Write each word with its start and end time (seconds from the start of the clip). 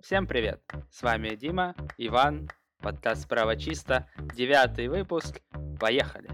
Всем 0.00 0.28
привет! 0.28 0.62
С 0.92 1.02
вами 1.02 1.34
Дима, 1.34 1.74
Иван, 1.98 2.48
подкаст 2.80 3.22
«Справа 3.22 3.56
чисто», 3.56 4.08
девятый 4.32 4.86
выпуск. 4.86 5.40
Поехали! 5.80 6.30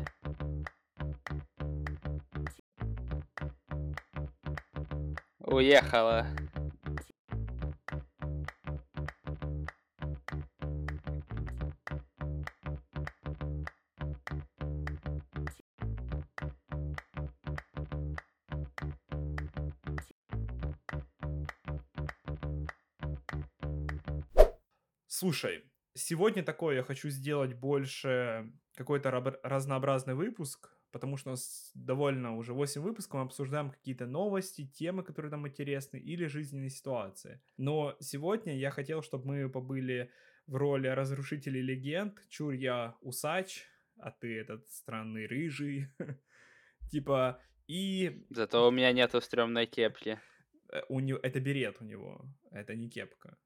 Уехала. 5.41 6.27
Слушай, 25.25 25.65
сегодня 25.95 26.43
такое 26.43 26.77
я 26.77 26.83
хочу 26.83 27.09
сделать 27.09 27.55
больше 27.55 28.53
какой-то 28.75 29.11
разнообразный 29.43 30.15
выпуск, 30.15 30.69
потому 30.93 31.17
что 31.17 31.31
у 31.31 31.33
нас 31.33 31.71
довольно 31.75 32.37
уже 32.37 32.53
8 32.53 32.83
выпусков, 32.83 33.21
мы 33.21 33.25
обсуждаем 33.25 33.71
какие-то 33.71 34.05
новости, 34.05 34.67
темы, 34.67 35.03
которые 35.03 35.31
нам 35.31 35.49
интересны, 35.49 35.97
или 35.97 36.27
жизненные 36.27 36.69
ситуации. 36.69 37.41
Но 37.57 37.97
сегодня 38.01 38.55
я 38.55 38.71
хотел, 38.71 39.01
чтобы 39.01 39.29
мы 39.29 39.49
побыли 39.49 40.11
в 40.47 40.57
роли 40.57 40.89
разрушителей 40.89 41.63
легенд. 41.63 42.21
Чур 42.29 42.53
я 42.53 42.95
усач, 43.01 43.65
а 43.97 44.11
ты 44.11 44.39
этот 44.39 44.69
странный 44.69 45.27
рыжий. 45.27 45.87
Типа, 46.91 47.41
и... 47.67 48.27
Зато 48.29 48.69
у 48.69 48.71
меня 48.71 48.93
нету 48.93 49.23
стрёмной 49.23 49.65
кепки. 49.65 50.21
Э, 50.71 50.83
у 50.91 51.01
него... 51.01 51.19
Это 51.23 51.41
берет 51.41 51.81
у 51.81 51.85
него, 51.85 52.27
это 52.51 52.75
не 52.75 52.91
кепка. 52.91 53.39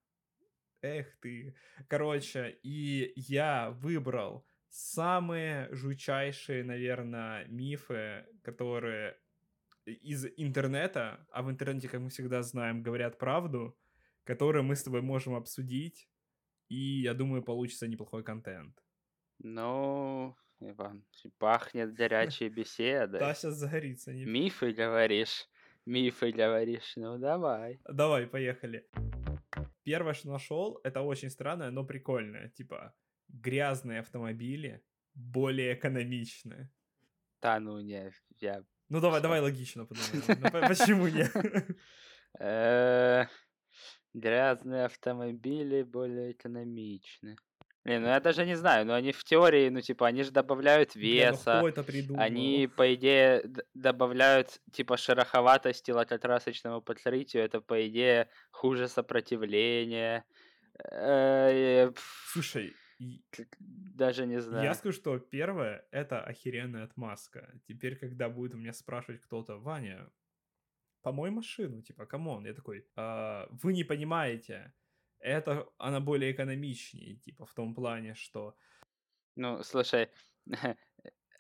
Эх 0.83 1.17
ты. 1.21 1.55
Короче, 1.89 2.59
и 2.63 3.13
я 3.17 3.71
выбрал 3.71 4.47
самые 4.69 5.69
жучайшие, 5.73 6.62
наверное, 6.62 7.47
мифы, 7.48 8.27
которые 8.43 9.17
из 9.87 10.27
интернета, 10.37 11.27
а 11.31 11.43
в 11.43 11.51
интернете, 11.51 11.89
как 11.89 12.01
мы 12.01 12.11
всегда 12.11 12.43
знаем, 12.43 12.83
говорят 12.83 13.19
правду, 13.19 13.77
которые 14.25 14.62
мы 14.62 14.77
с 14.77 14.83
тобой 14.83 15.01
можем 15.01 15.35
обсудить, 15.35 16.09
и 16.69 17.01
я 17.01 17.15
думаю, 17.15 17.42
получится 17.42 17.89
неплохой 17.89 18.23
контент. 18.23 18.79
Ну, 19.39 20.37
Иван, 20.61 21.05
пахнет 21.39 21.95
горячей 21.95 22.48
беседой. 22.51 23.20
Да, 23.20 23.35
сейчас 23.35 23.55
загорится. 23.55 24.13
Не... 24.13 24.27
Мифы 24.27 24.73
говоришь, 24.73 25.48
мифы 25.87 26.31
говоришь, 26.31 26.92
ну 26.97 27.19
давай. 27.19 27.81
Давай, 27.89 28.27
поехали. 28.27 28.87
Первое, 29.89 30.12
что 30.12 30.28
нашел, 30.28 30.81
это 30.84 31.00
очень 31.00 31.31
странное, 31.31 31.70
но 31.70 31.83
прикольное. 31.83 32.50
Типа, 32.50 32.94
грязные 33.28 34.00
автомобили 34.00 34.83
более 35.14 35.72
экономичны. 35.72 36.70
Да, 37.41 37.58
ну 37.58 37.80
не, 37.80 38.12
я... 38.39 38.62
Ну 38.91 39.00
давай, 39.00 39.22
давай 39.22 39.41
логично 39.41 39.86
подумаем. 39.86 40.41
Ну, 40.42 40.69
почему 40.69 41.08
нет? 41.08 41.33
Э, 42.39 43.25
грязные 44.12 44.84
автомобили 44.84 45.83
более 45.83 46.33
экономичны. 46.33 47.36
Блин, 47.84 48.03
ну 48.03 48.09
я 48.09 48.21
даже 48.21 48.45
не 48.45 48.55
знаю, 48.55 48.84
но 48.87 48.95
они 48.95 49.12
в 49.12 49.25
теории, 49.25 49.69
ну 49.71 49.81
типа, 49.81 50.07
они 50.07 50.23
же 50.23 50.31
добавляют 50.31 50.95
ну 50.95 51.01
веса, 51.01 51.62
они, 52.17 52.69
по 52.77 52.95
идее, 52.95 53.43
добавляют, 53.75 54.61
типа, 54.73 54.97
шероховатости 54.97 55.91
лакокрасочному 55.91 56.83
покрытию, 56.83 57.45
это, 57.45 57.61
по 57.61 57.87
идее, 57.89 58.29
хуже 58.51 58.89
сопротивления. 58.89 60.25
Э, 60.91 61.91
Слушай, 62.27 62.75
даже 63.59 64.27
не 64.27 64.41
знаю. 64.41 64.65
Я 64.65 64.75
скажу, 64.75 64.97
что 64.97 65.19
первое— 65.19 65.87
это 65.91 66.20
охеренная 66.20 66.85
отмазка. 66.85 67.53
Теперь, 67.67 67.97
когда 67.97 68.29
будет 68.29 68.55
у 68.55 68.58
меня 68.58 68.73
спрашивать 68.73 69.20
кто-то, 69.20 69.57
Ваня, 69.57 70.11
помой 71.02 71.31
машину, 71.31 71.83
типа, 71.83 72.07
come 72.07 72.28
on. 72.28 72.45
Я 72.45 72.55
такой, 72.55 72.86
а, 72.97 73.48
вы 73.51 73.73
не 73.73 73.85
понимаете, 73.85 74.73
это 75.20 75.67
она 75.79 76.01
более 76.01 76.33
экономичнее, 76.33 77.17
типа, 77.17 77.46
в 77.46 77.55
том 77.55 77.74
плане, 77.74 78.14
что... 78.14 78.55
Ну, 79.36 79.62
слушай, 79.62 80.08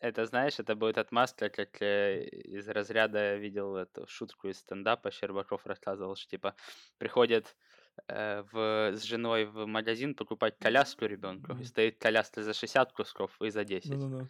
это, 0.00 0.26
знаешь, 0.26 0.58
это 0.58 0.74
будет 0.74 0.98
отмазка, 0.98 1.48
как 1.48 1.82
э, 1.82 2.26
из 2.28 2.68
разряда 2.68 3.18
я 3.18 3.36
видел 3.36 3.76
эту 3.76 4.06
шутку 4.06 4.48
из 4.48 4.58
стендапа, 4.58 5.10
Щербаков 5.10 5.66
рассказывал, 5.66 6.16
что, 6.16 6.30
типа, 6.30 6.54
приходит 6.98 7.56
э, 8.08 8.42
в, 8.52 8.92
с 8.94 9.02
женой 9.02 9.46
в 9.46 9.66
магазин 9.66 10.14
покупать 10.14 10.58
коляску 10.58 11.06
ребенку, 11.06 11.52
mm-hmm. 11.52 11.60
и 11.60 11.64
стоит 11.64 11.98
коляска 11.98 12.42
за 12.42 12.52
60 12.52 12.92
кусков 12.92 13.40
и 13.42 13.50
за 13.50 13.64
10. 13.64 13.90
No-no-no. 13.92 14.28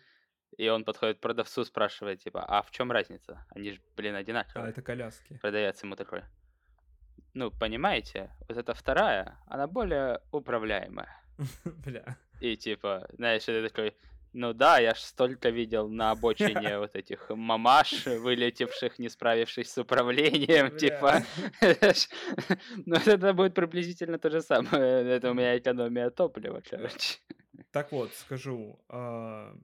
И 0.57 0.69
он 0.69 0.85
подходит 0.85 1.19
к 1.19 1.21
продавцу, 1.21 1.65
спрашивает, 1.65 2.23
типа, 2.23 2.45
а 2.45 2.63
в 2.63 2.71
чем 2.71 2.91
разница? 2.91 3.47
Они 3.51 3.73
же, 3.73 3.81
блин, 3.97 4.15
одинаковые. 4.15 4.67
А, 4.67 4.71
это 4.71 4.83
коляски. 4.83 5.39
Продавец 5.39 5.83
ему 5.83 5.95
такой 5.95 6.23
ну, 7.35 7.51
понимаете, 7.51 8.31
вот 8.49 8.59
эта 8.59 8.75
вторая, 8.75 9.39
она 9.47 9.67
более 9.67 10.21
управляемая. 10.33 11.09
Бля. 11.65 12.17
И 12.41 12.57
типа, 12.57 13.09
знаешь, 13.13 13.49
это 13.49 13.69
такой, 13.69 13.95
ну 14.33 14.53
да, 14.53 14.79
я 14.79 14.95
ж 14.95 14.99
столько 15.01 15.51
видел 15.51 15.89
на 15.89 16.11
обочине 16.11 16.79
вот 16.79 16.95
этих 16.95 17.31
мамаш, 17.31 18.07
вылетевших, 18.07 18.99
не 18.99 19.09
справившись 19.09 19.73
с 19.73 19.79
управлением, 19.79 20.77
типа. 20.77 21.23
Ну, 22.87 22.97
это 22.97 23.33
будет 23.35 23.55
приблизительно 23.55 24.19
то 24.19 24.31
же 24.31 24.41
самое. 24.43 25.17
Это 25.17 25.31
у 25.31 25.35
меня 25.35 25.59
экономия 25.59 26.11
топлива, 26.11 26.63
короче. 26.71 27.19
Так 27.71 27.93
вот, 27.93 28.13
скажу, 28.15 28.79
а, 28.89 29.55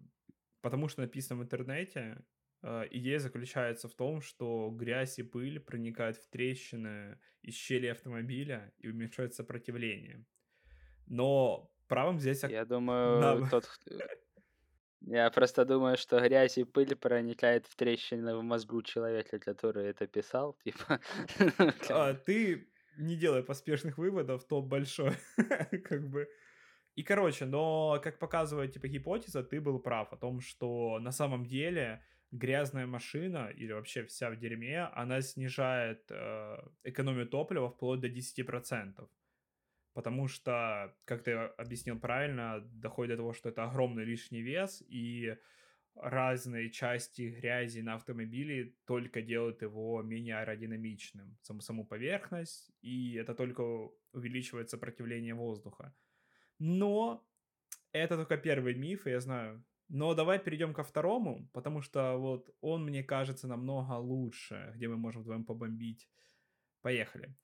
потому 0.60 0.88
что 0.88 1.02
написано 1.02 1.40
в 1.40 1.42
интернете, 1.42 2.16
идея 2.90 3.18
заключается 3.18 3.88
в 3.88 3.94
том, 3.94 4.20
что 4.20 4.70
грязь 4.70 5.18
и 5.18 5.22
пыль 5.22 5.60
проникают 5.60 6.16
в 6.16 6.28
трещины 6.28 7.18
из 7.42 7.54
щели 7.54 7.88
автомобиля 7.88 8.72
и 8.78 8.88
уменьшают 8.88 9.34
сопротивление. 9.34 10.24
Но 11.06 11.70
правым 11.88 12.18
здесь... 12.18 12.42
Я 12.42 12.64
думаю, 12.64 13.20
Нам... 13.20 13.48
тот... 13.48 13.68
Я 15.06 15.30
просто 15.30 15.66
думаю, 15.66 15.98
что 15.98 16.18
грязь 16.20 16.56
и 16.56 16.64
пыль 16.64 16.96
проникает 16.96 17.66
в 17.66 17.76
трещины 17.76 18.36
в 18.36 18.42
мозгу 18.42 18.82
человека, 18.82 19.38
который 19.38 19.88
это 19.88 20.06
писал, 20.06 20.56
типа. 20.64 21.00
А, 21.90 22.14
ты 22.14 22.66
не 22.96 23.16
делай 23.16 23.42
поспешных 23.42 23.98
выводов, 23.98 24.44
то 24.44 24.62
большой, 24.62 25.12
как 25.84 26.08
бы. 26.08 26.26
И, 26.94 27.02
короче, 27.02 27.44
но, 27.44 28.00
как 28.02 28.18
показывает, 28.18 28.72
типа, 28.72 28.88
гипотеза, 28.88 29.42
ты 29.42 29.60
был 29.60 29.78
прав 29.80 30.12
о 30.12 30.16
том, 30.16 30.40
что 30.40 30.98
на 31.00 31.12
самом 31.12 31.44
деле 31.44 32.02
грязная 32.34 32.86
машина 32.86 33.50
или 33.60 33.72
вообще 33.72 34.02
вся 34.04 34.30
в 34.30 34.36
дерьме, 34.36 34.90
она 34.94 35.22
снижает 35.22 36.10
э, 36.10 36.56
экономию 36.82 37.28
топлива 37.28 37.70
вплоть 37.70 38.00
до 38.00 38.08
10%. 38.08 39.08
Потому 39.92 40.28
что, 40.28 40.96
как 41.04 41.22
ты 41.22 41.32
объяснил 41.32 42.00
правильно, 42.00 42.60
доходит 42.72 43.12
до 43.12 43.16
того, 43.16 43.32
что 43.32 43.48
это 43.48 43.64
огромный 43.64 44.04
лишний 44.04 44.42
вес, 44.42 44.82
и 44.88 45.36
разные 45.94 46.70
части 46.70 47.22
грязи 47.40 47.80
на 47.82 47.94
автомобиле 47.94 48.74
только 48.86 49.22
делают 49.22 49.62
его 49.62 50.02
менее 50.02 50.38
аэродинамичным. 50.38 51.38
Саму, 51.42 51.60
саму 51.60 51.86
поверхность, 51.86 52.72
и 52.82 53.14
это 53.14 53.34
только 53.34 53.62
увеличивает 54.12 54.70
сопротивление 54.70 55.34
воздуха. 55.34 55.94
Но 56.58 57.24
это 57.92 58.16
только 58.16 58.36
первый 58.36 58.74
миф, 58.74 59.06
и 59.06 59.10
я 59.10 59.20
знаю, 59.20 59.64
но 59.94 60.14
давай 60.14 60.40
перейдем 60.40 60.74
ко 60.74 60.82
второму, 60.82 61.48
потому 61.52 61.80
что 61.80 62.18
вот 62.18 62.50
он, 62.60 62.84
мне 62.84 63.04
кажется, 63.04 63.46
намного 63.46 63.92
лучше, 63.92 64.72
где 64.74 64.88
мы 64.88 64.96
можем 64.96 65.22
вдвоем 65.22 65.44
побомбить. 65.44 66.08
Поехали. 66.82 67.36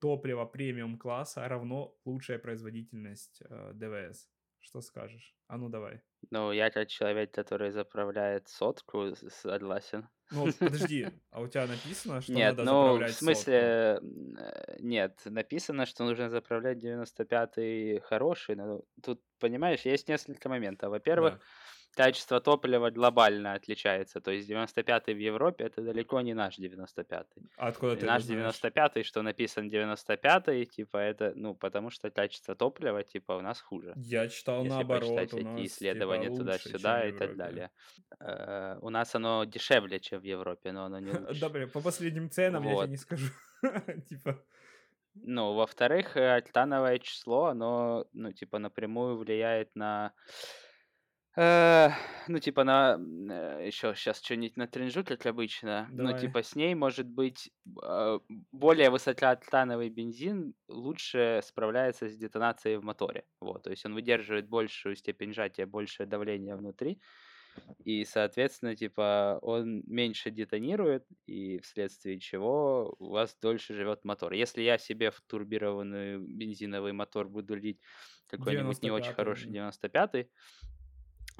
Топливо 0.00 0.44
премиум 0.44 0.98
класса 0.98 1.48
равно 1.48 1.94
лучшая 2.04 2.38
производительность 2.40 3.42
э, 3.48 3.72
ДВС. 3.74 4.28
Что 4.58 4.80
скажешь? 4.80 5.36
А 5.46 5.56
ну 5.56 5.68
давай. 5.68 6.00
Ну, 6.30 6.52
я 6.52 6.70
как 6.70 6.88
человек, 6.88 7.30
который 7.30 7.70
заправляет 7.70 8.48
сотку, 8.48 9.14
согласен. 9.28 10.08
Ну, 10.32 10.52
подожди, 10.58 11.08
а 11.30 11.40
у 11.40 11.46
тебя 11.46 11.66
написано, 11.66 12.20
что 12.20 12.32
нет, 12.32 12.56
надо 12.56 12.64
ну, 12.64 12.82
заправлять 12.82 13.14
в 13.14 13.18
смысле, 13.18 13.94
сотку? 14.00 14.08
Э, 14.38 14.76
нет, 14.80 15.20
написано, 15.24 15.86
что 15.86 16.04
нужно 16.04 16.30
заправлять 16.30 16.78
95-й 16.78 18.00
хороший, 18.00 18.56
но 18.56 18.82
тут, 19.02 19.20
понимаешь, 19.38 19.82
есть 19.82 20.08
несколько 20.08 20.48
моментов. 20.48 20.90
Во-первых, 20.90 21.34
да 21.34 21.40
качество 21.94 22.40
топлива 22.40 22.90
глобально 22.90 23.54
отличается. 23.54 24.20
То 24.20 24.30
есть 24.30 24.50
95-й 24.50 25.14
в 25.14 25.18
Европе 25.18 25.64
это 25.64 25.82
далеко 25.82 26.20
не 26.20 26.34
наш 26.34 26.58
95-й. 26.58 27.50
А 27.56 27.68
откуда 27.68 27.96
ты 27.96 28.06
Наш 28.06 28.24
95-й, 28.24 29.02
что 29.02 29.22
написан 29.22 29.68
95-й, 29.68 30.64
типа 30.66 30.96
это, 30.96 31.32
ну, 31.34 31.54
потому 31.54 31.90
что 31.90 32.10
качество 32.10 32.54
топлива, 32.54 33.02
типа, 33.02 33.32
у 33.32 33.40
нас 33.40 33.60
хуже. 33.60 33.92
Я 33.96 34.28
читал 34.28 34.64
Если 34.64 34.74
наоборот, 34.74 35.10
у 35.10 35.14
нас, 35.14 35.28
всякие 35.28 35.66
исследования 35.66 36.28
типа, 36.28 36.36
туда-сюда 36.36 37.08
и 37.08 37.12
так 37.12 37.36
далее. 37.36 37.70
Э, 38.20 38.78
у 38.80 38.90
нас 38.90 39.14
оно 39.14 39.44
дешевле, 39.44 40.00
чем 40.00 40.20
в 40.20 40.24
Европе, 40.24 40.72
но 40.72 40.84
оно 40.84 40.98
не 40.98 41.10
лучше. 41.18 41.40
Да, 41.40 41.50
по 41.72 41.80
последним 41.80 42.30
ценам 42.30 42.64
я 42.64 42.76
тебе 42.76 42.88
не 42.88 42.96
скажу. 42.96 43.26
Типа... 44.08 44.38
Ну, 45.14 45.54
во-вторых, 45.54 46.16
э, 46.16 46.36
альтановое 46.36 46.98
число, 46.98 47.46
оно, 47.46 48.06
ну, 48.12 48.32
типа, 48.32 48.58
напрямую 48.58 49.18
влияет 49.18 49.76
на 49.76 50.12
ну, 52.28 52.38
типа, 52.38 52.62
на 52.64 52.98
э, 52.98 53.66
еще 53.66 53.94
сейчас 53.94 54.20
что-нибудь 54.22 54.56
натренжу, 54.56 55.02
как 55.02 55.24
обычно. 55.24 55.88
Ну, 55.90 56.08
Давай. 56.08 56.20
типа, 56.20 56.42
с 56.42 56.54
ней 56.54 56.74
может 56.74 57.06
быть 57.06 57.50
а, 57.82 58.18
более 58.28 58.90
высокооктановый 58.90 59.88
бензин 59.88 60.54
лучше 60.68 61.40
справляется 61.42 62.08
с 62.08 62.16
детонацией 62.16 62.76
в 62.76 62.84
моторе. 62.84 63.24
Вот, 63.40 63.62
то 63.62 63.70
есть 63.70 63.86
он 63.86 63.94
выдерживает 63.94 64.48
большую 64.48 64.94
степень 64.94 65.32
сжатия, 65.32 65.64
большее 65.64 66.06
давление 66.06 66.54
внутри. 66.54 67.00
И, 67.84 68.04
соответственно, 68.04 68.76
типа, 68.76 69.38
он 69.42 69.82
меньше 69.86 70.30
детонирует, 70.30 71.06
и 71.26 71.58
вследствие 71.60 72.18
чего 72.18 72.94
у 72.98 73.10
вас 73.10 73.36
дольше 73.40 73.74
живет 73.74 74.04
мотор. 74.04 74.32
Если 74.32 74.62
я 74.62 74.78
себе 74.78 75.10
в 75.10 75.20
турбированный 75.22 76.18
бензиновый 76.18 76.92
мотор 76.92 77.28
буду 77.28 77.54
лить 77.54 77.80
какой-нибудь 78.28 78.82
не 78.82 78.90
очень 78.90 79.10
95-й, 79.10 79.14
хороший 79.14 79.48
м. 79.48 79.70
95-й, 79.70 80.30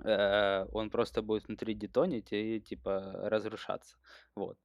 э, 0.04 0.66
он 0.72 0.90
просто 0.90 1.22
будет 1.22 1.46
внутри 1.48 1.74
детонить 1.74 2.32
и 2.32 2.60
типа 2.60 3.12
разрушаться. 3.28 3.96
Вот. 4.34 4.58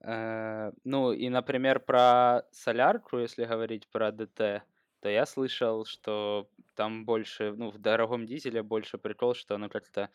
Э, 0.00 0.72
ну 0.84 1.12
и, 1.12 1.28
например, 1.28 1.80
про 1.80 2.44
солярку, 2.52 3.18
если 3.18 3.44
говорить 3.44 3.88
про 3.90 4.12
ДТ, 4.12 4.64
то 5.00 5.08
я 5.08 5.26
слышал, 5.26 5.84
что 5.84 6.50
там 6.74 7.04
больше, 7.04 7.52
ну, 7.56 7.70
в 7.70 7.78
дорогом 7.78 8.26
дизеле 8.26 8.62
больше 8.62 8.98
прикол, 8.98 9.34
что 9.34 9.56
оно 9.56 9.68
как-то 9.68 10.10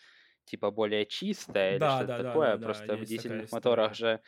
типа 0.45 0.71
более 0.71 1.05
чистое 1.05 1.77
или 1.77 1.87
Да, 1.87 1.89
что-то 1.89 2.13
да, 2.13 2.23
такое. 2.23 2.57
да, 2.57 2.57
да, 2.57 2.57
Просто 2.57 2.97
в 2.97 3.05
дизельных 3.05 3.51
моторах 3.51 3.93
же 3.95 4.21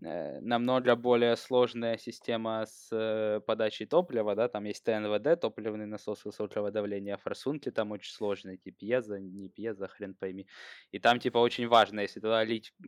намного 0.00 0.96
более 0.96 1.36
сложная 1.36 1.96
система 1.98 2.66
с 2.66 2.88
э, 2.92 3.40
подачей 3.46 3.86
топлива, 3.86 4.34
да, 4.34 4.48
там 4.48 4.64
есть 4.64 4.84
ТНВД, 4.84 5.40
топливный 5.40 5.86
насос 5.86 6.24
высокого 6.24 6.70
давления, 6.70 7.16
форсунки 7.16 7.70
там 7.70 7.92
очень 7.92 8.12
сложные, 8.12 8.58
типа 8.58 8.76
пьеза, 8.76 9.20
не 9.20 9.48
пьеза, 9.48 9.86
хрен 9.88 10.14
пойми. 10.14 10.48
И 10.90 10.98
там 10.98 11.20
типа 11.20 11.38
очень 11.38 11.68
важно, 11.68 12.00
если 12.00 12.20
туда 12.20 12.42
лить 12.44 12.72
э, 12.82 12.86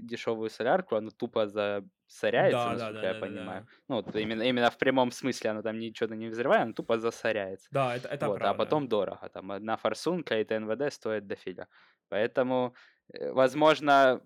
дешевую 0.00 0.50
солярку, 0.50 0.96
она 0.96 1.10
тупо 1.10 1.46
засоряется, 1.46 2.70
Да, 2.70 2.74
да, 2.74 2.74
насколько 2.74 3.02
да, 3.02 3.08
я 3.08 3.14
да, 3.14 3.20
да, 3.20 3.20
понимаю. 3.26 3.62
да. 3.62 3.68
Ну, 3.88 3.96
вот 3.96 4.16
именно, 4.16 4.42
именно 4.42 4.70
в 4.70 4.78
прямом 4.78 5.10
смысле 5.12 5.50
она 5.50 5.62
там 5.62 5.78
ничего 5.78 6.14
не 6.14 6.28
взрывает, 6.28 6.62
она 6.62 6.72
тупо 6.72 6.98
засоряется. 6.98 7.68
Да, 7.70 7.94
это, 7.96 8.08
это 8.08 8.26
Вот, 8.26 8.44
а 8.44 8.54
правда. 8.54 8.54
потом 8.54 8.88
дорого. 8.88 9.28
Там 9.28 9.52
одна 9.52 9.76
форсунка 9.76 10.40
и 10.40 10.44
ТНВД 10.44 10.92
стоит 10.92 11.26
дофига. 11.26 11.68
Поэтому, 12.08 12.74
э, 13.12 13.30
возможно, 13.32 14.22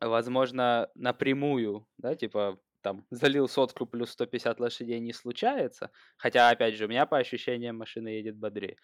возможно, 0.00 0.88
напрямую, 0.94 1.86
да, 1.98 2.14
типа, 2.14 2.58
там, 2.86 3.04
залил 3.10 3.48
сотку 3.48 3.84
плюс 3.84 4.10
150 4.10 4.60
лошадей 4.60 5.00
не 5.00 5.12
случается. 5.12 5.90
Хотя, 6.16 6.50
опять 6.50 6.76
же, 6.76 6.84
у 6.84 6.88
меня 6.88 7.04
по 7.06 7.18
ощущениям 7.18 7.76
машина 7.78 8.08
едет 8.08 8.36
бодрее. 8.36 8.76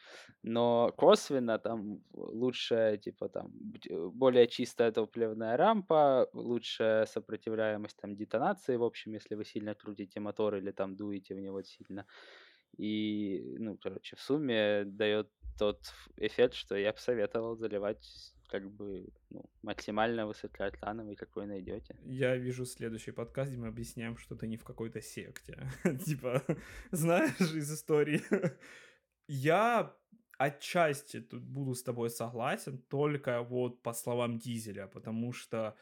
Но 0.42 0.92
косвенно 0.96 1.58
там 1.58 2.00
лучше, 2.12 2.98
типа, 3.00 3.28
там, 3.28 3.52
э, 3.88 4.10
более 4.12 4.48
чистая 4.48 4.90
топливная 4.90 5.56
рампа, 5.56 6.28
лучшая 6.32 7.06
сопротивляемость 7.06 7.96
там 8.00 8.16
детонации, 8.16 8.74
в 8.76 8.82
общем, 8.82 9.14
если 9.14 9.36
вы 9.36 9.44
сильно 9.44 9.74
крутите 9.74 10.18
мотор 10.18 10.56
или 10.56 10.72
там 10.72 10.96
дуете 10.96 11.36
в 11.36 11.40
него 11.40 11.62
сильно. 11.62 12.04
И, 12.78 13.56
ну, 13.58 13.78
короче, 13.80 14.16
в 14.16 14.20
сумме 14.20 14.84
дает 14.84 15.28
тот 15.58 15.78
эффект, 16.16 16.54
что 16.54 16.76
я 16.76 16.92
бы 16.92 16.98
советовал 16.98 17.56
заливать 17.56 18.31
как 18.52 18.70
бы 18.70 19.08
ну, 19.30 19.44
максимально 19.62 20.26
высокооктановый, 20.26 21.16
какой 21.16 21.46
найдете. 21.46 21.96
Я 22.04 22.36
вижу 22.36 22.66
следующий 22.66 23.12
подкаст, 23.12 23.50
где 23.50 23.60
мы 23.60 23.68
объясняем, 23.68 24.18
что 24.18 24.36
ты 24.36 24.46
не 24.46 24.56
в 24.56 24.64
какой-то 24.64 25.00
секте. 25.00 25.66
Типа, 26.06 26.42
знаешь, 26.92 27.40
из 27.40 27.72
истории. 27.72 28.20
Я 29.28 29.96
отчасти 30.38 31.20
тут 31.20 31.42
буду 31.42 31.74
с 31.74 31.82
тобой 31.82 32.10
согласен, 32.10 32.78
только 32.90 33.42
вот 33.42 33.82
по 33.82 33.94
словам 33.94 34.38
Дизеля, 34.38 34.86
потому 34.86 35.32
что 35.32 35.74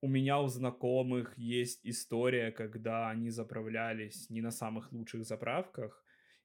у 0.00 0.08
меня 0.08 0.40
у 0.40 0.48
знакомых 0.48 1.38
есть 1.38 1.80
история, 1.84 2.52
когда 2.52 3.10
они 3.10 3.30
заправлялись 3.30 4.30
не 4.30 4.40
на 4.40 4.50
самых 4.50 4.92
лучших 4.92 5.24
заправках 5.24 6.02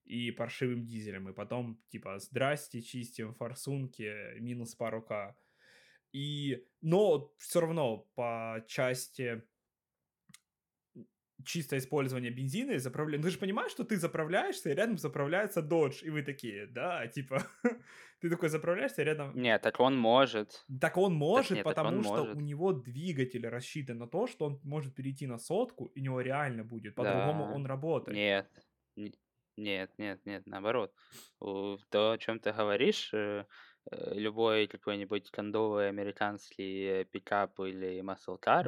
и 0.07 0.31
паршивым 0.31 0.85
дизелем, 0.85 1.29
и 1.29 1.33
потом, 1.33 1.81
типа, 1.89 2.19
здрасте, 2.19 2.81
чистим 2.81 3.33
форсунки, 3.33 4.39
минус 4.39 4.75
пару 4.75 5.01
К. 5.01 5.35
И, 6.13 6.65
но 6.81 7.33
все 7.37 7.59
равно 7.59 8.07
по 8.15 8.63
части 8.67 9.43
чистое 11.45 11.79
использование 11.79 12.31
бензина 12.31 12.71
и 12.71 12.77
заправление. 12.77 13.19
Ну, 13.19 13.27
ты 13.27 13.31
же 13.31 13.39
понимаешь, 13.39 13.71
что 13.71 13.83
ты 13.83 13.97
заправляешься, 13.97 14.69
и 14.69 14.73
рядом 14.73 14.97
заправляется 14.97 15.61
Dodge, 15.61 16.03
и 16.03 16.09
вы 16.09 16.23
такие, 16.23 16.67
да, 16.67 17.07
типа, 17.07 17.43
ты 18.21 18.29
такой 18.29 18.49
заправляешься, 18.49 19.01
и 19.01 19.05
рядом... 19.05 19.35
Нет, 19.35 19.61
так 19.61 19.79
он 19.79 19.97
может. 19.97 20.65
Так 20.81 20.97
он 20.97 21.13
может, 21.13 21.51
нет, 21.51 21.63
так 21.63 21.75
потому 21.75 21.97
он 21.97 22.03
что 22.03 22.17
может. 22.17 22.35
у 22.35 22.39
него 22.39 22.73
двигатель 22.73 23.47
рассчитан 23.47 23.97
на 23.97 24.07
то, 24.07 24.27
что 24.27 24.45
он 24.45 24.59
может 24.63 24.95
перейти 24.95 25.27
на 25.27 25.37
сотку, 25.37 25.85
и 25.95 26.01
у 26.01 26.03
него 26.03 26.21
реально 26.21 26.63
будет. 26.63 26.95
По-другому 26.95 27.45
Да. 27.45 27.51
он 27.51 27.65
работает. 27.65 28.17
Нет. 28.17 29.17
Нет, 29.57 29.91
нет, 29.97 30.19
нет, 30.25 30.43
наоборот. 30.45 30.93
У- 31.39 31.77
То, 31.89 32.11
о 32.11 32.17
чем 32.19 32.39
ты 32.39 32.51
говоришь, 32.53 33.09
э, 33.13 33.45
э, 33.91 34.13
любой 34.13 34.67
какой-нибудь 34.67 35.31
кондовый 35.31 35.89
американский 35.89 37.01
э, 37.01 37.05
пикап 37.05 37.59
или 37.61 37.99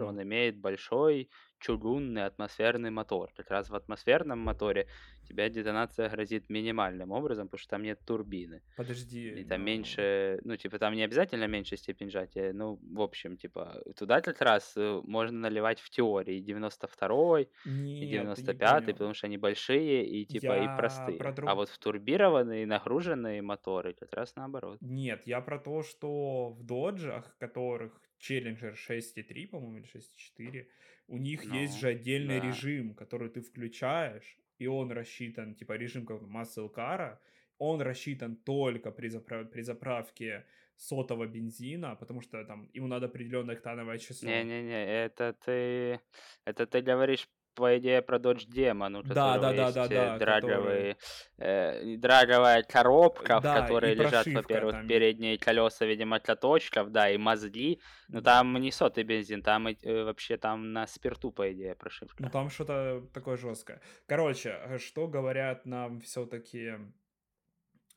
Ну. 0.02 0.08
он 0.08 0.22
имеет 0.24 0.58
большой 0.58 1.30
чугунный 1.60 2.26
атмосферный 2.26 2.90
мотор. 2.90 3.32
Как 3.36 3.52
раз 3.52 3.70
в 3.70 3.76
атмосферном 3.76 4.40
моторе 4.40 4.88
тебя 5.30 5.50
детонация 5.50 6.10
грозит 6.10 6.50
минимальным 6.50 7.12
образом, 7.12 7.48
потому 7.48 7.60
что 7.60 7.70
там 7.70 7.84
нет 7.84 8.00
турбины. 8.06 8.62
Подожди. 8.76 9.30
И 9.42 9.44
там 9.44 9.60
но- 9.62 9.66
меньше, 9.66 10.40
ну, 10.44 10.56
типа, 10.58 10.80
там 10.80 10.94
не 10.96 11.04
обязательно 11.04 11.48
меньше 11.48 11.78
степень 11.78 12.10
сжатия, 12.10 12.52
ну, 12.54 12.80
в 12.82 13.02
общем, 13.02 13.38
типа, 13.38 13.82
туда 13.98 14.22
как 14.22 14.42
раз 14.42 14.74
э, 14.78 15.02
можно 15.06 15.40
наливать 15.40 15.80
в 15.80 15.90
теории 15.90 16.42
92-й, 16.42 17.44
и 17.66 17.70
Нет, 17.70 18.00
ты 18.00 18.06
не 18.06 18.14
95-й, 18.14 18.58
понял. 18.82 18.94
потому 18.94 19.14
что 19.14 19.28
они 19.28 19.38
большие 19.38 20.06
и, 20.06 20.26
типа, 20.26 20.58
и 20.58 20.64
Я 20.64 20.76
простые. 20.76 21.18
про 21.18 21.32
друг- 21.32 21.50
А 21.50 21.56
вот 21.56 21.70
в 21.70 21.78
турбированные, 21.78 22.66
нагруженные 22.66 23.42
моторы 23.42 23.94
как 23.94 24.14
раз 24.14 24.36
наоборот. 24.36 24.78
Нет, 24.82 25.22
я 25.26 25.42
про 25.42 25.60
то, 25.60 25.84
что 25.84 26.50
в 26.52 26.64
доджах, 26.64 27.38
которых 27.40 28.02
Challenger 28.20 28.74
6.3, 28.76 29.48
по-моему, 29.48 29.78
или 29.78 29.86
6.4, 29.88 30.68
у 31.08 31.18
них 31.18 31.44
есть 31.44 31.74
Ну, 31.76 31.80
же 31.80 31.88
отдельный 31.88 32.40
да. 32.40 32.48
режим, 32.48 32.94
который 32.94 33.30
ты 33.30 33.42
включаешь, 33.42 34.38
и 34.60 34.68
он 34.68 34.92
рассчитан, 34.92 35.56
типа 35.56 35.74
режим 35.74 36.06
как 36.06 36.22
muscle 36.22 36.74
car, 36.74 37.18
он 37.58 37.82
рассчитан 37.82 38.36
только 38.36 38.92
при, 38.92 39.10
запра- 39.10 39.46
при 39.46 39.62
заправке 39.62 40.46
сотого 40.76 41.26
бензина, 41.26 41.96
потому 41.96 42.22
что 42.22 42.44
там 42.46 42.70
ему 42.74 42.88
надо 42.88 43.08
определенное 43.08 43.56
октановое 43.56 43.98
число. 43.98 44.30
Не-не-не, 44.30 45.06
это 45.06 45.34
ты, 45.34 46.00
это 46.46 46.66
ты 46.66 46.82
говоришь, 46.82 47.28
по 47.60 47.78
идее, 47.78 48.02
про 48.02 48.18
Dodge 48.18 48.48
Demon, 48.48 49.00
у 49.00 49.04
Да, 49.04 49.38
да, 49.38 49.54
да, 49.54 49.66
есть 49.66 49.76
да, 49.76 49.88
да, 49.88 50.18
драговые, 50.18 50.98
э, 51.38 51.98
драговая 51.98 52.64
коробка, 52.64 53.40
в 53.40 53.44
Да, 53.44 53.58
и 53.58 53.62
которой 53.62 53.94
лежат, 53.94 54.26
во-первых, 54.28 54.76
там. 54.76 54.88
передние 54.88 55.38
колеса, 55.38 55.86
видимо, 55.86 56.20
для 56.20 56.36
точков, 56.36 56.92
да, 56.92 57.10
и 57.10 57.18
мозги. 57.18 57.80
Но 58.08 58.22
там 58.22 58.58
не 58.58 58.72
сотый 58.72 59.04
бензин, 59.04 59.42
там 59.44 59.68
э, 59.68 60.04
вообще 60.04 60.38
там 60.38 60.72
на 60.74 60.88
спирту, 60.88 61.32
по 61.32 61.52
идее, 61.52 61.76
прошивка. 61.76 62.24
Ну 62.24 62.30
там 62.30 62.50
что-то 62.50 63.04
такое 63.14 63.38
жесткое. 63.38 63.82
Короче, 64.08 64.50
э, 64.50 64.78
что 64.78 65.08
говорят 65.08 65.66
нам 65.66 66.00
все-таки 66.00 66.76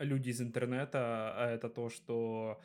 люди 0.01 0.31
из 0.31 0.41
интернета, 0.41 1.33
а 1.37 1.51
это 1.51 1.69
то, 1.69 1.89
что 1.89 2.61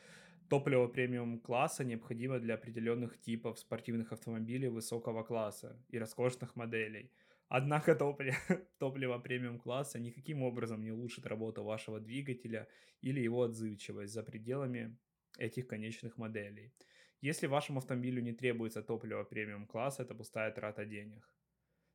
топливо 0.49 0.87
премиум 0.87 1.39
класса 1.39 1.83
необходимо 1.83 2.39
для 2.39 2.55
определенных 2.55 3.19
типов 3.19 3.59
спортивных 3.59 4.11
автомобилей 4.13 4.69
высокого 4.69 5.23
класса 5.23 5.83
и 5.89 5.99
роскошных 5.99 6.55
моделей. 6.55 7.11
Однако 7.49 7.93
топли- 7.93 8.33
топливо 8.79 9.19
премиум 9.19 9.59
класса 9.59 9.99
никаким 9.99 10.43
образом 10.43 10.83
не 10.83 10.91
улучшит 10.91 11.25
работу 11.27 11.63
вашего 11.63 11.99
двигателя 11.99 12.67
или 13.01 13.21
его 13.21 13.43
отзывчивость 13.43 14.13
за 14.13 14.23
пределами 14.23 14.97
этих 15.37 15.67
конечных 15.67 16.17
моделей. 16.17 16.73
Если 17.21 17.47
вашему 17.47 17.79
автомобилю 17.79 18.21
не 18.21 18.33
требуется 18.33 18.83
топливо 18.83 19.23
премиум 19.23 19.65
класса, 19.65 20.03
это 20.03 20.15
пустая 20.15 20.51
трата 20.51 20.85
денег. 20.85 21.29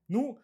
Ну, 0.08 0.40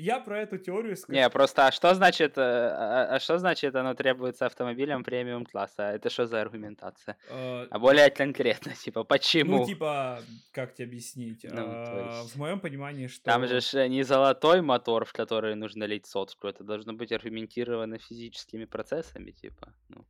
я 0.00 0.20
про 0.20 0.40
эту 0.40 0.58
теорию 0.58 0.96
скажу. 0.96 1.18
Не, 1.18 1.30
просто, 1.30 1.66
а 1.66 1.72
что 1.72 1.94
значит, 1.94 2.38
э, 2.38 2.40
а, 2.42 3.16
а 3.16 3.20
что 3.20 3.38
значит 3.38 3.74
оно 3.74 3.94
требуется 3.94 4.46
автомобилям 4.46 5.04
премиум 5.04 5.44
класса? 5.44 5.82
Это 5.82 6.10
что 6.10 6.26
за 6.26 6.40
аргументация? 6.40 7.16
Э, 7.28 7.66
А 7.70 7.78
более 7.78 8.10
конкретно, 8.10 8.72
типа, 8.74 9.04
почему? 9.04 9.58
Ну, 9.58 9.66
типа, 9.66 10.20
как 10.52 10.74
тебе 10.74 10.88
объяснить? 10.88 11.44
Ну, 11.44 11.62
А, 11.64 12.22
В 12.24 12.36
моем 12.36 12.60
понимании, 12.60 13.08
что... 13.08 13.24
Там 13.24 13.46
же 13.46 13.88
не 13.88 14.02
золотой 14.02 14.62
мотор, 14.62 15.04
в 15.04 15.12
который 15.12 15.54
нужно 15.54 15.84
лить 15.84 16.06
сотку, 16.06 16.48
это 16.48 16.64
должно 16.64 16.92
быть 16.92 17.12
аргументировано 17.12 17.98
физическими 17.98 18.64
процессами, 18.64 19.30
типа, 19.30 19.72
ну. 19.88 20.04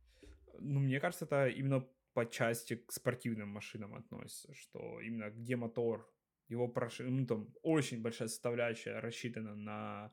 Ну, 0.59 0.79
мне 0.79 0.99
кажется, 0.99 1.25
это 1.25 1.47
именно 1.47 1.83
по 2.13 2.25
части 2.25 2.75
к 2.75 2.91
спортивным 2.91 3.49
машинам 3.49 3.95
относится, 3.95 4.53
что 4.53 4.99
именно 5.01 5.29
где 5.29 5.55
мотор, 5.55 6.07
его 6.51 6.67
проши... 6.67 7.03
ну, 7.03 7.25
там 7.25 7.47
очень 7.63 8.01
большая 8.01 8.27
составляющая 8.27 8.99
рассчитана 8.99 9.55
на 9.55 10.11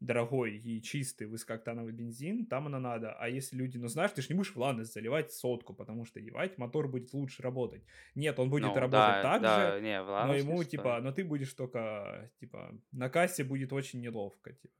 дорогой 0.00 0.56
и 0.56 0.80
чистый 0.80 1.26
высокооктановый 1.26 1.92
бензин, 1.92 2.46
там 2.46 2.66
она 2.66 2.78
надо. 2.78 3.14
А 3.14 3.28
если 3.28 3.56
люди, 3.56 3.78
ну 3.78 3.88
знаешь, 3.88 4.12
ты 4.12 4.22
же 4.22 4.28
не 4.30 4.34
будешь 4.36 4.54
в 4.54 4.58
Ланос 4.58 4.92
заливать 4.92 5.32
сотку, 5.32 5.74
потому 5.74 6.04
что 6.04 6.20
девать 6.20 6.56
мотор 6.58 6.88
будет 6.88 7.12
лучше 7.12 7.42
работать. 7.42 7.82
Нет, 8.14 8.38
он 8.38 8.48
будет 8.48 8.66
Ну 8.66 8.74
работать 8.74 8.92
да, 8.92 9.22
так 9.22 9.42
да, 9.42 9.76
же, 9.76 9.82
не, 9.82 10.02
в 10.02 10.26
но 10.26 10.34
ему 10.34 10.62
не 10.62 10.64
типа, 10.64 11.00
но 11.02 11.12
ты 11.12 11.24
будешь 11.24 11.52
только, 11.52 12.30
типа, 12.38 12.78
на 12.92 13.10
кассе 13.10 13.44
будет 13.44 13.72
очень 13.72 14.00
неловко, 14.00 14.52
типа. 14.52 14.74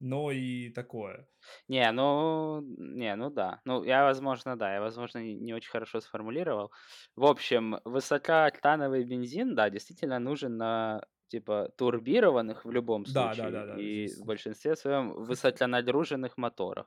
Но 0.00 0.30
и 0.30 0.70
такое. 0.70 1.28
Не, 1.68 1.90
ну, 1.92 2.60
не, 2.62 3.14
ну 3.16 3.30
да. 3.30 3.60
Ну, 3.64 3.84
я, 3.84 4.04
возможно, 4.04 4.56
да, 4.58 4.74
я, 4.74 4.80
возможно, 4.80 5.18
не, 5.18 5.54
очень 5.54 5.70
хорошо 5.70 6.00
сформулировал. 6.00 6.72
В 7.16 7.24
общем, 7.24 7.80
высокооктановый 7.84 9.04
бензин, 9.04 9.54
да, 9.54 9.70
действительно 9.70 10.18
нужен 10.18 10.56
на, 10.56 11.04
типа, 11.28 11.70
турбированных 11.76 12.64
в 12.64 12.70
любом 12.70 13.06
Да, 13.06 13.34
да, 13.34 13.50
случае 13.50 13.50
да, 13.50 13.66
да, 13.66 13.80
и 13.80 14.08
в 14.14 14.24
большинстве 14.24 14.76
своем 14.76 15.12
высоконагруженных 15.24 16.36
моторах. 16.36 16.86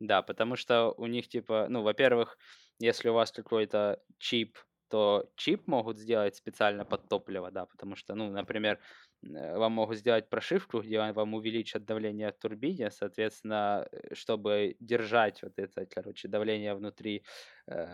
Да, 0.00 0.22
потому 0.22 0.56
что 0.56 0.92
у 0.96 1.06
них, 1.06 1.28
типа, 1.28 1.66
ну, 1.68 1.82
во-первых, 1.82 2.38
если 2.78 3.08
у 3.08 3.14
вас 3.14 3.32
какой-то 3.32 4.02
чип, 4.18 4.58
то 4.88 5.30
чип 5.36 5.66
могут 5.66 5.98
сделать 5.98 6.36
специально 6.36 6.84
под 6.84 7.08
топливо, 7.08 7.50
да, 7.50 7.66
потому 7.66 7.96
что, 7.96 8.14
ну, 8.14 8.30
например, 8.30 8.80
э, 9.22 9.56
вам 9.58 9.72
могут 9.72 9.98
сделать 9.98 10.28
прошивку, 10.28 10.80
где 10.80 11.12
вам 11.12 11.34
увеличат 11.34 11.84
давление 11.84 12.32
в 12.32 12.38
турбине, 12.38 12.90
соответственно, 12.90 13.86
э, 13.92 14.14
чтобы 14.14 14.76
держать 14.80 15.42
вот 15.42 15.58
это, 15.58 15.86
короче, 15.86 16.28
давление 16.28 16.74
внутри 16.74 17.24
э, 17.66 17.86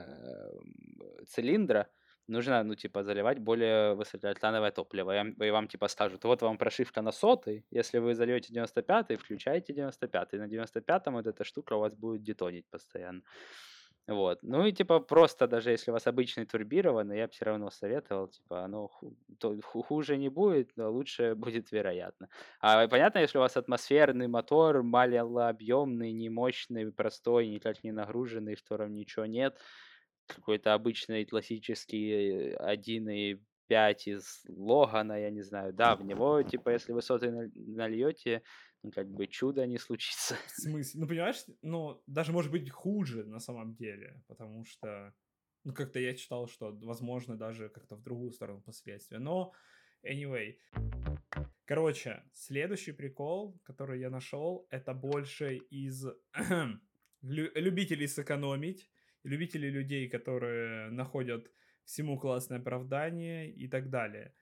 цилиндра, 1.26 1.88
нужно, 2.28 2.62
ну, 2.64 2.74
типа, 2.74 3.02
заливать 3.02 3.38
более 3.38 3.94
высокооктановое 3.94 4.70
топливо. 4.70 5.22
И 5.22 5.46
и 5.46 5.50
вам, 5.50 5.68
типа, 5.68 5.88
скажут, 5.88 6.24
вот 6.24 6.42
вам 6.42 6.58
прошивка 6.58 7.02
на 7.02 7.12
сотый, 7.12 7.66
если 7.70 7.98
вы 7.98 8.14
зальете 8.14 8.52
95 8.52 9.18
включаете 9.18 9.72
95 9.72 10.32
на 10.32 10.46
95-м 10.48 11.14
вот 11.14 11.26
эта 11.26 11.44
штука 11.44 11.74
у 11.74 11.80
вас 11.80 11.94
будет 11.94 12.22
детонить 12.22 12.66
постоянно. 12.70 13.22
Вот. 14.08 14.40
Ну 14.42 14.66
и 14.66 14.72
типа 14.72 14.98
просто 14.98 15.46
даже 15.46 15.70
если 15.70 15.90
у 15.92 15.94
вас 15.94 16.08
обычный 16.08 16.44
турбированный, 16.44 17.18
я 17.18 17.26
бы 17.28 17.32
все 17.32 17.44
равно 17.44 17.70
советовал, 17.70 18.26
типа, 18.28 18.64
оно 18.64 18.88
ху- 18.88 19.16
хуже 19.82 20.16
не 20.16 20.28
будет, 20.28 20.72
но 20.76 20.90
лучше 20.90 21.34
будет 21.36 21.70
вероятно. 21.70 22.28
А 22.60 22.88
понятно, 22.88 23.20
если 23.20 23.38
у 23.38 23.42
вас 23.42 23.56
атмосферный 23.56 24.26
мотор, 24.26 24.82
малообъемный, 24.82 26.12
не 26.12 26.28
мощный, 26.30 26.90
простой, 26.92 27.46
никак 27.48 27.84
не 27.84 27.92
нагруженный, 27.92 28.56
в 28.56 28.62
котором 28.62 28.92
ничего 28.94 29.24
нет, 29.26 29.58
какой-то 30.26 30.74
обычный 30.74 31.24
классический 31.26 32.54
1.5 33.72 34.06
из 34.06 34.44
Логана, 34.48 35.20
я 35.20 35.30
не 35.30 35.42
знаю, 35.42 35.72
да, 35.72 35.96
в 35.96 36.04
него, 36.04 36.42
типа, 36.42 36.70
если 36.70 36.92
вы 36.92 37.00
наль- 37.00 37.52
нальете, 37.54 38.42
ну, 38.82 38.90
как 38.90 39.08
бы 39.08 39.26
чудо 39.26 39.66
не 39.66 39.78
случится. 39.78 40.36
В 40.46 40.60
смысле? 40.60 41.00
Ну, 41.00 41.08
понимаешь, 41.08 41.44
ну, 41.62 42.02
даже 42.06 42.32
может 42.32 42.50
быть 42.52 42.70
хуже 42.70 43.24
на 43.24 43.38
самом 43.38 43.74
деле, 43.74 44.22
потому 44.28 44.64
что, 44.64 45.14
ну, 45.64 45.72
как-то 45.72 45.98
я 45.98 46.14
читал, 46.14 46.48
что, 46.48 46.78
возможно, 46.82 47.36
даже 47.36 47.68
как-то 47.68 47.96
в 47.96 48.02
другую 48.02 48.32
сторону 48.32 48.60
последствия. 48.62 49.18
Но, 49.18 49.52
anyway. 50.04 50.56
Короче, 51.64 52.22
следующий 52.32 52.92
прикол, 52.92 53.58
который 53.62 54.00
я 54.00 54.10
нашел, 54.10 54.66
это 54.70 54.94
больше 54.94 55.56
из 55.56 56.04
лю- 57.22 57.52
любителей 57.54 58.08
сэкономить, 58.08 58.90
любителей 59.22 59.70
людей, 59.70 60.08
которые 60.08 60.90
находят 60.90 61.50
всему 61.84 62.18
классное 62.18 62.58
оправдание 62.58 63.50
и 63.50 63.68
так 63.68 63.90
далее. 63.90 64.34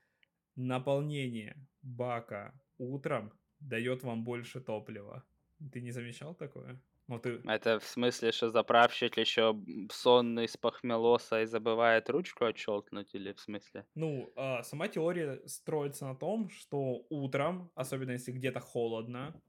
Наполнение 0.56 1.56
бака 1.82 2.60
утром 2.78 3.32
дает 3.60 4.02
вам 4.02 4.24
больше 4.24 4.60
топлива. 4.60 5.24
Ты 5.72 5.80
не 5.80 5.90
замечал 5.90 6.34
такое? 6.34 6.80
Ну, 7.10 7.18
ты... 7.18 7.40
Это 7.44 7.80
в 7.80 7.84
смысле, 7.84 8.30
что 8.30 8.50
заправщик 8.50 9.18
еще 9.18 9.60
сонный 9.90 10.46
с 10.46 10.56
похмелоса 10.56 11.42
и 11.42 11.46
забывает 11.46 12.08
ручку 12.08 12.44
отщелкнуть, 12.44 13.14
или 13.14 13.32
в 13.32 13.40
смысле? 13.40 13.84
Ну, 13.96 14.32
а, 14.36 14.62
сама 14.62 14.86
теория 14.86 15.40
строится 15.46 16.06
на 16.06 16.14
том, 16.14 16.50
что 16.50 17.04
утром, 17.10 17.72
особенно 17.74 18.12
если 18.12 18.30
где-то 18.30 18.60
холодно, 18.60 19.42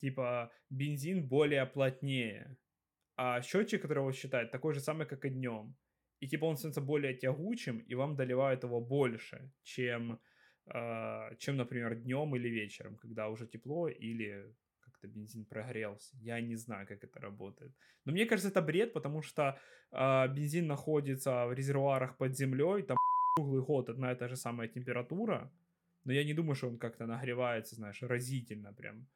типа 0.00 0.52
бензин 0.70 1.26
более 1.26 1.66
плотнее, 1.66 2.56
а 3.16 3.42
счетчик, 3.42 3.82
который 3.82 3.98
его 3.98 4.12
считает, 4.12 4.52
такой 4.52 4.72
же 4.72 4.80
самый, 4.80 5.06
как 5.06 5.24
и 5.24 5.30
днем. 5.30 5.76
И 6.20 6.28
типа 6.28 6.46
он 6.46 6.56
становится 6.56 6.80
более 6.80 7.14
тягучим, 7.14 7.78
и 7.78 7.94
вам 7.94 8.16
доливают 8.16 8.64
его 8.64 8.80
больше, 8.80 9.50
чем, 9.62 10.20
а, 10.66 11.34
чем 11.36 11.56
например, 11.56 11.94
днем 11.94 12.34
или 12.36 12.48
вечером, 12.48 12.96
когда 12.96 13.28
уже 13.28 13.46
тепло 13.46 13.88
или 13.88 14.54
как-то 14.80 15.08
бензин 15.08 15.44
прогрелся. 15.44 16.16
Я 16.20 16.40
не 16.40 16.56
знаю, 16.56 16.86
как 16.86 17.04
это 17.04 17.20
работает. 17.20 17.72
Но 18.04 18.12
мне 18.12 18.26
кажется, 18.26 18.50
это 18.50 18.62
бред, 18.62 18.92
потому 18.92 19.22
что 19.22 19.58
а, 19.90 20.28
бензин 20.28 20.66
находится 20.66 21.46
в 21.46 21.52
резервуарах 21.52 22.16
под 22.16 22.36
землей, 22.36 22.82
там 22.82 22.96
круглый 23.36 23.62
год 23.62 23.88
одна 23.88 24.12
и 24.12 24.16
та 24.16 24.28
же 24.28 24.36
самая 24.36 24.68
температура, 24.68 25.50
но 26.04 26.12
я 26.12 26.24
не 26.24 26.34
думаю, 26.34 26.54
что 26.54 26.68
он 26.68 26.78
как-то 26.78 27.06
нагревается, 27.06 27.76
знаешь, 27.76 28.02
разительно 28.02 28.72
прям, 28.72 29.06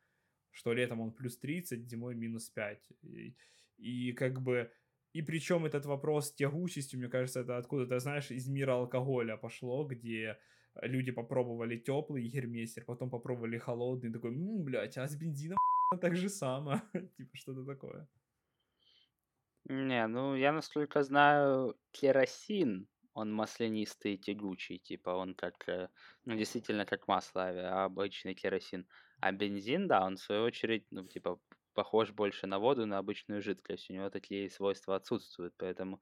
что 0.50 0.72
летом 0.72 1.00
он 1.00 1.12
плюс 1.12 1.38
30, 1.38 1.86
зимой 1.88 2.14
минус 2.14 2.48
5. 2.50 2.92
И, 3.02 3.36
и 3.76 4.12
как 4.12 4.40
бы, 4.40 4.70
и 5.12 5.22
причем 5.22 5.64
этот 5.64 5.86
вопрос 5.86 6.32
тягучести, 6.34 6.96
мне 6.96 7.08
кажется, 7.08 7.40
это 7.40 7.56
откуда-то, 7.56 7.98
знаешь, 7.98 8.30
из 8.30 8.48
мира 8.48 8.74
алкоголя 8.74 9.36
пошло, 9.36 9.84
где 9.86 10.38
люди 10.82 11.12
попробовали 11.12 11.76
теплый 11.78 12.28
гермейстер, 12.28 12.84
потом 12.84 13.10
попробовали 13.10 13.58
холодный, 13.58 14.12
такой, 14.12 14.30
м, 14.30 14.64
блядь, 14.64 14.98
а 14.98 15.06
с 15.06 15.16
бензином 15.16 15.58
так 16.00 16.16
же 16.16 16.28
само, 16.28 16.82
типа 17.16 17.36
что-то 17.36 17.64
такое. 17.64 18.08
Не, 19.64 20.06
ну 20.06 20.34
я 20.34 20.52
насколько 20.52 21.02
знаю, 21.02 21.76
керосин, 21.90 22.88
он 23.12 23.32
маслянистый 23.32 24.14
и 24.14 24.18
тягучий, 24.18 24.78
типа 24.78 25.10
он 25.10 25.34
как, 25.34 25.68
э, 25.68 25.88
ну 26.24 26.36
действительно 26.36 26.86
как 26.86 27.08
масло 27.08 27.42
авиа, 27.46 27.84
обычный 27.84 28.34
керосин. 28.34 28.86
А 29.20 29.32
бензин, 29.32 29.88
да, 29.88 30.06
он 30.06 30.16
в 30.16 30.20
свою 30.20 30.44
очередь, 30.44 30.86
ну 30.90 31.06
типа 31.06 31.38
похож 31.78 32.10
больше 32.10 32.48
на 32.48 32.58
воду, 32.58 32.86
на 32.86 32.98
обычную 32.98 33.40
жидкость. 33.40 33.88
У 33.88 33.92
него 33.94 34.10
такие 34.10 34.50
свойства 34.50 34.96
отсутствуют, 34.96 35.54
поэтому 35.56 36.00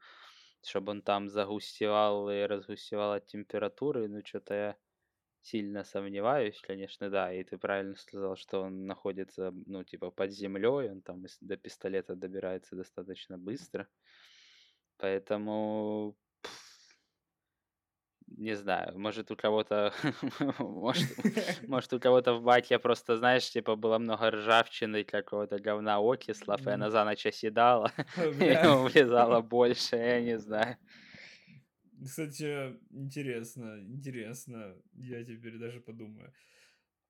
чтобы 0.67 0.93
он 0.93 1.03
там 1.03 1.29
загустевал 1.29 2.31
и 2.31 2.45
разгустевал 2.45 3.13
от 3.13 3.27
температуры, 3.27 4.09
ну 4.09 4.23
что-то 4.25 4.55
я 4.55 4.77
сильно 5.43 5.85
сомневаюсь, 5.85 6.61
конечно, 6.63 7.11
да. 7.11 7.33
И 7.35 7.45
ты 7.45 7.59
правильно 7.59 7.95
сказал, 7.97 8.37
что 8.37 8.63
он 8.63 8.87
находится, 8.87 9.53
ну 9.67 9.85
типа 9.85 10.11
под 10.11 10.33
землей, 10.33 10.91
он 10.93 11.03
там 11.03 11.25
до 11.43 11.57
пистолета 11.59 12.17
добирается 12.17 12.77
достаточно 12.77 13.39
быстро. 13.39 13.89
Поэтому 14.99 16.17
не 18.27 18.55
знаю, 18.57 18.99
может 18.99 19.31
у 19.31 19.37
кого-то, 19.37 19.93
может, 20.59 21.09
может 21.69 21.93
у 21.93 22.01
кого-то 22.01 22.35
в 22.35 22.43
баке 22.43 22.79
просто, 22.79 23.17
знаешь, 23.17 23.51
типа 23.51 23.77
было 23.77 23.99
много 23.99 24.31
ржавчины, 24.31 25.05
какого-то 25.05 25.59
говна 25.59 25.99
окислов, 25.99 26.67
и 26.67 26.71
она 26.71 26.91
за 26.91 27.05
ночь 27.05 27.27
оседала, 27.27 27.93
и 28.17 28.89
влезало 28.91 29.41
больше, 29.41 29.97
я 29.97 30.21
не 30.21 30.39
знаю. 30.39 30.77
Кстати, 32.05 32.77
интересно, 32.91 33.81
интересно. 33.81 34.77
Я 34.93 35.25
теперь 35.25 35.57
даже 35.59 35.81
подумаю. 35.81 36.33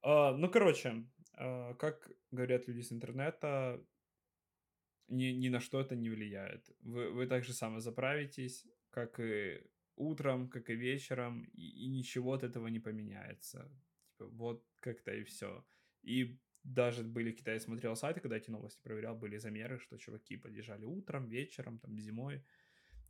А, 0.02 0.32
ну, 0.32 0.48
короче, 0.48 1.04
а, 1.32 1.74
как 1.74 2.08
говорят 2.30 2.68
люди 2.68 2.82
с 2.82 2.92
интернета, 2.92 3.82
ни, 5.08 5.26
ни 5.26 5.48
на 5.48 5.60
что 5.60 5.80
это 5.80 5.96
не 5.96 6.08
влияет. 6.08 6.70
Вы, 6.82 7.10
вы 7.10 7.26
так 7.26 7.44
же 7.44 7.52
само 7.52 7.80
заправитесь, 7.80 8.64
как 8.90 9.18
и 9.18 9.60
утром, 9.96 10.48
как 10.48 10.70
и 10.70 10.76
вечером, 10.76 11.44
и, 11.54 11.86
и 11.86 11.88
ничего 11.88 12.32
от 12.32 12.42
этого 12.42 12.68
не 12.68 12.80
поменяется. 12.80 13.70
Типа, 14.12 14.26
вот 14.28 14.64
как-то 14.80 15.12
и 15.12 15.24
все. 15.24 15.64
И 16.02 16.38
даже 16.62 17.02
были, 17.04 17.32
когда 17.32 17.52
я 17.52 17.60
смотрел 17.60 17.96
сайты, 17.96 18.20
когда 18.20 18.36
эти 18.36 18.50
новости 18.50 18.82
проверял, 18.82 19.16
были 19.16 19.38
замеры, 19.38 19.78
что 19.78 19.98
чуваки 19.98 20.36
подъезжали 20.36 20.84
утром, 20.84 21.28
вечером, 21.28 21.78
там, 21.78 21.98
зимой, 21.98 22.44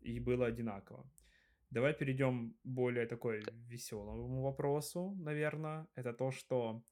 и 0.01 0.21
было 0.21 0.47
одинаково. 0.47 1.11
Давай 1.71 1.95
перейдем 1.95 2.57
более 2.65 3.07
такой 3.07 3.43
веселому 3.69 4.43
вопросу, 4.43 5.15
наверное. 5.19 5.87
Это 5.95 6.13
то, 6.13 6.31
что 6.31 6.83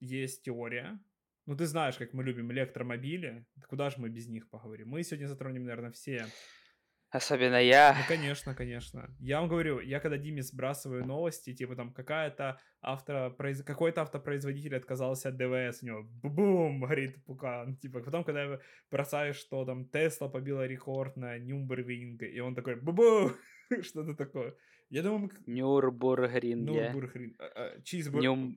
есть 0.00 0.42
теория. 0.42 1.00
Ну, 1.46 1.56
ты 1.56 1.66
знаешь, 1.66 1.96
как 1.96 2.12
мы 2.12 2.22
любим 2.22 2.52
электромобили. 2.52 3.46
Куда 3.68 3.90
же 3.90 3.96
мы 3.98 4.08
без 4.08 4.28
них 4.28 4.48
поговорим? 4.48 4.88
Мы 4.88 5.02
сегодня 5.02 5.26
затронем, 5.26 5.64
наверное, 5.64 5.90
все. 5.90 6.26
Особенно 7.10 7.56
я. 7.56 7.96
Ну, 7.98 8.04
конечно, 8.06 8.54
конечно. 8.54 9.10
Я 9.18 9.40
вам 9.40 9.48
говорю, 9.48 9.80
я 9.80 9.98
когда 9.98 10.16
Диме 10.16 10.42
сбрасываю 10.42 11.04
новости, 11.04 11.52
типа 11.52 11.74
там 11.74 11.92
какая-то 11.92 12.60
автопроиз... 12.82 13.64
какой-то 13.64 14.02
автопроизводитель 14.02 14.76
отказался 14.76 15.30
от 15.30 15.36
ДВС, 15.36 15.82
у 15.82 15.86
него 15.86 16.02
бум, 16.22 16.80
горит 16.80 17.24
пукан. 17.24 17.76
Типа 17.76 18.00
потом, 18.00 18.22
когда 18.22 18.44
я 18.44 18.60
бросаю, 18.92 19.34
что 19.34 19.64
там 19.64 19.86
Тесла 19.86 20.28
побила 20.28 20.64
рекорд 20.66 21.16
на 21.16 21.36
Нюмбервинг, 21.36 22.22
и 22.22 22.38
он 22.40 22.54
такой 22.54 22.76
бу-бу, 22.76 23.32
что-то 23.82 24.14
такое. 24.14 24.54
Я 24.88 25.02
думаю, 25.02 25.30
Нюрбургринге. 25.46 26.90
Нурбургрин. 26.90 27.36
а, 27.38 27.44
а, 27.54 27.80
Чизбур... 27.82 28.22
Нюм, 28.22 28.56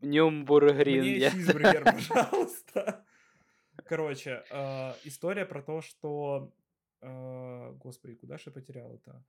Мне 1.01 1.31
чизбургер, 1.31 1.83
пожалуйста. 1.93 3.05
Короче, 3.85 4.43
э, 4.51 4.93
история 5.05 5.45
про 5.45 5.61
то, 5.61 5.81
что... 5.81 6.51
э, 7.03 7.73
Господи, 7.77 8.15
куда 8.15 8.37
же 8.37 8.43
я 8.47 8.51
потерял 8.51 8.93
это? 8.95 9.23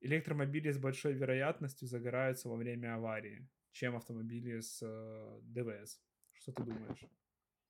Электромобили 0.00 0.70
с 0.70 0.78
большой 0.78 1.12
вероятностью 1.12 1.88
загораются 1.88 2.48
во 2.48 2.56
время 2.56 2.94
аварии, 2.94 3.48
чем 3.72 3.96
автомобили 3.96 4.60
с 4.60 4.80
э, 4.82 5.40
ДВС. 5.42 6.00
Что 6.32 6.52
ты 6.52 6.62
думаешь? 6.62 7.04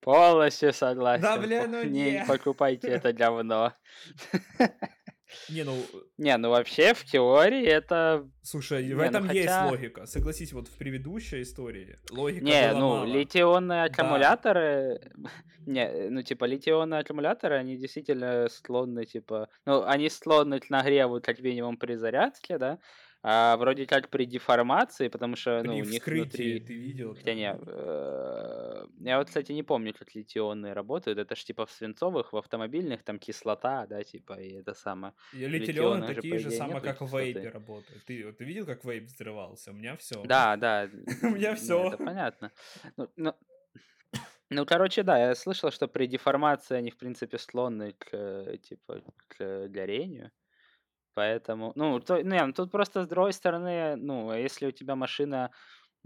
Полностью 0.00 0.72
согласен. 0.72 1.22
Да, 1.22 1.38
бля, 1.38 1.62
По- 1.62 1.68
ну 1.68 1.84
не, 1.84 2.12
не. 2.12 2.24
покупайте 2.26 2.88
это 2.88 3.12
говно. 3.20 3.72
Не, 5.50 5.64
ну, 5.64 5.76
Не, 6.16 6.36
ну 6.36 6.50
вообще 6.50 6.94
в 6.94 7.04
теории 7.04 7.64
это... 7.66 8.28
слушай, 8.42 8.82
в 8.82 8.86
Не, 8.88 8.94
ну 8.94 9.02
этом 9.02 9.30
есть 9.30 9.48
хотя- 9.48 9.66
логика. 9.68 10.06
Согласись, 10.06 10.52
вот 10.52 10.68
в 10.68 10.76
предыдущей 10.78 11.42
истории 11.42 11.98
логика 12.10 12.44
Не, 12.44 12.68
была 12.70 12.80
ну, 12.80 12.88
мало. 12.88 13.04
литионные 13.06 13.84
аккумуляторы... 13.84 15.00
Не, 15.66 16.08
ну, 16.08 16.22
типа, 16.22 16.46
литионные 16.46 17.00
аккумуляторы, 17.00 17.56
они 17.56 17.76
действительно 17.76 18.48
склонны, 18.48 19.04
типа... 19.04 19.48
Ну, 19.66 19.84
они 19.84 20.08
склонны 20.08 20.60
к 20.60 20.70
нагреву, 20.70 21.20
как 21.20 21.40
минимум, 21.40 21.76
при 21.76 21.94
зарядке, 21.96 22.56
да? 22.56 22.78
А 23.22 23.56
вроде 23.56 23.84
как 23.86 24.10
при 24.10 24.26
деформации, 24.26 25.08
потому 25.08 25.34
что, 25.34 25.62
ну, 25.64 25.72
При 25.72 25.82
у 25.82 25.84
них 25.84 26.06
внутри... 26.06 26.60
ты 26.60 26.74
видел? 26.74 27.16
Хотя 27.16 27.34
не, 27.34 27.52
э, 27.52 28.86
я 29.00 29.18
вот, 29.18 29.26
кстати, 29.26 29.50
не 29.50 29.64
помню, 29.64 29.92
как 29.92 30.14
литионные 30.14 30.72
работают. 30.72 31.18
Это 31.18 31.34
ж 31.34 31.42
типа 31.42 31.66
в 31.66 31.72
свинцовых, 31.72 32.32
в 32.32 32.36
автомобильных 32.36 33.02
там 33.02 33.18
кислота, 33.18 33.86
да, 33.86 34.04
типа, 34.04 34.34
и 34.40 34.52
это 34.60 34.72
самое. 34.74 35.14
И 35.32 35.46
Литионы 35.46 36.06
же, 36.06 36.14
такие 36.14 36.38
же 36.38 36.48
идее, 36.48 36.58
самые, 36.58 36.80
как 36.80 37.00
в 37.00 37.18
вейпе 37.18 37.48
работают. 37.48 38.04
Ты, 38.04 38.24
вот 38.24 38.38
ты 38.38 38.44
видел, 38.44 38.66
как 38.66 38.84
вейп 38.84 39.04
взрывался? 39.04 39.72
У 39.72 39.74
меня 39.74 39.96
все. 39.96 40.22
Да, 40.24 40.56
да. 40.56 40.88
У 41.22 41.30
меня 41.30 41.50
не, 41.50 41.56
всё. 41.56 41.88
Это 41.88 41.96
понятно. 41.96 42.52
Ну, 42.96 43.08
ну, 43.16 43.34
ну, 44.50 44.64
короче, 44.64 45.02
да, 45.02 45.18
я 45.18 45.34
слышал, 45.34 45.72
что 45.72 45.88
при 45.88 46.06
деформации 46.06 46.76
они, 46.76 46.90
в 46.90 46.96
принципе, 46.96 47.36
склонны 47.36 47.94
к, 47.98 48.08
э, 48.12 48.58
типа, 48.62 49.02
к 49.26 49.68
горению. 49.68 50.30
Поэтому, 51.18 51.72
ну, 51.74 51.98
то, 51.98 52.22
не, 52.22 52.46
ну, 52.46 52.52
тут 52.52 52.70
просто 52.70 53.02
с 53.02 53.08
другой 53.08 53.32
стороны, 53.32 53.96
ну, 53.96 54.32
если 54.32 54.66
у 54.68 54.70
тебя 54.70 54.94
машина 54.94 55.50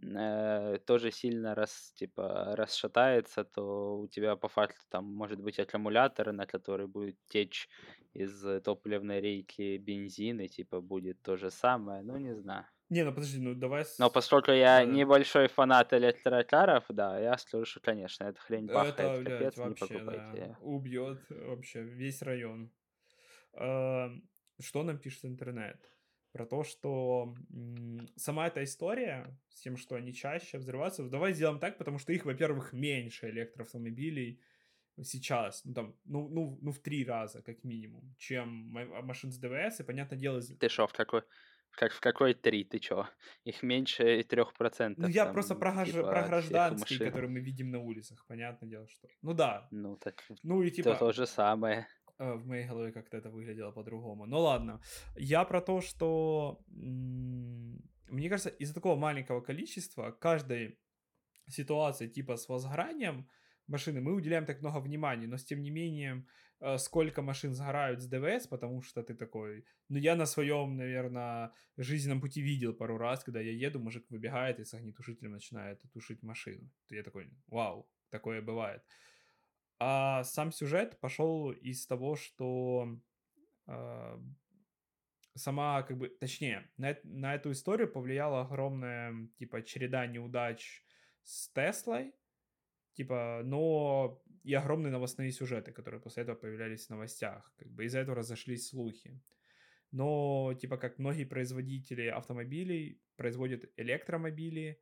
э, 0.02 0.78
тоже 0.86 1.10
сильно 1.10 1.54
раз, 1.54 1.92
типа, 1.96 2.56
расшатается, 2.56 3.44
то 3.44 3.98
у 3.98 4.08
тебя 4.08 4.36
по 4.36 4.48
факту 4.48 4.80
там 4.88 5.04
может 5.04 5.38
быть 5.38 5.58
аккумулятор, 5.58 6.32
на 6.32 6.46
который 6.46 6.86
будет 6.86 7.18
течь 7.28 7.68
из 8.14 8.42
э, 8.46 8.60
топливной 8.60 9.20
рейки 9.20 9.76
бензин, 9.76 10.40
и 10.40 10.48
типа 10.48 10.80
будет 10.80 11.20
то 11.20 11.36
же 11.36 11.50
самое, 11.50 12.02
ну, 12.02 12.16
не 12.16 12.34
знаю. 12.34 12.64
Не, 12.88 13.04
ну 13.04 13.12
подожди, 13.12 13.38
ну 13.38 13.54
давай... 13.54 13.84
Но 13.98 14.08
поскольку 14.08 14.52
я 14.52 14.86
Да. 14.86 14.90
небольшой 14.90 15.48
фанат 15.48 15.92
электрокаров, 15.92 16.84
да, 16.88 17.18
я 17.18 17.36
скажу, 17.36 17.66
что, 17.66 17.80
конечно, 17.80 18.24
эта 18.24 18.40
хрень 18.40 18.64
бахает, 18.66 18.98
Это, 18.98 19.20
блядь, 19.20 19.38
капец, 19.38 19.56
не 19.56 19.68
вообще, 19.68 19.98
покупайте. 19.98 20.46
да, 20.48 20.56
убьет 20.62 21.20
вообще 21.28 21.82
весь 21.82 22.22
район. 22.22 22.70
Что 24.60 24.82
нам 24.82 24.98
пишет 24.98 25.24
интернет? 25.24 25.90
Про 26.32 26.46
то, 26.46 26.64
что 26.64 27.34
м, 27.50 28.08
сама 28.16 28.46
эта 28.46 28.64
история 28.64 29.38
с 29.48 29.60
тем, 29.60 29.76
что 29.76 29.96
они 29.96 30.14
чаще 30.14 30.58
взрываются, 30.58 31.08
давай 31.08 31.34
сделаем 31.34 31.60
так, 31.60 31.78
потому 31.78 31.98
что 31.98 32.12
их, 32.12 32.24
во-первых, 32.24 32.72
меньше 32.72 33.28
электроавтомобилей 33.30 34.40
сейчас, 35.02 35.64
ну 35.64 35.74
там, 35.74 35.96
ну, 36.04 36.28
ну, 36.28 36.58
ну 36.62 36.72
в 36.72 36.80
три 36.80 37.04
раза, 37.04 37.42
как 37.42 37.64
минимум, 37.64 38.14
чем 38.18 38.48
ма- 38.70 39.02
машин 39.02 39.32
с 39.32 39.38
ДВС, 39.38 39.80
и, 39.80 39.84
понятное 39.84 40.18
дело, 40.18 40.40
Ты 40.58 40.68
шо, 40.68 40.86
в 40.86 40.92
какой, 40.92 41.22
как 41.72 41.92
в 41.92 42.00
какой 42.00 42.34
три, 42.34 42.64
ты 42.64 42.78
чё? 42.78 43.08
Их 43.44 43.62
меньше 43.62 44.22
трех 44.24 44.54
процентов. 44.54 45.04
ну 45.04 45.14
я 45.14 45.26
там, 45.26 45.32
просто 45.32 45.54
про, 45.54 45.84
типа, 45.86 46.04
про 46.04 46.22
гражданские, 46.22 47.00
которые 47.00 47.30
мы 47.30 47.40
видим 47.40 47.70
на 47.70 47.78
улицах, 47.80 48.26
понятное 48.26 48.68
дело, 48.68 48.88
что... 48.88 49.08
Ну 49.22 49.32
да, 49.34 49.70
Ну, 49.70 49.96
так 49.96 50.22
ну 50.42 50.62
и 50.62 50.70
то 50.80 50.94
типа... 50.94 50.98
то 50.98 51.12
же 51.12 51.26
самое. 51.26 51.88
Э, 52.22 52.34
в 52.34 52.46
моей 52.46 52.68
голове 52.68 52.92
как-то 52.92 53.16
это 53.16 53.30
выглядело 53.30 53.72
по-другому. 53.72 54.26
Ну 54.26 54.38
ладно. 54.38 54.80
Я 55.16 55.44
про 55.44 55.60
то, 55.60 55.80
что 55.80 56.60
мне 56.68 58.28
кажется, 58.28 58.50
из-за 58.50 58.74
такого 58.74 58.96
маленького 58.96 59.40
количества 59.40 60.12
каждой 60.12 60.78
ситуации 61.48 62.08
типа 62.08 62.36
с 62.36 62.48
возгоранием 62.48 63.28
машины 63.66 64.00
мы 64.00 64.14
уделяем 64.14 64.46
так 64.46 64.60
много 64.60 64.78
внимания, 64.78 65.26
но 65.26 65.36
с 65.36 65.44
тем 65.44 65.62
не 65.62 65.70
менее 65.70 66.24
э, 66.60 66.78
сколько 66.78 67.22
машин 67.22 67.54
сгорают 67.54 68.00
с 68.00 68.06
ДВС, 68.06 68.46
потому 68.46 68.82
что 68.82 69.02
ты 69.02 69.14
такой, 69.14 69.64
ну 69.88 69.98
я 69.98 70.14
на 70.14 70.26
своем, 70.26 70.76
наверное, 70.76 71.50
жизненном 71.76 72.20
пути 72.20 72.40
видел 72.42 72.72
пару 72.72 72.98
раз, 72.98 73.24
когда 73.24 73.40
я 73.40 73.50
еду, 73.50 73.80
мужик 73.80 74.04
выбегает 74.10 74.60
и 74.60 74.64
с 74.64 74.74
огнетушителем 74.74 75.32
начинает 75.32 75.82
тушить 75.92 76.22
машину. 76.22 76.70
Я 76.90 77.02
такой, 77.02 77.30
вау, 77.48 77.88
такое 78.10 78.42
бывает. 78.42 78.82
А 79.84 80.22
сам 80.22 80.52
сюжет 80.52 81.00
пошел 81.00 81.50
из 81.50 81.88
того, 81.88 82.14
что 82.14 83.00
а, 83.66 84.22
сама, 85.34 85.82
как 85.82 85.98
бы, 85.98 86.08
точнее, 86.08 86.70
на, 86.76 86.96
на 87.02 87.34
эту 87.34 87.50
историю 87.50 87.90
повлияла 87.90 88.42
огромная, 88.42 89.28
типа, 89.38 89.62
череда 89.62 90.06
неудач 90.06 90.84
с 91.24 91.48
Теслой, 91.48 92.14
типа, 92.92 93.40
но 93.42 94.22
и 94.44 94.54
огромные 94.54 94.92
новостные 94.92 95.32
сюжеты, 95.32 95.72
которые 95.72 96.00
после 96.00 96.22
этого 96.22 96.36
появлялись 96.36 96.86
в 96.86 96.90
новостях. 96.90 97.52
Как 97.56 97.68
бы 97.68 97.84
из-за 97.84 97.98
этого 97.98 98.18
разошлись 98.18 98.68
слухи. 98.68 99.20
Но, 99.90 100.54
типа, 100.60 100.76
как 100.76 101.00
многие 101.00 101.24
производители 101.24 102.06
автомобилей 102.06 103.02
производят 103.16 103.64
электромобили, 103.76 104.80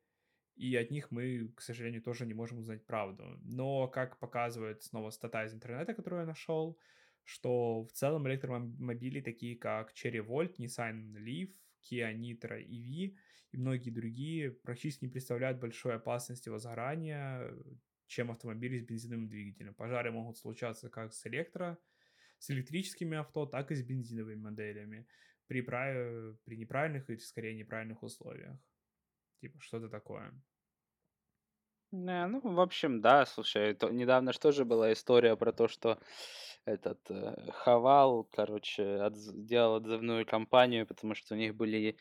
и 0.55 0.75
от 0.75 0.91
них 0.91 1.11
мы, 1.11 1.49
к 1.55 1.61
сожалению, 1.61 2.01
тоже 2.01 2.25
не 2.25 2.33
можем 2.33 2.59
узнать 2.59 2.85
правду. 2.85 3.39
Но, 3.43 3.87
как 3.87 4.19
показывает 4.19 4.83
снова 4.83 5.09
стата 5.11 5.43
из 5.45 5.53
интернета, 5.53 5.93
которую 5.93 6.21
я 6.21 6.27
нашел, 6.27 6.77
что 7.23 7.83
в 7.85 7.91
целом 7.91 8.27
электромобили, 8.27 9.21
такие 9.21 9.57
как 9.57 9.93
Cherry 9.93 10.25
Volt, 10.25 10.55
Nissan 10.57 11.13
Leaf, 11.15 11.51
Kia 11.81 12.13
Nitro 12.13 12.59
EV 12.59 13.15
и 13.51 13.57
многие 13.57 13.89
другие, 13.89 14.51
практически 14.51 15.05
не 15.05 15.11
представляют 15.11 15.59
большой 15.59 15.95
опасности 15.95 16.49
возгорания, 16.49 17.53
чем 18.07 18.31
автомобили 18.31 18.79
с 18.79 18.85
бензиновым 18.85 19.27
двигателем. 19.27 19.73
Пожары 19.73 20.11
могут 20.11 20.37
случаться 20.37 20.89
как 20.89 21.13
с 21.13 21.25
электро, 21.27 21.77
с 22.39 22.49
электрическими 22.51 23.17
авто, 23.17 23.45
так 23.45 23.71
и 23.71 23.75
с 23.75 23.83
бензиновыми 23.83 24.41
моделями 24.41 25.07
при, 25.47 25.61
прав- 25.61 26.37
при 26.43 26.57
неправильных 26.57 27.09
или 27.09 27.17
скорее 27.17 27.55
неправильных 27.55 28.03
условиях. 28.03 28.57
Типа 29.41 29.59
что-то 29.59 29.89
такое. 29.89 30.41
Не, 31.91 32.25
ну, 32.27 32.39
в 32.41 32.61
общем, 32.61 33.01
да, 33.01 33.25
слушай, 33.25 33.73
то, 33.73 33.89
недавно 33.89 34.31
что 34.31 34.53
же 34.53 34.63
была 34.63 34.93
история 34.93 35.35
про 35.35 35.51
то, 35.51 35.67
что 35.67 35.99
этот 36.65 36.99
э, 37.11 37.51
Хавал, 37.51 38.23
короче, 38.23 38.83
отз- 38.83 39.33
делал 39.33 39.75
отзывную 39.75 40.25
кампанию, 40.25 40.87
потому 40.87 41.15
что 41.15 41.35
у 41.35 41.37
них 41.37 41.53
были 41.55 41.97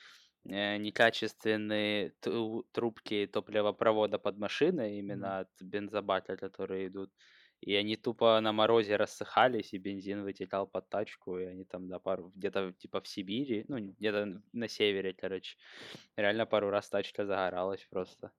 э, 0.48 0.76
некачественные 0.76 2.10
тру- 2.20 2.62
трубки 2.72 3.26
топливопровода 3.26 4.20
под 4.20 4.38
машиной, 4.38 4.98
именно 5.00 5.40
от 5.40 5.48
бензобака, 5.60 6.36
которые 6.36 6.86
идут. 6.86 7.12
И 7.60 7.74
они 7.74 7.96
тупо 7.96 8.40
на 8.40 8.52
морозе 8.52 8.96
рассыхались, 8.96 9.74
и 9.74 9.78
бензин 9.78 10.22
вытекал 10.22 10.66
под 10.66 10.88
тачку, 10.88 11.38
и 11.38 11.44
они 11.44 11.64
там, 11.64 11.88
да, 11.88 11.98
пару, 11.98 12.32
где-то 12.34 12.72
типа 12.72 13.00
в 13.00 13.08
Сибири, 13.08 13.64
ну, 13.68 13.78
где-то 13.78 14.42
на 14.52 14.68
севере, 14.68 15.12
короче, 15.12 15.56
реально 16.16 16.46
пару 16.46 16.70
раз 16.70 16.88
тачка 16.88 17.26
загоралась 17.26 17.86
просто. 17.90 18.32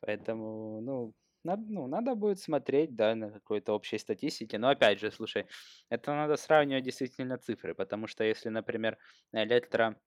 Поэтому, 0.00 0.80
ну, 0.82 1.14
надо, 1.44 1.62
ну, 1.68 1.86
надо 1.86 2.14
будет 2.14 2.38
смотреть, 2.38 2.94
да, 2.96 3.14
на 3.14 3.30
какой-то 3.30 3.72
общей 3.72 3.98
статистике. 3.98 4.58
Но 4.58 4.68
опять 4.68 5.00
же, 5.00 5.10
слушай, 5.10 5.46
это 5.88 6.12
надо 6.14 6.36
сравнивать 6.36 6.84
действительно 6.84 7.38
цифры, 7.38 7.74
потому 7.74 8.06
что 8.06 8.24
если, 8.24 8.50
например, 8.50 8.98
электро 9.32 9.98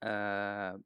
э, 0.00 0.78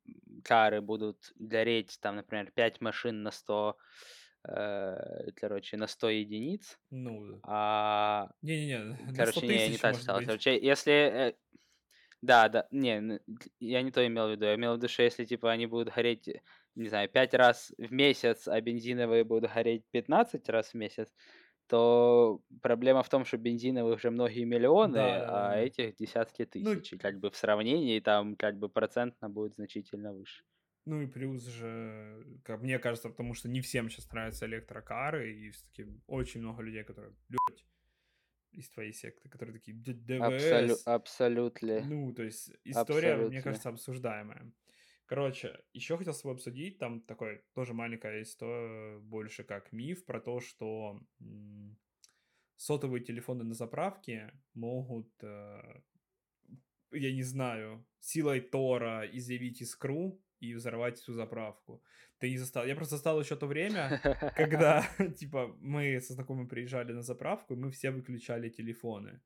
кары 0.44 0.80
будут 0.82 1.32
гореть, 1.36 1.98
там, 2.00 2.16
например, 2.16 2.50
5 2.54 2.80
машин 2.80 3.22
на 3.22 3.30
100, 3.30 3.76
э, 3.78 4.17
короче, 4.42 5.76
на 5.76 5.86
100 5.86 6.08
единиц, 6.10 6.78
Ну, 6.90 7.40
а 7.42 8.28
не-не-не, 8.42 8.78
на 9.12 9.26
100 9.26 9.40
Короче, 9.40 9.46
не, 9.46 9.68
не 9.68 9.78
так 9.78 9.94
сказал. 9.96 10.20
Короче, 10.22 10.58
если... 10.58 10.92
э, 10.92 11.34
Да, 12.22 12.48
да, 12.48 12.66
не, 12.72 13.20
я 13.60 13.82
не 13.82 13.90
то 13.92 14.06
имел 14.06 14.28
в 14.28 14.32
виду. 14.32 14.44
Я 14.46 14.54
имел 14.56 14.74
в 14.74 14.76
виду, 14.78 14.88
что 14.88 15.02
если, 15.04 15.24
типа, 15.24 15.52
они 15.52 15.66
будут 15.66 15.94
гореть, 15.94 16.28
э, 16.28 16.40
не 16.74 16.88
знаю, 16.88 17.08
5 17.08 17.34
раз 17.34 17.72
в 17.78 17.92
месяц, 17.92 18.48
а 18.48 18.60
бензиновые 18.60 19.24
будут 19.24 19.52
гореть 19.52 19.84
15 19.90 20.48
раз 20.48 20.70
в 20.70 20.74
месяц, 20.74 21.08
то 21.68 22.40
проблема 22.62 23.02
в 23.02 23.08
том, 23.08 23.24
что 23.24 23.36
бензиновых 23.36 23.96
уже 23.96 24.10
многие 24.10 24.44
миллионы, 24.44 24.94
Да, 24.94 25.50
а 25.50 25.50
да. 25.50 25.58
этих 25.60 25.96
десятки 25.96 26.42
Ну, 26.42 26.74
тысяч. 26.74 26.92
И 26.94 26.98
как 26.98 27.18
бы 27.20 27.30
в 27.30 27.36
сравнении 27.36 28.00
там 28.00 28.36
как 28.36 28.58
бы 28.58 28.68
процентно 28.68 29.28
будет 29.30 29.54
значительно 29.54 30.12
выше. 30.14 30.42
Ну 30.88 31.02
и 31.02 31.06
плюс 31.06 31.44
же, 31.44 32.24
как 32.44 32.62
мне 32.62 32.78
кажется, 32.78 33.10
потому 33.10 33.34
что 33.34 33.46
не 33.46 33.60
всем 33.60 33.90
сейчас 33.90 34.10
нравятся 34.10 34.46
электрокары, 34.46 35.34
и 35.34 35.50
все-таки 35.50 35.86
очень 36.06 36.40
много 36.40 36.62
людей, 36.62 36.82
которые 36.82 37.14
любят 37.28 37.62
из 38.52 38.70
твоей 38.70 38.94
секты, 38.94 39.28
которые 39.28 39.52
такие 39.58 39.76
«Д- 39.76 40.18
Абсолю- 40.18 40.68
ДВС. 40.76 40.86
абсолютно. 40.86 41.80
Ну, 41.84 42.14
то 42.14 42.22
есть 42.22 42.50
история, 42.64 43.16
мне 43.16 43.24
Абсолютно. 43.26 43.42
кажется, 43.42 43.68
обсуждаемая. 43.68 44.50
Короче, 45.04 45.60
еще 45.74 45.98
хотел 45.98 46.14
с 46.14 46.22
тобой 46.22 46.36
обсудить, 46.36 46.78
там 46.78 47.02
такой 47.02 47.42
тоже 47.52 47.74
маленькая 47.74 48.22
история, 48.22 48.98
больше 49.00 49.44
как 49.44 49.70
миф 49.72 50.06
про 50.06 50.20
то, 50.22 50.40
что 50.40 50.98
сотовые 52.56 53.04
телефоны 53.04 53.44
на 53.44 53.52
заправке 53.54 54.32
могут, 54.54 55.12
э, 55.22 55.82
я 56.92 57.12
не 57.12 57.22
знаю, 57.22 57.86
силой 58.00 58.40
Тора 58.40 59.06
изъявить 59.12 59.60
искру 59.60 60.18
и 60.40 60.54
взорвать 60.54 60.98
всю 60.98 61.14
заправку. 61.14 61.82
Ты 62.18 62.30
не 62.30 62.38
застал. 62.38 62.66
Я 62.66 62.74
просто 62.74 62.96
застал 62.96 63.20
еще 63.20 63.36
то 63.36 63.46
время, 63.46 64.00
когда, 64.36 64.84
типа, 65.18 65.56
мы 65.60 66.00
со 66.00 66.14
знакомым 66.14 66.48
приезжали 66.48 66.92
на 66.92 67.02
заправку, 67.02 67.54
и 67.54 67.56
мы 67.56 67.70
все 67.70 67.90
выключали 67.90 68.48
телефоны. 68.48 69.20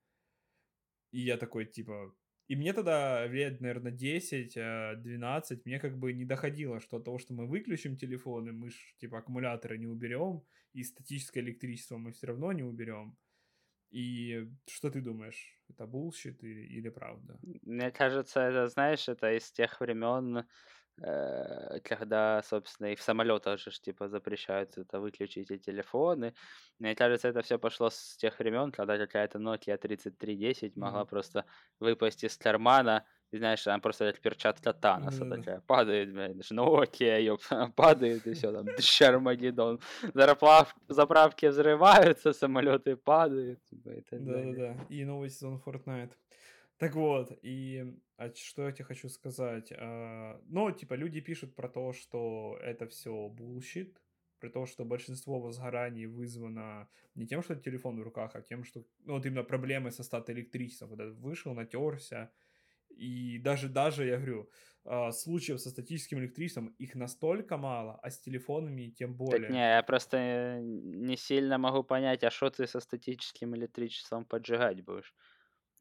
И 1.12 1.20
я 1.20 1.36
такой, 1.36 1.66
типа... 1.66 2.14
И 2.48 2.56
мне 2.56 2.72
тогда 2.72 3.26
лет, 3.26 3.60
наверное, 3.60 3.92
10-12, 3.92 4.52
э, 4.56 5.60
мне 5.64 5.78
как 5.78 5.98
бы 5.98 6.12
не 6.12 6.24
доходило, 6.24 6.80
что 6.80 6.96
от 6.96 7.04
того, 7.04 7.18
что 7.18 7.34
мы 7.34 7.46
выключим 7.46 7.96
телефоны, 7.96 8.52
мы 8.52 8.70
ж, 8.70 8.74
типа, 8.98 9.18
аккумуляторы 9.18 9.78
не 9.78 9.86
уберем, 9.86 10.42
и 10.74 10.82
статическое 10.82 11.42
электричество 11.42 11.98
мы 11.98 12.12
все 12.12 12.26
равно 12.26 12.52
не 12.52 12.62
уберем. 12.62 13.16
И 13.92 14.48
что 14.66 14.90
ты 14.90 15.02
думаешь? 15.02 15.60
Это 15.68 15.86
bullshit 15.86 16.42
или, 16.42 16.78
или 16.78 16.90
правда? 16.90 17.38
Мне 17.62 17.90
кажется, 17.90 18.40
это, 18.40 18.68
знаешь, 18.68 19.08
это 19.08 19.36
из 19.36 19.52
тех 19.52 19.80
времен, 19.80 20.44
э, 21.00 21.80
когда, 21.84 22.42
собственно, 22.42 22.88
и 22.92 22.94
в 22.94 23.02
самолетах 23.02 23.58
же 23.58 23.70
типа 23.70 24.08
запрещают 24.08 24.76
это 24.78 25.00
выключить 25.00 25.50
и 25.50 25.58
телефоны. 25.58 26.34
Мне 26.78 26.94
кажется, 26.94 27.28
это 27.28 27.42
все 27.42 27.58
пошло 27.58 27.90
с 27.90 28.16
тех 28.16 28.38
времен, 28.38 28.72
когда 28.72 28.98
какая-то 28.98 29.38
Nokia 29.38 29.76
3310 29.78 30.76
могла 30.76 31.02
mm-hmm. 31.02 31.08
просто 31.08 31.44
выпасть 31.80 32.24
из 32.24 32.36
кармана, 32.36 33.04
и 33.32 33.38
знаешь, 33.38 33.66
она 33.66 33.78
просто 33.78 34.12
как 34.12 34.20
перчатка 34.20 34.72
Таноса 34.72 35.24
mm-hmm. 35.24 35.36
такая, 35.36 35.60
падает, 35.60 36.12
блядь, 36.12 36.50
Nokia, 36.52 37.20
ёп, 37.20 37.40
падает, 37.76 38.26
и 38.26 38.34
все, 38.34 38.52
там, 38.52 38.66
Армагеддон. 38.78 39.80
Заправ... 40.14 40.74
Заправки 40.88 41.46
взрываются, 41.46 42.32
самолеты 42.32 42.96
падают. 42.96 43.58
Типа, 43.64 43.90
Да-да-да, 44.10 44.76
и 44.90 45.04
новый 45.04 45.30
сезон 45.30 45.62
Fortnite. 45.64 46.12
Так 46.82 46.96
вот, 46.96 47.38
и 47.42 47.94
а 48.16 48.34
что 48.34 48.66
я 48.66 48.72
тебе 48.72 48.84
хочу 48.86 49.08
сказать? 49.08 49.72
А, 49.78 50.40
ну, 50.48 50.68
типа, 50.72 50.94
люди 50.94 51.20
пишут 51.20 51.54
про 51.54 51.68
то, 51.68 51.92
что 51.92 52.58
это 52.60 52.88
все 52.88 53.28
bullshit, 53.28 53.96
при 54.40 54.48
том, 54.48 54.66
что 54.66 54.84
большинство 54.84 55.40
возгораний 55.40 56.06
вызвано 56.06 56.88
не 57.14 57.28
тем, 57.28 57.40
что 57.40 57.54
телефон 57.54 58.00
в 58.00 58.02
руках, 58.02 58.32
а 58.34 58.42
тем, 58.42 58.64
что, 58.64 58.84
ну, 59.04 59.12
вот 59.12 59.26
именно 59.26 59.44
проблемы 59.44 59.92
со 59.92 60.02
стат 60.02 60.28
электричеством. 60.30 60.88
Вот 60.88 61.00
вышел, 61.18 61.54
натерся, 61.54 62.32
и 62.88 63.38
даже, 63.38 63.68
даже, 63.68 64.04
я 64.04 64.16
говорю, 64.16 64.50
а, 64.84 65.12
случаев 65.12 65.60
со 65.60 65.70
статическим 65.70 66.18
электричеством 66.18 66.74
их 66.78 66.96
настолько 66.96 67.58
мало, 67.58 68.00
а 68.02 68.10
с 68.10 68.18
телефонами 68.18 68.90
тем 68.90 69.14
более. 69.14 69.42
Так 69.42 69.50
не, 69.50 69.58
я 69.58 69.82
просто 69.84 70.16
э, 70.16 70.60
не 70.60 71.16
сильно 71.16 71.58
могу 71.58 71.84
понять, 71.84 72.24
а 72.24 72.30
что 72.32 72.50
ты 72.50 72.66
со 72.66 72.80
статическим 72.80 73.54
электричеством 73.54 74.24
поджигать 74.24 74.82
будешь? 74.82 75.14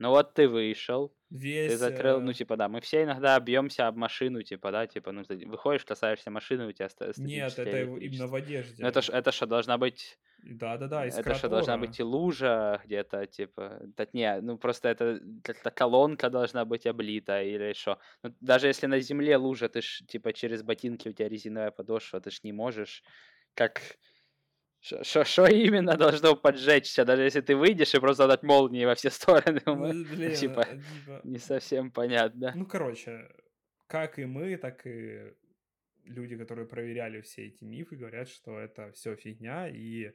Ну 0.01 0.09
вот 0.09 0.33
ты 0.33 0.47
вышел, 0.49 1.15
ты 1.63 1.77
закрыл, 1.77 2.21
ну 2.21 2.31
э 2.31 2.33
типа 2.33 2.57
да, 2.57 2.67
мы 2.67 2.81
все 2.81 3.03
иногда 3.03 3.39
бьемся 3.39 3.87
об 3.87 3.95
машину, 3.97 4.41
типа 4.41 4.71
да, 4.71 4.87
типа 4.87 5.11
ну 5.11 5.23
выходишь, 5.45 5.85
касаешься 5.85 6.31
машины, 6.31 6.67
у 6.67 6.71
тебя 6.71 6.89
ста- 6.89 7.11
Нет, 7.17 7.59
это 7.59 7.77
именно 7.83 8.27
в 8.27 8.33
Ну 8.33 8.39
одежде. 8.41 8.83
это 8.87 9.01
ж, 9.01 9.09
это 9.09 9.31
что 9.31 9.45
должна 9.45 9.77
быть, 9.77 10.19
Да-да-да, 10.43 11.05
это 11.05 11.33
что 11.33 11.49
должна 11.49 11.77
быть 11.77 11.99
и 11.99 12.03
лужа 12.03 12.81
где-то, 12.85 13.27
типа, 13.27 13.81
да 13.97 14.07
не, 14.13 14.41
ну 14.41 14.57
просто 14.57 14.89
это 14.89 15.19
как-то 15.43 15.71
колонка 15.71 16.29
должна 16.29 16.65
быть 16.65 16.87
облита 16.87 17.43
или 17.43 17.73
что. 17.73 17.99
Ну, 18.23 18.35
даже 18.41 18.67
если 18.67 18.87
на 18.87 18.99
земле 18.99 19.37
лужа, 19.37 19.69
ты 19.69 19.81
ж 19.81 20.03
типа 20.07 20.33
через 20.33 20.63
ботинки 20.63 21.09
у 21.09 21.13
тебя 21.13 21.29
резиновая 21.29 21.71
подошва, 21.71 22.21
ты 22.21 22.31
ж 22.31 22.39
не 22.43 22.53
можешь, 22.53 23.03
как 23.55 23.81
что 24.81 25.45
именно 25.45 25.95
должно 25.95 26.35
поджечься, 26.35 27.05
даже 27.05 27.23
если 27.23 27.41
ты 27.41 27.55
выйдешь 27.55 27.93
и 27.93 27.99
просто 27.99 28.27
дать 28.27 28.43
молнии 28.43 28.85
во 28.85 28.95
все 28.95 29.09
стороны? 29.11 29.61
Ну, 29.65 29.75
блин, 29.75 30.35
типа, 30.35 30.61
э, 30.67 30.77
типа, 30.77 31.21
не 31.23 31.37
совсем 31.37 31.91
понятно. 31.91 32.53
Ну, 32.55 32.65
короче, 32.65 33.29
как 33.87 34.19
и 34.19 34.25
мы, 34.25 34.57
так 34.57 34.85
и 34.87 35.33
люди, 36.05 36.37
которые 36.37 36.67
проверяли 36.67 37.21
все 37.21 37.47
эти 37.47 37.63
мифы, 37.63 37.95
говорят, 37.95 38.27
что 38.29 38.59
это 38.59 38.91
все 38.91 39.15
фигня, 39.15 39.69
и 39.69 40.13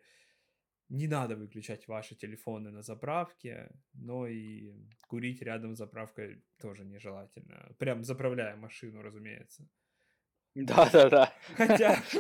не 0.89 1.09
надо 1.09 1.37
выключать 1.37 1.89
ваши 1.89 2.15
телефоны 2.15 2.71
на 2.71 2.83
заправке, 2.83 3.71
но 3.95 4.27
и 4.27 4.73
курить 5.09 5.43
рядом 5.43 5.75
с 5.75 5.79
заправкой 5.79 6.43
тоже 6.61 6.85
нежелательно. 6.85 7.75
Прям 7.79 8.05
заправляя 8.05 8.57
машину, 8.57 9.03
разумеется. 9.03 9.69
Да-да-да. 10.57 11.33
Хотя, 11.57 11.97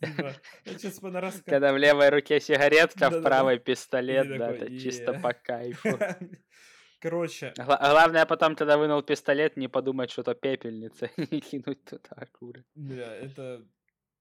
типа, 0.00 0.34
сейчас 0.64 1.00
Когда 1.44 1.72
в 1.72 1.76
левой 1.76 2.10
руке 2.10 2.40
сигаретка, 2.40 3.10
в 3.10 3.22
правой 3.22 3.58
пистолет, 3.58 4.38
да, 4.38 4.52
это 4.52 4.78
чисто 4.78 5.14
по 5.14 5.32
кайфу. 5.32 5.98
Короче. 7.00 7.52
Главное 7.56 8.24
потом, 8.24 8.54
когда 8.54 8.78
вынул 8.78 9.02
пистолет, 9.02 9.56
не 9.56 9.68
подумать, 9.68 10.10
что 10.10 10.22
это 10.22 10.34
пепельница, 10.34 11.06
и 11.16 11.40
кинуть 11.40 11.84
туда 11.84 12.26
куры. 12.32 12.64
Бля, 12.74 13.14
это 13.16 13.62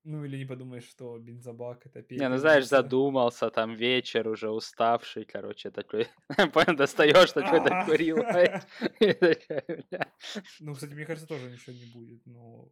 ну 0.04 0.26
или 0.26 0.38
не 0.38 0.46
подумаешь, 0.46 0.88
что 0.90 1.18
бензобак 1.18 1.86
это 1.86 2.02
пепельница. 2.02 2.24
Не, 2.24 2.30
ну 2.30 2.38
знаешь, 2.38 2.68
задумался, 2.68 3.50
там 3.50 3.76
вечер 3.76 4.28
уже 4.28 4.50
уставший, 4.50 5.26
короче, 5.26 5.72
такой, 5.72 6.08
понял, 6.54 6.76
достаешь, 6.76 7.32
такой 7.32 7.64
докурил. 7.64 8.18
Ну, 10.60 10.74
кстати, 10.74 10.94
мне 10.94 11.06
кажется, 11.06 11.28
тоже 11.28 11.50
ничего 11.50 11.74
не 11.76 11.86
будет, 11.94 12.26
но... 12.26 12.70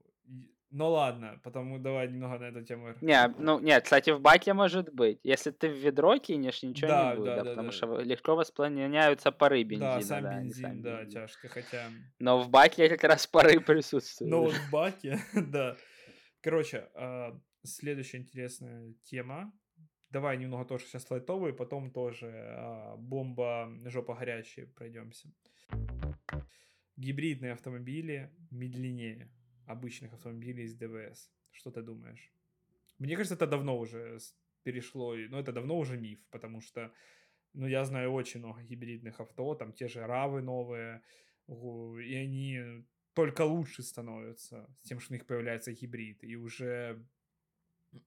Ну 0.74 0.90
ладно, 0.90 1.38
потому 1.44 1.80
давай 1.80 2.08
немного 2.08 2.40
на 2.40 2.46
эту 2.46 2.64
тему. 2.64 2.96
Не, 3.02 3.28
ну 3.38 3.60
нет, 3.60 3.84
кстати, 3.84 4.12
в 4.12 4.22
баке 4.22 4.54
может 4.54 4.94
быть. 4.94 5.20
Если 5.22 5.52
ты 5.52 5.68
в 5.68 5.74
ведро 5.74 6.18
кинешь, 6.18 6.64
ничего 6.64 6.88
да, 6.88 7.12
не 7.12 7.18
будет, 7.18 7.36
да, 7.36 7.44
да, 7.44 7.50
потому 7.50 7.68
да. 7.68 7.72
что 7.74 7.98
легко 8.00 8.36
воспламеняются 8.38 9.34
пары 9.34 9.64
бензина. 9.64 9.96
Да, 9.96 10.02
сам 10.02 10.24
да, 10.24 10.40
бензин, 10.40 10.62
сам 10.62 10.82
да, 10.82 11.02
бензин. 11.02 11.22
тяжко, 11.22 11.50
хотя... 11.50 11.90
Но 12.20 12.40
в 12.40 12.50
баке 12.50 12.88
как 12.88 13.04
раз 13.04 13.28
пары 13.28 13.60
присутствуют. 13.60 14.32
Но 14.32 14.44
вот 14.44 14.54
в 14.54 14.72
баке, 14.72 15.20
да. 15.34 15.76
Короче, 16.42 16.90
а, 16.96 17.40
следующая 17.64 18.18
интересная 18.18 18.96
тема. 19.04 19.54
Давай 20.10 20.38
немного 20.38 20.66
тоже 20.66 20.86
сейчас 20.86 21.10
лайтовые, 21.12 21.54
потом 21.54 21.92
тоже 21.92 22.32
а, 22.32 22.98
бомба 22.98 23.72
жопа 23.86 24.16
горячая 24.16 24.66
пройдемся. 24.66 25.32
Гибридные 26.98 27.54
автомобили 27.54 28.34
медленнее 28.50 29.32
обычных 29.68 30.14
автомобилей 30.14 30.64
из 30.64 30.76
ДВС. 30.76 31.32
Что 31.52 31.72
ты 31.72 31.84
думаешь? 31.84 32.34
Мне 32.98 33.16
кажется, 33.16 33.36
это 33.36 33.46
давно 33.46 33.78
уже 33.78 34.18
перешло, 34.64 35.16
но 35.16 35.28
ну, 35.30 35.38
это 35.38 35.52
давно 35.52 35.78
уже 35.78 35.98
миф, 35.98 36.20
потому 36.32 36.62
что, 36.62 36.92
ну, 37.54 37.68
я 37.68 37.86
знаю 37.86 38.12
очень 38.14 38.40
много 38.40 38.64
гибридных 38.64 39.20
авто, 39.20 39.56
там 39.56 39.74
те 39.74 39.88
же 39.88 40.06
Равы 40.06 40.42
новые, 40.42 41.02
и 41.48 42.16
они 42.16 42.84
только 43.14 43.42
лучше 43.42 43.84
становятся 43.84 44.70
с 44.82 44.88
тем, 44.88 45.00
что 45.00 45.14
у 45.14 45.16
них 45.16 45.26
появляется 45.26 45.74
гибрид. 45.74 46.24
И 46.24 46.36
уже 46.36 47.06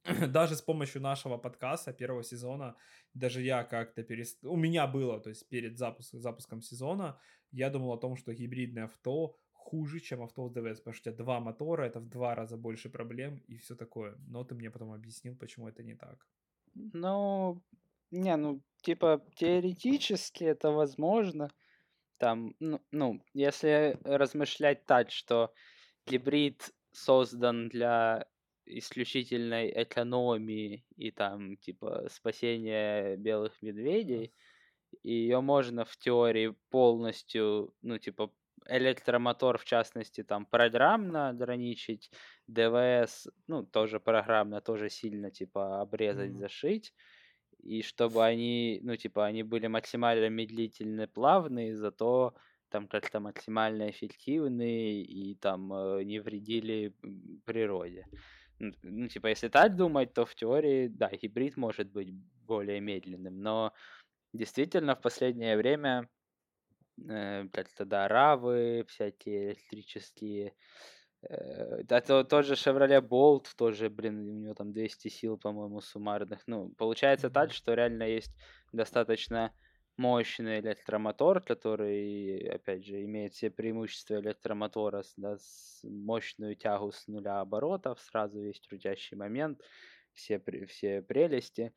даже 0.29 0.57
с 0.57 0.63
помощью 0.63 1.03
нашего 1.03 1.39
подкаста 1.39 1.93
первого 1.93 2.23
сезона, 2.23 2.77
даже 3.15 3.43
я 3.43 3.65
как-то 3.65 4.03
перест... 4.03 4.45
У 4.45 4.57
меня 4.57 4.87
было, 4.87 5.21
то 5.21 5.31
есть 5.31 5.49
перед 5.49 5.79
запуск... 5.79 6.15
запуском 6.15 6.63
сезона, 6.63 7.19
я 7.53 7.71
думал 7.71 7.93
о 7.93 7.99
том, 7.99 8.17
что 8.17 8.33
гибридное 8.35 8.85
авто 8.85 9.37
хуже, 9.53 10.01
чем 10.01 10.23
авто 10.23 10.49
с 10.49 10.53
ДВС, 10.53 10.79
потому 10.79 10.95
что 10.95 11.11
у 11.11 11.13
тебя 11.13 11.25
два 11.25 11.41
мотора, 11.41 11.85
это 11.85 12.01
в 12.01 12.09
два 12.09 12.35
раза 12.35 12.57
больше 12.57 12.91
проблем 12.91 13.43
и 13.49 13.57
все 13.57 13.75
такое. 13.75 14.17
Но 14.29 14.45
ты 14.45 14.55
мне 14.55 14.71
потом 14.71 14.93
объяснил, 14.93 15.37
почему 15.37 15.69
это 15.69 15.83
не 15.83 15.95
так. 15.95 16.27
Ну, 16.75 17.63
не, 18.11 18.37
ну, 18.37 18.61
типа, 18.83 19.21
теоретически 19.37 20.45
это 20.45 20.71
возможно, 20.71 21.51
там, 22.19 22.55
ну, 22.61 22.81
ну, 22.91 23.23
если 23.33 23.99
размышлять 24.05 24.87
так, 24.87 25.11
что 25.11 25.53
гибрид 26.07 26.71
создан 26.93 27.69
для 27.69 28.27
исключительной 28.67 29.71
экономии 29.83 30.85
и 30.97 31.11
там, 31.11 31.57
типа, 31.57 32.07
спасения 32.11 33.17
белых 33.17 33.61
медведей, 33.63 34.33
и 35.03 35.13
ее 35.13 35.41
можно 35.41 35.85
в 35.85 35.97
теории 35.97 36.55
полностью, 36.71 37.75
ну, 37.83 37.99
типа, 37.99 38.33
электромотор, 38.67 39.59
в 39.59 39.65
частности, 39.65 40.23
там, 40.23 40.47
программно 40.47 41.29
ограничить, 41.29 42.11
ДВС, 42.47 43.29
ну, 43.47 43.65
тоже 43.65 44.01
программно, 44.01 44.61
тоже 44.61 44.89
сильно, 44.89 45.31
типа, 45.31 45.81
обрезать, 45.81 46.31
mm-hmm. 46.31 46.39
зашить, 46.39 46.95
и 47.65 47.83
чтобы 47.83 48.25
они, 48.25 48.81
ну, 48.83 48.97
типа, 48.97 49.27
они 49.27 49.43
были 49.43 49.67
максимально 49.69 50.29
медлительные, 50.29 51.07
плавные, 51.09 51.75
зато 51.77 52.35
там 52.69 52.89
как-то 52.89 53.21
максимально 53.21 53.91
эффективные 53.91 55.03
и 55.03 55.35
там 55.37 55.73
э, 55.73 56.05
не 56.05 56.19
вредили 56.21 56.95
природе. 57.45 58.07
Ну, 58.59 59.09
типа, 59.09 59.29
если 59.29 59.49
так 59.49 59.77
думать, 59.77 60.13
то 60.13 60.27
в 60.27 60.35
теории, 60.35 60.89
да, 60.89 61.11
гибрид 61.11 61.57
может 61.57 61.91
быть 61.91 62.13
более 62.47 62.81
медленным, 62.81 63.41
но 63.41 63.73
действительно 64.33 64.95
в 64.95 65.01
последнее 65.01 65.57
время 65.57 66.09
э, 67.09 67.49
как-то, 67.53 67.85
да, 67.85 68.09
равы, 68.09 68.85
всякие 68.89 69.53
электрические 69.53 70.55
да, 71.85 72.01
то, 72.01 72.25
тот 72.25 72.45
же 72.45 72.55
Chevrolet 72.55 73.01
Bolt, 73.01 73.47
тоже, 73.57 73.91
блин, 73.91 74.29
у 74.29 74.33
него 74.33 74.55
там 74.55 74.73
200 74.73 75.09
сил, 75.09 75.39
по-моему, 75.39 75.81
суммарных. 75.81 76.43
Ну, 76.47 76.71
получается 76.77 77.31
так, 77.31 77.53
что 77.53 77.75
реально 77.75 78.05
есть 78.05 78.33
достаточно 78.73 79.53
мощный 79.97 80.61
электромотор, 80.61 81.41
который, 81.41 82.49
опять 82.49 82.85
же, 82.85 83.05
имеет 83.05 83.35
все 83.35 83.51
преимущества 83.51 84.17
электромотора, 84.21 85.05
да, 85.17 85.37
с 85.39 85.81
мощную 85.85 86.57
тягу 86.57 86.93
с 86.93 87.07
нуля 87.07 87.41
оборотов, 87.41 88.01
сразу 88.01 88.41
есть 88.41 88.67
крутящий 88.67 89.17
момент, 89.17 89.61
все, 90.13 90.43
все 90.69 91.03
прелести. 91.03 91.73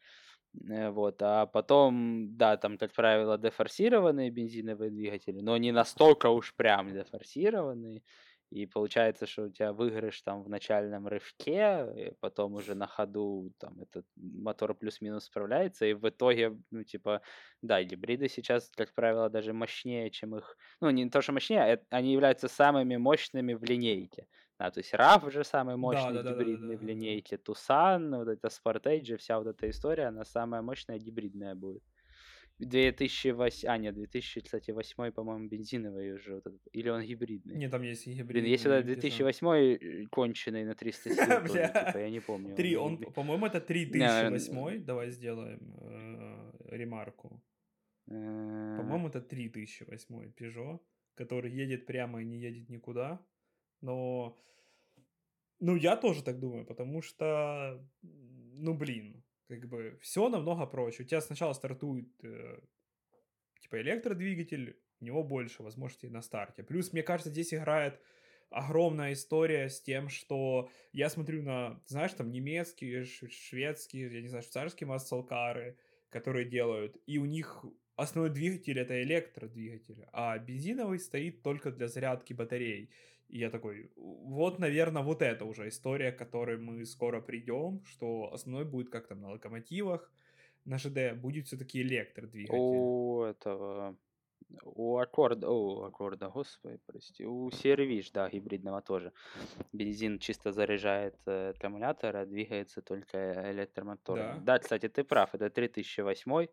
Э, 0.69 0.89
вот, 0.89 1.21
а 1.21 1.45
потом, 1.45 2.36
да, 2.38 2.57
там, 2.57 2.77
как 2.77 2.93
правило, 2.93 3.38
дефорсированные 3.38 4.31
бензиновые 4.31 4.89
двигатели, 4.89 5.39
но 5.41 5.57
не 5.57 5.71
настолько 5.71 6.29
уж 6.29 6.55
прям 6.55 6.93
дефорсированные. 6.93 8.03
И 8.49 8.65
получается, 8.65 9.25
что 9.25 9.43
у 9.43 9.49
тебя 9.49 9.73
выигрыш 9.73 10.21
там 10.21 10.41
в 10.43 10.49
начальном 10.49 11.07
рывке, 11.07 12.15
потом 12.21 12.53
уже 12.55 12.75
на 12.75 12.88
ходу 12.88 13.53
там 13.60 13.81
этот 13.81 14.05
мотор 14.15 14.73
плюс-минус 14.73 15.25
справляется, 15.25 15.86
и 15.86 15.93
в 15.93 16.07
итоге, 16.07 16.57
ну, 16.71 16.83
типа, 16.83 17.21
да, 17.62 17.83
гибриды 17.83 18.29
сейчас, 18.29 18.71
как 18.75 18.93
правило, 18.93 19.29
даже 19.29 19.53
мощнее, 19.53 20.10
чем 20.12 20.36
их, 20.38 20.57
ну, 20.81 20.89
не 20.91 21.10
то, 21.10 21.21
что 21.21 21.33
мощнее, 21.33 21.62
а 21.91 21.95
они 21.97 22.13
являются 22.13 22.47
самыми 22.47 22.95
мощными 22.97 23.53
в 23.53 23.63
линейке. 23.63 24.27
Да, 24.60 24.71
то 24.71 24.79
есть 24.79 24.93
RAV 24.93 25.29
же 25.29 25.43
самый 25.43 25.75
мощный 25.75 26.19
Да, 26.19 26.23
да, 26.23 26.23
да, 26.23 26.36
да, 26.36 26.43
гибридный 26.45 26.75
да, 26.75 26.77
в 26.77 26.81
да. 26.81 26.88
линейке, 26.88 27.36
Tucson, 27.38 28.17
вот 28.17 28.27
это 28.27 28.47
Sportage, 28.47 29.17
вся 29.17 29.38
вот 29.38 29.47
эта 29.47 29.69
история, 29.69 30.05
она 30.07 30.25
самая 30.25 30.62
мощная 30.62 30.97
гибридная 30.99 31.53
будет. 31.55 31.83
2008, 32.60 33.67
а 33.70 33.78
нет, 33.78 33.93
2000, 33.96 34.41
кстати, 34.41 34.72
8, 34.72 35.12
по-моему, 35.12 35.48
бензиновый 35.48 36.13
уже, 36.13 36.36
вот 36.36 36.48
этот, 36.48 36.62
или 36.72 36.89
он 36.89 37.04
гибридный? 37.04 37.56
Не, 37.56 37.70
там 37.70 37.82
есть 37.84 38.08
и 38.08 38.10
Блин, 38.12 38.26
гибридные. 38.28 38.52
если 38.52 38.72
это 38.74 38.84
где-то. 38.84 39.02
2008 39.02 39.48
э, 39.48 40.06
конченый 40.10 40.63
на 40.65 40.74
300 40.76 41.10
сил, 41.15 41.41
типа, 41.48 41.98
я 41.98 42.10
не 42.10 42.20
помню. 42.20 42.56
Три, 42.56 42.76
он 42.76 42.98
по-моему, 42.98 43.46
это 43.46 43.60
Не, 43.60 43.65
3008. 43.65 44.84
Давай 44.86 45.12
сделаем 45.12 45.76
э, 45.82 46.78
ремарку. 46.78 47.43
э, 48.08 48.78
По-моему, 48.78 49.08
это 49.10 49.22
3008 49.22 50.34
Peugeot, 50.34 50.80
который 51.15 51.52
едет 51.52 51.86
прямо 51.86 52.22
и 52.22 52.26
не 52.26 52.39
едет 52.39 52.70
никуда. 52.70 53.20
Но, 53.82 54.36
ну, 55.60 55.76
я 55.76 55.96
тоже 55.96 56.24
так 56.24 56.39
думаю, 56.39 56.65
потому 56.65 57.02
что, 57.04 57.80
ну, 58.02 58.74
блин, 58.74 59.24
как 59.47 59.67
бы 59.67 59.97
все 60.01 60.29
намного 60.29 60.65
проще. 60.65 61.03
У 61.03 61.05
тебя 61.05 61.21
сначала 61.21 61.53
стартует, 61.53 62.07
э, 62.23 62.60
типа, 63.60 63.81
электродвигатель, 63.81 64.79
у 64.99 65.05
него 65.05 65.23
больше 65.23 65.63
возможностей 65.63 66.10
на 66.10 66.21
старте. 66.21 66.63
Плюс, 66.63 66.93
мне 66.93 67.03
кажется, 67.03 67.29
здесь 67.29 67.53
играет 67.53 68.01
огромная 68.49 69.13
история 69.13 69.69
с 69.69 69.81
тем, 69.81 70.10
что 70.10 70.69
я 70.93 71.10
смотрю 71.10 71.43
на, 71.43 71.81
знаешь, 71.86 72.13
там 72.13 72.31
немецкие, 72.31 73.03
шведские, 73.03 74.13
я 74.13 74.21
не 74.21 74.27
знаю, 74.27 74.43
швейцарские 74.43 74.88
маслкары, 74.88 75.77
которые 76.10 76.45
делают, 76.45 76.97
и 77.05 77.17
у 77.17 77.25
них 77.25 77.65
основной 77.95 78.33
двигатель 78.33 78.79
это 78.79 79.01
электродвигатель, 79.01 80.05
а 80.13 80.38
бензиновый 80.38 80.99
стоит 80.99 81.41
только 81.43 81.71
для 81.71 81.88
зарядки 81.88 82.33
батарей. 82.33 82.91
И 83.29 83.39
я 83.39 83.49
такой, 83.49 83.91
вот, 83.95 84.59
наверное, 84.59 85.01
вот 85.01 85.21
это 85.21 85.45
уже 85.45 85.67
история, 85.67 86.11
к 86.11 86.17
которой 86.17 86.57
мы 86.57 86.85
скоро 86.85 87.21
придем, 87.21 87.83
что 87.85 88.31
основной 88.33 88.65
будет 88.65 88.89
как 88.89 89.07
там 89.07 89.21
на 89.21 89.31
локомотивах, 89.31 90.11
на 90.65 90.77
ЖД 90.77 91.15
будет 91.15 91.47
все-таки 91.47 91.81
электродвигатель. 91.81 92.57
У 92.57 93.23
этого, 93.23 93.97
у 94.63 94.97
Аккорда, 94.97 95.49
у 95.49 95.83
Аккорда, 95.83 96.29
господи, 96.29 96.79
прости, 96.85 97.25
у 97.25 97.49
CR-V, 97.49 98.11
да, 98.13 98.29
гибридного 98.29 98.81
тоже. 98.81 99.11
Бензин 99.73 100.19
чисто 100.19 100.51
заряжает 100.51 101.15
э, 101.25 101.49
аккумулятор, 101.49 102.15
а 102.15 102.25
двигается 102.25 102.81
только 102.81 103.51
электромотором. 103.51 104.39
Да. 104.39 104.57
Да, 104.57 104.59
кстати, 104.59 104.87
ты 104.87 105.03
прав, 105.03 105.35
это 105.35 105.49
3008. 105.49 106.47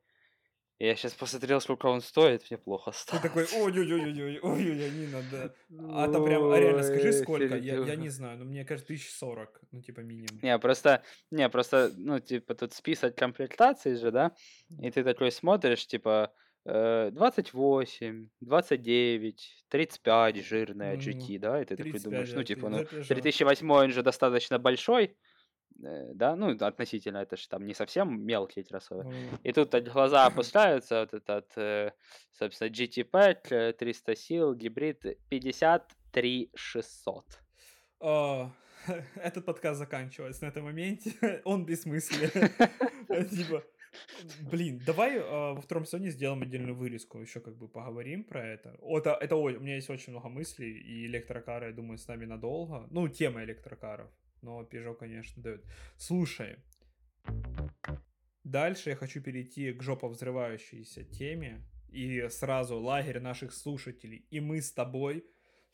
Я 0.80 0.96
сейчас 0.96 1.14
посмотрел, 1.14 1.60
сколько 1.60 1.86
он 1.86 2.00
стоит, 2.00 2.50
мне 2.50 2.58
плохо 2.58 2.90
Ты 2.90 2.98
стало. 2.98 3.22
такой, 3.22 3.44
ой-ой-ой-ой, 3.44 4.40
ой-ой, 4.42 4.90
не 4.90 5.06
надо. 5.06 5.54
А 5.92 6.08
там 6.08 6.24
прям, 6.24 6.50
а 6.50 6.58
реально, 6.58 6.82
скажи, 6.82 7.12
сколько? 7.12 7.56
Я, 7.56 7.76
я 7.76 7.96
не 7.96 8.08
знаю, 8.08 8.38
но 8.38 8.44
мне 8.44 8.64
кажется, 8.64 8.86
1040, 8.86 9.60
ну, 9.70 9.80
типа, 9.82 10.00
минимум. 10.00 10.40
Не, 10.42 10.58
просто, 10.58 11.04
не, 11.30 11.48
просто, 11.48 11.92
ну, 11.96 12.18
типа, 12.18 12.54
тут 12.54 12.72
список 12.74 13.14
комплектаций 13.16 13.96
же, 13.96 14.10
да, 14.10 14.32
и 14.80 14.90
ты 14.90 15.04
такой 15.04 15.30
смотришь, 15.30 15.86
типа, 15.86 16.32
э, 16.66 17.10
28, 17.12 18.28
29, 18.40 19.64
35 19.68 20.44
жирная 20.44 20.96
Ну, 20.96 21.00
GT, 21.00 21.38
да, 21.38 21.62
и 21.62 21.64
ты 21.64 21.76
такой 21.76 22.00
35, 22.00 22.02
думаешь, 22.02 22.32
ну, 22.32 22.42
ты 22.42 22.44
типа, 22.44 22.68
ну, 22.68 22.78
запряжён. 22.78 23.04
3008 23.06 23.70
он 23.70 23.90
же 23.92 24.02
достаточно 24.02 24.58
большой, 24.58 25.16
да, 25.76 26.36
ну, 26.36 26.50
относительно, 26.50 27.18
это 27.18 27.36
же 27.36 27.48
там 27.48 27.66
не 27.66 27.74
совсем 27.74 28.24
мелкий 28.24 28.62
кроссовер. 28.62 29.04
Ну, 29.04 29.12
И 29.42 29.52
тут 29.52 29.74
глаза 29.92 30.26
опускаются, 30.26 31.00
вот 31.00 31.14
этот, 31.14 31.52
э, 31.56 31.92
собственно, 32.32 32.68
GT5, 32.70 33.52
э, 33.52 33.72
300 33.72 34.16
сил, 34.16 34.54
гибрид 34.54 35.04
53 35.30 36.50
600. 36.54 37.24
а, 38.00 38.50
Этот 39.16 39.44
подкаст 39.44 39.78
заканчивается 39.78 40.44
на 40.44 40.48
этом 40.50 40.64
моменте. 40.64 41.10
Он 41.44 41.64
бессмыслен. 41.64 42.30
Типа, 43.30 43.64
блин, 44.50 44.80
давай 44.86 45.18
а, 45.18 45.54
во 45.54 45.60
втором 45.60 45.84
сезоне 45.84 46.10
сделаем 46.10 46.42
отдельную 46.42 46.76
вырезку, 46.76 47.18
еще 47.20 47.40
как 47.40 47.56
бы 47.56 47.68
поговорим 47.68 48.24
про 48.24 48.46
это. 48.46 48.76
О, 48.80 48.98
Это, 48.98 49.18
это 49.20 49.36
у 49.36 49.48
меня 49.48 49.76
есть 49.76 49.90
очень 49.90 50.12
много 50.12 50.28
мыслей, 50.28 50.72
и 50.72 51.06
электрокары, 51.06 51.66
я 51.66 51.72
думаю, 51.72 51.98
с 51.98 52.08
нами 52.08 52.26
надолго. 52.26 52.86
Ну, 52.90 53.08
тема 53.08 53.42
электрокаров. 53.42 54.10
Но 54.44 54.62
Peugeot, 54.62 54.94
конечно, 54.94 55.42
дает. 55.42 55.64
Слушай, 55.96 56.58
дальше 58.44 58.90
я 58.90 58.96
хочу 58.96 59.22
перейти 59.22 59.72
к 59.72 59.82
жопо-взрывающейся 59.82 61.04
теме. 61.04 61.64
И 61.88 62.28
сразу 62.28 62.78
лагерь 62.80 63.20
наших 63.20 63.52
слушателей 63.52 64.26
и 64.30 64.40
мы 64.40 64.60
с 64.60 64.72
тобой 64.72 65.24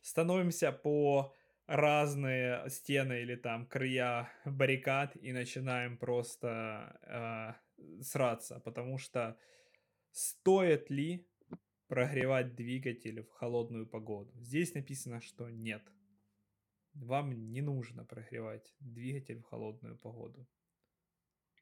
становимся 0.01 0.71
по 0.71 1.33
разные 1.65 2.69
стены 2.69 3.21
или 3.21 3.35
там 3.35 3.65
края 3.65 4.29
баррикад 4.45 5.15
и 5.15 5.31
начинаем 5.31 5.97
просто 5.97 7.57
э, 7.77 8.03
сраться, 8.03 8.59
потому 8.59 8.97
что 8.97 9.37
стоит 10.11 10.91
ли 10.91 11.27
прогревать 11.87 12.55
двигатель 12.55 13.23
в 13.23 13.31
холодную 13.31 13.87
погоду? 13.87 14.31
Здесь 14.35 14.75
написано, 14.75 15.21
что 15.21 15.49
нет. 15.49 15.81
Вам 16.93 17.51
не 17.51 17.61
нужно 17.61 18.05
прогревать 18.05 18.73
двигатель 18.79 19.39
в 19.39 19.43
холодную 19.43 19.97
погоду. 19.97 20.47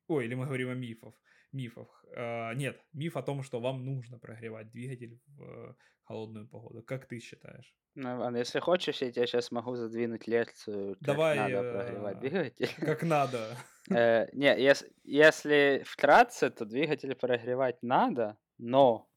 Ой, 0.07 0.25
или 0.25 0.35
мы 0.35 0.45
говорим 0.45 0.69
о 0.69 0.75
мифах. 0.75 1.13
Мифах. 1.51 2.05
Э, 2.15 2.53
нет, 2.55 2.83
миф 2.93 3.15
о 3.15 3.21
том, 3.23 3.43
что 3.43 3.59
вам 3.59 3.85
нужно 3.85 4.17
прогревать 4.19 4.71
двигатель 4.71 5.19
в 5.27 5.75
холодную 6.03 6.47
погоду. 6.47 6.81
Как 6.83 7.05
ты 7.07 7.19
считаешь? 7.19 7.75
Ну, 7.95 8.15
Иван, 8.15 8.35
если 8.35 8.59
хочешь, 8.59 9.01
я 9.01 9.11
тебе 9.11 9.27
сейчас 9.27 9.51
могу 9.51 9.75
задвинуть 9.75 10.27
лекцию, 10.27 10.95
как 10.95 11.01
Давай, 11.01 11.37
надо 11.37 11.73
прогревать 11.73 12.17
э, 12.17 12.19
двигатель. 12.19 12.69
Как 12.85 13.03
надо. 13.03 13.57
Э, 13.91 14.27
Не, 14.33 14.55
ес- 14.59 14.85
если 15.03 15.81
вкратце, 15.85 16.51
то 16.51 16.65
двигатель 16.65 17.15
прогревать 17.15 17.81
надо, 17.81 18.37
но 18.59 19.09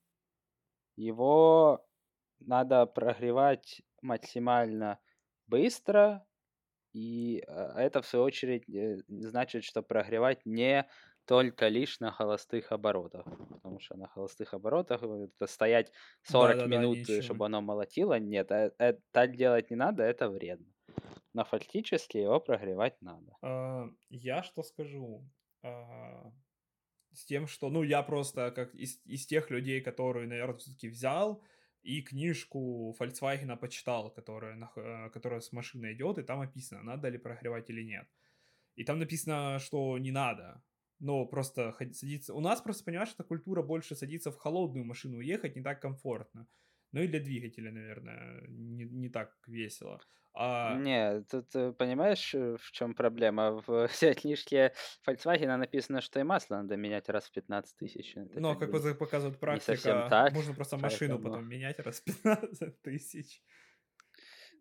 его 0.97 1.87
надо 2.41 2.87
прогревать 2.87 3.83
максимально 4.01 4.99
быстро, 5.47 6.27
и 6.93 7.43
э, 7.47 7.53
это, 7.77 8.03
в 8.03 8.07
свою 8.07 8.25
очередь, 8.27 8.69
э, 8.69 8.99
значит, 9.09 9.65
что 9.65 9.83
прогревать 9.83 10.45
не 10.47 10.89
только 11.27 11.69
лишь 11.69 12.01
на 12.01 12.13
холостых 12.13 12.73
оборотах, 12.73 13.25
потому 13.49 13.81
что 13.81 13.97
на 13.97 14.09
холостых 14.09 14.55
оборотах 14.55 15.03
вот 15.03 15.31
это 15.37 15.47
стоять 15.47 15.93
40 16.23 16.57
Да-да-да, 16.57 16.67
минут, 16.67 16.99
ничего. 16.99 17.23
чтобы 17.23 17.47
оно 17.47 17.61
молотило, 17.63 18.19
нет, 18.19 18.51
э- 18.53 18.73
э, 18.79 18.95
так 19.13 19.37
делать 19.37 19.71
не 19.71 19.77
надо, 19.77 20.03
это 20.05 20.31
вредно. 20.31 20.67
Но 21.35 21.45
фактически 21.45 22.19
его 22.19 22.41
прогревать 22.41 23.01
надо. 23.03 23.37
А, 23.41 23.87
Я 24.09 24.43
что 24.43 24.63
скажу? 24.63 25.29
А, 25.63 26.33
С 27.13 27.25
тем, 27.27 27.47
что, 27.47 27.71
ну, 27.71 27.83
я 27.83 28.03
просто 28.03 28.51
как 28.53 28.75
из, 28.75 29.01
из 29.07 29.27
тех 29.27 29.51
людей, 29.51 29.81
которые, 29.83 30.29
наверное, 30.29 30.57
все-таки 30.59 30.89
взял 30.89 31.45
и 31.83 32.03
книжку 32.03 32.97
Volkswagen 32.99 33.57
почитал, 33.57 34.11
которая, 34.11 34.71
э, 34.77 35.11
которая 35.11 35.41
с 35.41 35.53
машиной 35.53 35.95
идет, 35.95 36.19
и 36.19 36.23
там 36.23 36.41
описано, 36.41 36.83
надо 36.83 37.09
ли 37.09 37.19
прогревать 37.19 37.71
или 37.71 37.83
нет. 37.83 38.09
И 38.77 38.85
там 38.85 38.99
написано, 38.99 39.59
что 39.59 39.99
не 39.99 40.11
надо. 40.11 40.63
Но 40.99 41.27
просто 41.27 41.73
садиться... 41.93 42.33
У 42.35 42.41
нас 42.41 42.61
просто, 42.61 42.85
понимаешь, 42.85 43.13
эта 43.13 43.25
культура 43.25 43.63
больше 43.63 43.97
садиться 43.97 44.31
в 44.31 44.37
холодную 44.37 44.87
машину 44.87 45.21
ехать 45.21 45.57
не 45.57 45.63
так 45.63 45.83
комфортно. 45.83 46.47
Ну 46.93 47.01
и 47.03 47.09
для 47.09 47.21
двигателя, 47.21 47.73
наверное, 47.73 48.45
не, 48.49 48.85
не 48.85 49.09
так 49.09 49.37
весело. 49.47 50.01
А... 50.35 50.79
Не, 50.79 51.23
тут 51.25 51.55
э, 51.55 51.73
понимаешь, 51.73 52.35
э, 52.35 52.57
в 52.59 52.73
чем 52.73 52.95
проблема? 52.95 53.63
В 53.67 53.89
книжке 54.21 54.73
Volkswagen 55.07 55.57
написано, 55.57 56.01
что 56.01 56.21
и 56.21 56.23
масло 56.23 56.57
надо 56.57 56.77
менять 56.77 57.09
раз 57.11 57.27
в 57.27 57.33
15 57.33 57.77
тысяч. 57.77 58.15
Но, 58.17 58.57
как 58.57 58.71
бы 58.71 58.81
бы 58.81 58.95
показывает 58.95 59.35
совсем 59.39 59.41
практика, 59.41 60.07
так, 60.09 60.33
можно 60.33 60.55
просто 60.55 60.79
машину 60.79 61.17
поэтому- 61.17 61.35
потом 61.35 61.49
менять 61.49 61.79
раз 61.81 62.01
в 62.01 62.05
15 62.05 62.81
тысяч. 62.83 63.43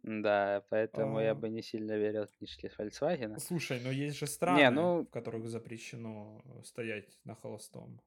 Да, 0.04 0.66
поэтому 0.70 1.20
я 1.20 1.32
А. 1.32 1.36
бы 1.36 1.50
не 1.50 1.62
сильно 1.62 1.96
верил 1.96 2.26
книжке 2.38 2.70
Фольксвагена. 2.70 3.40
Слушай, 3.40 3.80
но 3.84 3.92
есть 3.92 4.18
же 4.18 4.26
Не, 4.26 4.32
страны, 4.32 4.70
ну 4.72 5.02
в 5.04 5.10
которых 5.10 5.48
запрещено 5.48 6.42
э, 6.44 6.64
стоять 6.64 7.20
на 7.24 7.36
холостом. 7.36 8.02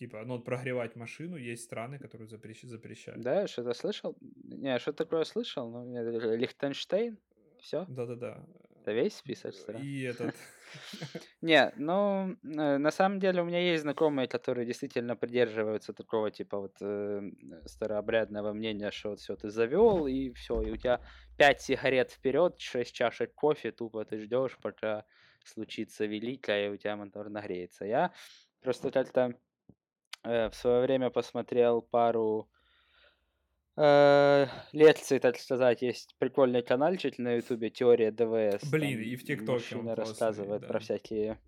Типа, 0.00 0.24
ну, 0.24 0.40
прогревать 0.40 0.96
машину, 0.96 1.36
есть 1.36 1.64
страны, 1.64 1.98
которые 1.98 2.26
запрещ- 2.26 2.66
запрещают. 2.66 3.20
Да, 3.20 3.46
что-то 3.46 3.74
слышал? 3.74 4.16
Не, 4.44 4.78
что 4.78 4.94
такое 4.94 5.24
слышал? 5.24 5.70
Ну, 5.70 6.36
Лихтенштейн? 6.36 7.18
Все? 7.58 7.84
Да-да-да. 7.86 8.42
Это 8.80 8.92
весь 8.92 9.14
список 9.14 9.54
стран? 9.54 9.82
И 9.82 10.00
этот... 10.00 10.34
Не, 11.42 11.70
ну, 11.76 12.30
э, 12.30 12.78
на 12.78 12.90
самом 12.90 13.20
деле 13.20 13.42
у 13.42 13.44
меня 13.44 13.60
есть 13.60 13.82
знакомые, 13.82 14.26
которые 14.26 14.64
действительно 14.64 15.16
придерживаются 15.16 15.92
такого 15.92 16.30
типа 16.30 16.58
вот 16.58 16.76
э, 16.80 17.30
старообрядного 17.66 18.54
мнения, 18.54 18.90
что 18.90 19.10
вот 19.10 19.20
все 19.20 19.36
ты 19.36 19.50
завел 19.50 20.06
и 20.06 20.32
все, 20.32 20.62
и 20.62 20.70
у 20.70 20.76
тебя 20.76 21.02
5 21.36 21.60
сигарет 21.60 22.10
вперед, 22.10 22.58
6 22.58 22.94
чашек 22.94 23.34
кофе, 23.34 23.70
тупо 23.70 24.02
ты 24.06 24.18
ждешь, 24.18 24.56
пока 24.62 25.04
случится 25.44 26.06
великое, 26.06 26.68
и 26.68 26.70
у 26.70 26.78
тебя 26.78 26.96
мотор 26.96 27.28
нагреется. 27.28 27.84
Я 27.84 28.12
просто 28.62 28.90
как-то 28.90 29.34
в 30.22 30.52
свое 30.52 30.82
время 30.82 31.10
посмотрел 31.10 31.82
пару 31.82 32.48
э, 33.76 34.46
лекций, 34.72 35.18
так 35.18 35.38
сказать. 35.38 35.82
Есть 35.82 36.14
прикольный 36.18 36.62
каналчик 36.62 37.18
на 37.18 37.34
ютубе 37.34 37.70
«Теория 37.70 38.10
ДВС». 38.10 38.70
Блин, 38.70 38.98
там 38.98 39.02
и 39.02 39.16
в 39.16 39.24
ТикТоке 39.24 39.76
он 39.76 39.84
классный, 39.84 39.94
рассказывает 39.94 40.66
про 40.66 40.74
да. 40.74 40.78
всякие... 40.78 41.38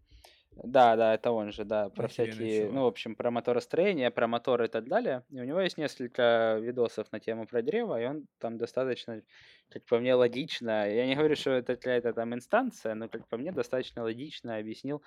Да, 0.65 0.97
да, 0.97 1.15
это 1.15 1.31
он 1.31 1.51
же, 1.51 1.65
да, 1.65 1.89
про 1.89 2.05
Охеренный 2.05 2.33
всякие, 2.33 2.65
ну, 2.65 2.69
чувак. 2.69 2.83
в 2.83 2.87
общем, 2.87 3.17
про 3.17 3.31
моторостроение, 3.31 4.11
про 4.11 4.27
моторы 4.27 4.67
и 4.67 4.69
так 4.69 4.87
далее. 4.87 5.25
И 5.31 5.41
у 5.41 5.45
него 5.45 5.61
есть 5.61 5.79
несколько 5.79 6.59
видосов 6.61 7.11
на 7.11 7.21
тему 7.21 7.47
про 7.47 7.63
древо, 7.63 7.99
и 7.99 8.05
он 8.05 8.27
там 8.39 8.59
достаточно, 8.59 9.23
как 9.71 9.87
по 9.87 9.99
мне, 9.99 10.15
логично. 10.15 10.87
Я 10.93 11.07
не 11.07 11.17
говорю, 11.17 11.37
что 11.37 11.53
это 11.53 11.77
какая-то 11.77 12.13
там 12.13 12.35
инстанция, 12.35 12.95
но, 12.95 13.09
как 13.09 13.27
по 13.29 13.39
мне, 13.39 13.51
достаточно 13.51 14.03
логично 14.03 14.57
объяснил 14.59 15.03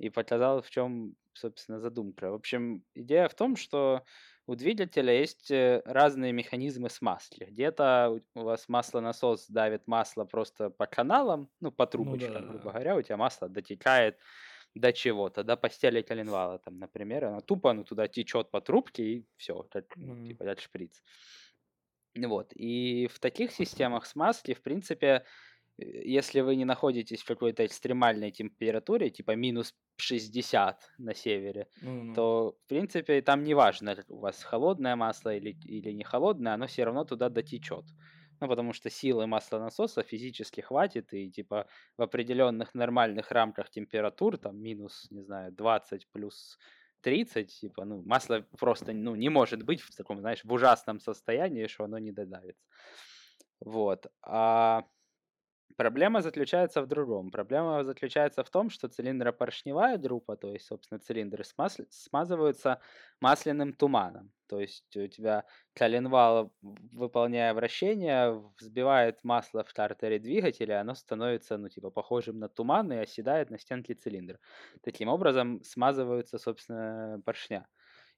и 0.00 0.10
показал, 0.10 0.62
в 0.62 0.70
чем, 0.70 1.16
собственно, 1.34 1.80
задумка. 1.80 2.30
В 2.30 2.34
общем, 2.34 2.84
идея 2.94 3.28
в 3.28 3.34
том, 3.34 3.56
что 3.56 4.04
у 4.46 4.54
двигателя 4.56 5.12
есть 5.12 5.50
э, 5.50 5.82
разные 5.84 6.32
механизмы 6.32 6.90
смазки. 6.90 7.44
Где-то 7.44 8.20
у 8.34 8.40
вас 8.42 8.68
маслонасос 8.68 9.46
давит 9.48 9.86
масло 9.86 10.24
просто 10.24 10.70
по 10.70 10.86
каналам, 10.86 11.50
ну, 11.60 11.70
по 11.72 11.86
Ну 11.96 12.16
трубочкам, 12.16 12.16
да-да-да. 12.16 12.48
грубо 12.48 12.70
говоря, 12.72 12.96
у 12.96 13.02
тебя 13.02 13.16
масло 13.16 13.48
дотекает 13.48 14.18
до 14.74 14.92
чего-то, 14.92 15.44
до 15.44 15.56
постели 15.56 16.02
коленвала, 16.02 16.58
там, 16.60 16.78
например, 16.78 17.26
оно 17.26 17.40
тупо, 17.40 17.72
оно 17.72 17.84
туда 17.84 18.08
течет 18.08 18.50
по 18.50 18.60
трубке 18.60 19.02
и 19.04 19.26
все, 19.36 19.64
как, 19.70 19.96
ну, 20.00 20.16
Мгм. 20.16 20.26
типа, 20.26 20.44
как 20.44 20.60
шприц. 20.60 21.02
Вот. 22.16 22.52
И 22.54 23.06
в 23.06 23.20
таких 23.20 23.52
системах 23.52 24.04
смазки, 24.06 24.52
в 24.54 24.62
принципе, 24.62 25.24
если 25.80 26.40
вы 26.40 26.56
не 26.56 26.64
находитесь 26.64 27.22
в 27.22 27.26
какой-то 27.26 27.64
экстремальной 27.66 28.30
температуре, 28.32 29.10
типа 29.10 29.32
минус 29.36 29.74
60 29.96 30.90
на 30.98 31.14
севере, 31.14 31.68
Ну-ну-ну. 31.80 32.14
то, 32.14 32.56
в 32.64 32.68
принципе, 32.68 33.22
там 33.22 33.42
не 33.44 33.54
важно, 33.54 33.96
у 34.08 34.18
вас 34.20 34.42
холодное 34.42 34.96
масло 34.96 35.34
или, 35.34 35.50
или 35.64 35.92
не 35.92 36.04
холодное, 36.04 36.54
оно 36.54 36.66
все 36.66 36.84
равно 36.84 37.04
туда 37.04 37.28
дотечет. 37.28 37.84
Ну, 38.40 38.48
потому 38.48 38.72
что 38.72 38.88
силы 38.90 39.26
маслонасоса 39.26 40.02
физически 40.02 40.62
хватит, 40.62 41.12
и, 41.12 41.30
типа, 41.30 41.66
в 41.98 42.02
определенных 42.02 42.74
нормальных 42.74 43.30
рамках 43.32 43.68
температур, 43.70 44.38
там, 44.38 44.56
минус, 44.62 45.06
не 45.10 45.22
знаю, 45.22 45.52
20 45.52 46.08
плюс 46.12 46.58
30, 47.02 47.60
типа, 47.60 47.84
ну, 47.84 48.02
масло 48.02 48.46
просто, 48.58 48.92
ну, 48.94 49.14
не 49.14 49.28
может 49.28 49.62
быть 49.62 49.82
в 49.82 49.94
таком, 49.94 50.20
знаешь, 50.20 50.42
в 50.44 50.52
ужасном 50.52 51.00
состоянии, 51.00 51.66
что 51.66 51.84
оно 51.84 51.98
не 51.98 52.12
додавится. 52.12 52.66
Вот. 53.60 54.06
А 54.22 54.84
Проблема 55.80 56.20
заключается 56.20 56.82
в 56.82 56.86
другом. 56.86 57.30
Проблема 57.30 57.82
заключается 57.84 58.44
в 58.44 58.50
том, 58.50 58.68
что 58.68 58.88
цилиндропоршневая 58.88 59.96
группа, 59.96 60.36
то 60.36 60.52
есть, 60.52 60.66
собственно, 60.66 60.98
цилиндры 61.00 61.42
смаз- 61.42 61.86
смазываются 61.88 62.82
масляным 63.18 63.72
туманом. 63.72 64.30
То 64.46 64.60
есть 64.60 64.94
у 64.94 65.06
тебя 65.06 65.46
коленвал, 65.72 66.52
выполняя 66.60 67.54
вращение, 67.54 68.44
взбивает 68.60 69.24
масло 69.24 69.64
в 69.64 69.70
стартере 69.70 70.18
двигателя, 70.18 70.82
оно 70.82 70.94
становится, 70.94 71.56
ну, 71.56 71.70
типа, 71.70 71.90
похожим 71.90 72.38
на 72.38 72.50
туман 72.50 72.92
и 72.92 72.96
оседает 72.96 73.48
на 73.48 73.58
стенке 73.58 73.94
цилиндра. 73.94 74.38
Таким 74.82 75.08
образом 75.08 75.62
смазываются, 75.62 76.36
собственно, 76.36 77.22
поршня. 77.24 77.66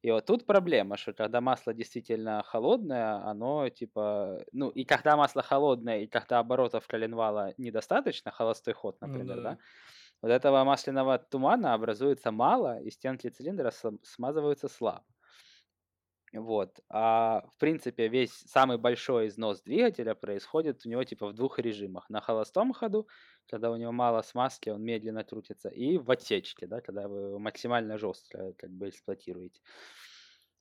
И 0.03 0.11
вот 0.11 0.27
тут 0.27 0.47
проблема, 0.47 0.97
что 0.97 1.13
когда 1.13 1.41
масло 1.41 1.73
действительно 1.75 2.43
холодное, 2.43 3.17
оно 3.25 3.69
типа, 3.69 4.45
ну 4.53 4.69
и 4.71 4.85
когда 4.85 5.17
масло 5.17 5.43
холодное, 5.43 6.01
и 6.01 6.07
когда 6.09 6.41
оборотов 6.41 6.87
коленвала 6.89 7.55
недостаточно, 7.57 8.33
холостой 8.33 8.75
ход, 8.75 9.01
Ну 9.01 9.19
например, 9.19 9.41
да, 9.41 9.57
да-да. 9.57 9.59
вот 10.23 10.31
этого 10.31 10.65
масляного 10.65 11.19
тумана 11.19 11.75
образуется 11.75 12.33
мало, 12.33 12.81
и 12.81 12.91
стенки 12.91 13.29
цилиндра 13.29 13.73
смазываются 14.05 14.69
слабо. 14.69 15.05
Вот. 16.33 16.81
А 16.89 17.45
в 17.55 17.59
принципе 17.59 18.09
весь 18.09 18.33
самый 18.33 18.79
большой 18.79 19.29
износ 19.29 19.61
двигателя 19.63 20.15
происходит 20.15 20.87
у 20.87 20.89
него 20.89 21.05
типа 21.05 21.29
в 21.29 21.35
двух 21.35 21.59
режимах. 21.59 22.09
На 22.09 22.21
холостом 22.23 22.73
ходу, 22.73 23.07
когда 23.51 23.71
у 23.71 23.77
него 23.77 23.93
мало 23.93 24.23
смазки, 24.23 24.71
он 24.71 24.83
медленно 24.83 25.25
крутится, 25.25 25.69
и 25.69 25.99
в 25.99 26.11
отсечке, 26.11 26.67
да, 26.67 26.81
когда 26.81 27.07
вы 27.09 27.21
его 27.21 27.39
максимально 27.39 27.99
жестко 27.99 28.55
как 28.57 28.71
бы 28.71 28.89
эксплуатируете. 28.89 29.61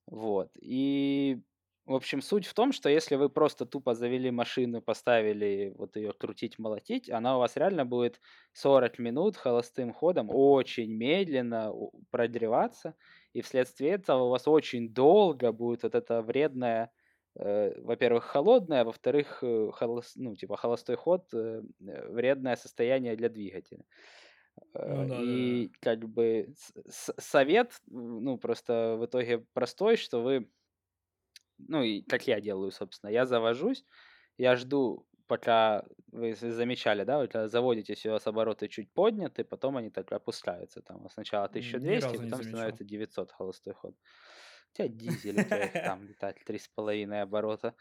Вот. 0.07 0.49
И, 0.59 1.41
в 1.85 1.95
общем, 1.95 2.21
суть 2.21 2.45
в 2.45 2.53
том, 2.53 2.73
что 2.73 2.89
если 2.89 3.15
вы 3.15 3.29
просто 3.29 3.65
тупо 3.65 3.93
завели 3.93 4.29
машину, 4.29 4.81
поставили 4.81 5.73
вот 5.77 5.95
ее 5.95 6.11
крутить, 6.11 6.59
молотить, 6.59 7.09
она 7.09 7.37
у 7.37 7.39
вас 7.39 7.55
реально 7.55 7.85
будет 7.85 8.19
40 8.53 8.99
минут 8.99 9.37
холостым 9.37 9.93
ходом 9.93 10.29
очень 10.29 10.91
медленно 10.93 11.71
прогреваться, 12.09 12.95
и 13.33 13.41
вследствие 13.41 13.91
этого 13.93 14.23
у 14.25 14.29
вас 14.29 14.47
очень 14.47 14.93
долго 14.93 15.51
будет 15.51 15.83
вот 15.83 15.95
это 15.95 16.21
вредное, 16.21 16.91
э, 17.35 17.81
во-первых, 17.81 18.25
холодное, 18.25 18.81
а 18.81 18.85
во-вторых, 18.85 19.39
э, 19.43 19.69
холос- 19.79 20.13
ну, 20.15 20.35
типа 20.35 20.57
холостой 20.57 20.95
ход, 20.97 21.33
э, 21.33 21.61
э, 21.87 22.07
вредное 22.09 22.55
состояние 22.55 23.15
для 23.15 23.29
двигателя. 23.29 23.85
Ну 24.85 24.99
Э, 24.99 25.07
да-да-да. 25.07 25.57
И 25.57 25.71
как 25.81 26.07
бы 26.09 26.53
совет, 26.89 27.79
ну, 27.87 28.37
просто 28.37 28.97
в 28.99 29.05
итоге 29.05 29.45
простой, 29.53 29.97
что 29.97 30.21
вы, 30.23 30.49
ну, 31.57 31.83
и 31.83 32.01
как 32.01 32.27
я 32.27 32.41
делаю, 32.41 32.71
собственно, 32.71 33.09
я 33.11 33.25
завожусь, 33.25 33.85
я 34.37 34.55
жду, 34.55 35.07
пока 35.31 35.85
вы 36.11 36.33
замечали, 36.35 37.03
да, 37.05 37.19
вы 37.19 37.49
заводитесь, 37.49 38.05
у 38.05 38.11
вас 38.11 38.27
обороты 38.27 38.67
чуть 38.67 38.93
подняты, 38.93 39.43
потом 39.45 39.77
они 39.77 39.89
так 39.91 40.11
опускаются, 40.11 40.81
там 40.81 41.09
сначала 41.09 41.47
М, 41.51 41.77
Ни 41.85 41.95
1200, 41.95 41.99
разу 41.99 42.23
не 42.23 42.31
потом 42.31 42.41
замечал. 42.41 42.81
становится 42.81 42.83
900 42.85 43.31
холостой 43.31 43.73
ход. 43.73 43.95
У 44.73 44.77
тебя 44.77 44.87
дизель, 44.87 45.39
у 45.39 45.43
тебя 45.43 45.69
там 45.83 46.05
летает 46.05 46.43
3,5 46.45 47.23
оборота. 47.23 47.75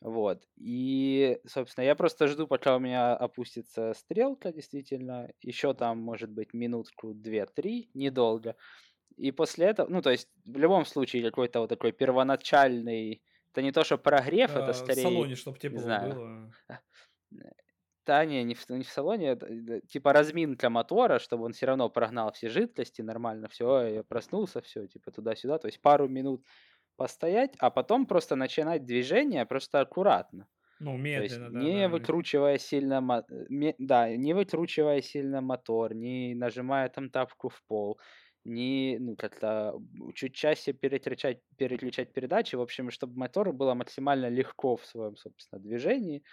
Вот. 0.00 0.44
И, 0.56 1.38
собственно, 1.46 1.84
я 1.84 1.94
просто 1.94 2.28
жду, 2.28 2.48
пока 2.48 2.76
у 2.76 2.80
меня 2.80 3.14
опустится 3.16 3.94
стрелка, 3.94 4.52
действительно. 4.52 5.30
Еще 5.42 5.74
там, 5.74 5.98
может 6.00 6.30
быть, 6.30 6.54
минутку, 6.54 7.14
две-три, 7.14 7.90
недолго. 7.94 8.56
И 9.16 9.32
после 9.32 9.66
этого, 9.66 9.88
ну, 9.88 10.02
то 10.02 10.10
есть, 10.10 10.28
в 10.44 10.56
любом 10.58 10.86
случае, 10.86 11.22
какой-то 11.24 11.60
вот 11.60 11.68
такой 11.68 11.92
первоначальный, 11.92 13.22
это 13.52 13.62
не 13.62 13.72
то, 13.72 13.84
что 13.84 13.98
прогрев, 13.98 14.56
это 14.56 14.72
А, 14.72 14.88
В 14.88 14.92
скорее, 14.92 14.94
салоне, 14.94 15.34
чтобы 15.36 15.58
не 15.68 15.78
тепло 15.78 15.80
знаю, 15.80 16.20
было. 16.20 16.54
да, 18.06 18.24
не, 18.24 18.42
не 18.44 18.54
в, 18.54 18.68
не 18.70 18.82
в 18.82 18.88
салоне, 18.88 19.28
это, 19.28 19.80
типа 19.82 20.12
разминка 20.12 20.70
мотора, 20.70 21.18
чтобы 21.18 21.44
он 21.44 21.52
все 21.52 21.66
равно 21.66 21.88
прогнал 21.88 22.32
все 22.32 22.48
жидкости, 22.48 23.00
нормально 23.02 23.48
все, 23.48 23.82
я 23.86 24.02
проснулся, 24.04 24.60
все, 24.60 24.86
типа 24.88 25.12
туда-сюда, 25.12 25.58
то 25.58 25.66
есть 25.68 25.80
пару 25.80 26.08
минут 26.08 26.44
постоять, 26.96 27.54
а 27.58 27.70
потом 27.70 28.06
просто 28.06 28.36
начинать 28.36 28.84
движение 28.84 29.46
просто 29.46 29.80
аккуратно. 29.80 30.48
Ну, 30.80 30.98
То 31.14 31.22
есть 31.22 31.42
медленно, 31.42 31.50
да, 31.50 31.70
не 31.70 31.88
да. 31.88 31.88
выкручивая 31.88 32.58
сильно, 32.58 33.00
мо- 33.00 33.24
э, 33.30 33.46
ме- 33.50 33.76
да, 33.78 34.16
не 34.16 34.34
выкручивая 34.34 35.02
сильно 35.02 35.40
мотор, 35.42 35.94
не 35.94 36.34
нажимая 36.34 36.88
там 36.90 37.10
тапку 37.10 37.48
в 37.50 37.62
пол, 37.66 38.00
не, 38.44 38.98
ну, 39.00 39.16
как-то 39.16 39.80
чуть 40.14 40.34
чаще 40.34 40.72
переключать, 40.72 41.42
переключать 41.56 42.12
передачи, 42.12 42.56
в 42.56 42.60
общем, 42.60 42.90
чтобы 42.90 43.18
мотору 43.18 43.52
было 43.52 43.74
максимально 43.74 44.28
легко 44.28 44.76
в 44.76 44.86
своем, 44.86 45.16
собственно, 45.16 45.60
движении, 45.62 46.24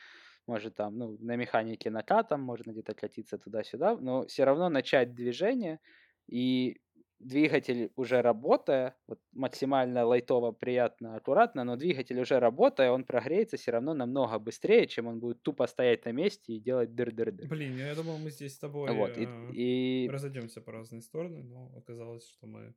может 0.47 0.76
там, 0.76 0.97
ну, 0.97 1.18
на 1.20 1.36
механике 1.36 1.91
накатом, 1.91 2.41
можно 2.41 2.72
где-то 2.72 2.93
катиться 2.95 3.38
туда-сюда, 3.38 3.97
но 3.97 4.26
все 4.28 4.45
равно 4.45 4.70
начать 4.70 5.16
движение, 5.16 5.80
и 6.28 6.80
двигатель 7.20 7.91
уже 7.95 8.22
работая, 8.22 8.95
вот 9.07 9.20
максимально 9.34 10.05
лайтово, 10.05 10.51
приятно, 10.51 11.15
аккуратно, 11.15 11.63
но 11.63 11.76
двигатель 11.76 12.20
уже 12.20 12.39
работая, 12.39 12.91
он 12.91 13.03
прогреется 13.03 13.57
все 13.57 13.72
равно 13.72 13.93
намного 13.93 14.39
быстрее, 14.39 14.88
чем 14.88 15.07
он 15.07 15.20
будет 15.20 15.41
тупо 15.43 15.67
стоять 15.67 16.05
на 16.05 16.11
месте 16.11 16.53
и 16.53 16.59
делать 16.59 16.95
дыр-дыр-дыр. 16.95 17.47
Блин, 17.47 17.78
я 17.78 17.95
думал, 17.95 18.17
мы 18.17 18.32
здесь 18.32 18.55
с 18.55 18.59
тобой 18.59 18.91
Вот, 18.93 19.17
и, 19.17 19.26
э, 19.26 19.51
и 19.53 20.09
разойдемся 20.09 20.61
по 20.61 20.72
разные 20.72 21.01
стороны, 21.01 21.43
но 21.43 21.72
оказалось, 21.78 22.28
что 22.30 22.47
мы 22.47 22.74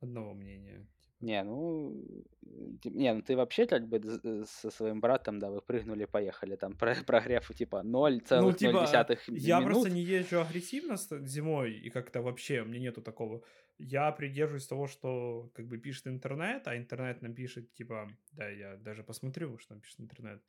одного 0.00 0.34
мнения. 0.34 0.78
типа. 0.78 0.92
Не, 1.20 1.42
ну, 1.44 2.04
э, 2.44 2.88
не, 2.90 3.14
ну 3.14 3.22
ты 3.22 3.36
вообще 3.36 3.66
как 3.66 3.88
бы 3.88 3.96
э, 3.98 4.44
со 4.46 4.70
своим 4.70 5.00
братом, 5.00 5.38
да, 5.38 5.50
вы 5.50 5.62
прыгнули, 5.62 6.04
поехали, 6.04 6.56
там 6.56 6.76
про- 6.76 6.94
прогрев 7.06 7.48
типа 7.54 7.82
Ну, 7.82 8.06
0,0 8.08 8.54
типа, 8.54 8.72
минут. 8.72 9.18
я 9.28 9.60
просто 9.60 9.90
не 9.90 10.02
езжу 10.02 10.40
агрессивно 10.40 10.96
зимой, 11.26 11.72
и 11.72 11.90
как-то 11.90 12.22
вообще 12.22 12.60
у 12.62 12.66
меня 12.66 12.80
нету 12.80 13.02
такого. 13.02 13.42
Я 13.78 14.12
придерживаюсь 14.12 14.66
того, 14.66 14.86
что 14.86 15.50
как 15.54 15.66
бы 15.68 15.78
пишет 15.78 16.06
интернет, 16.06 16.66
а 16.68 16.76
интернет 16.76 17.22
нам 17.22 17.34
пишет, 17.34 17.72
типа, 17.74 18.08
да, 18.32 18.48
я 18.50 18.76
даже 18.76 19.02
посмотрю, 19.02 19.58
что 19.58 19.74
нам 19.74 19.80
пишет 19.80 20.00
интернет. 20.00 20.42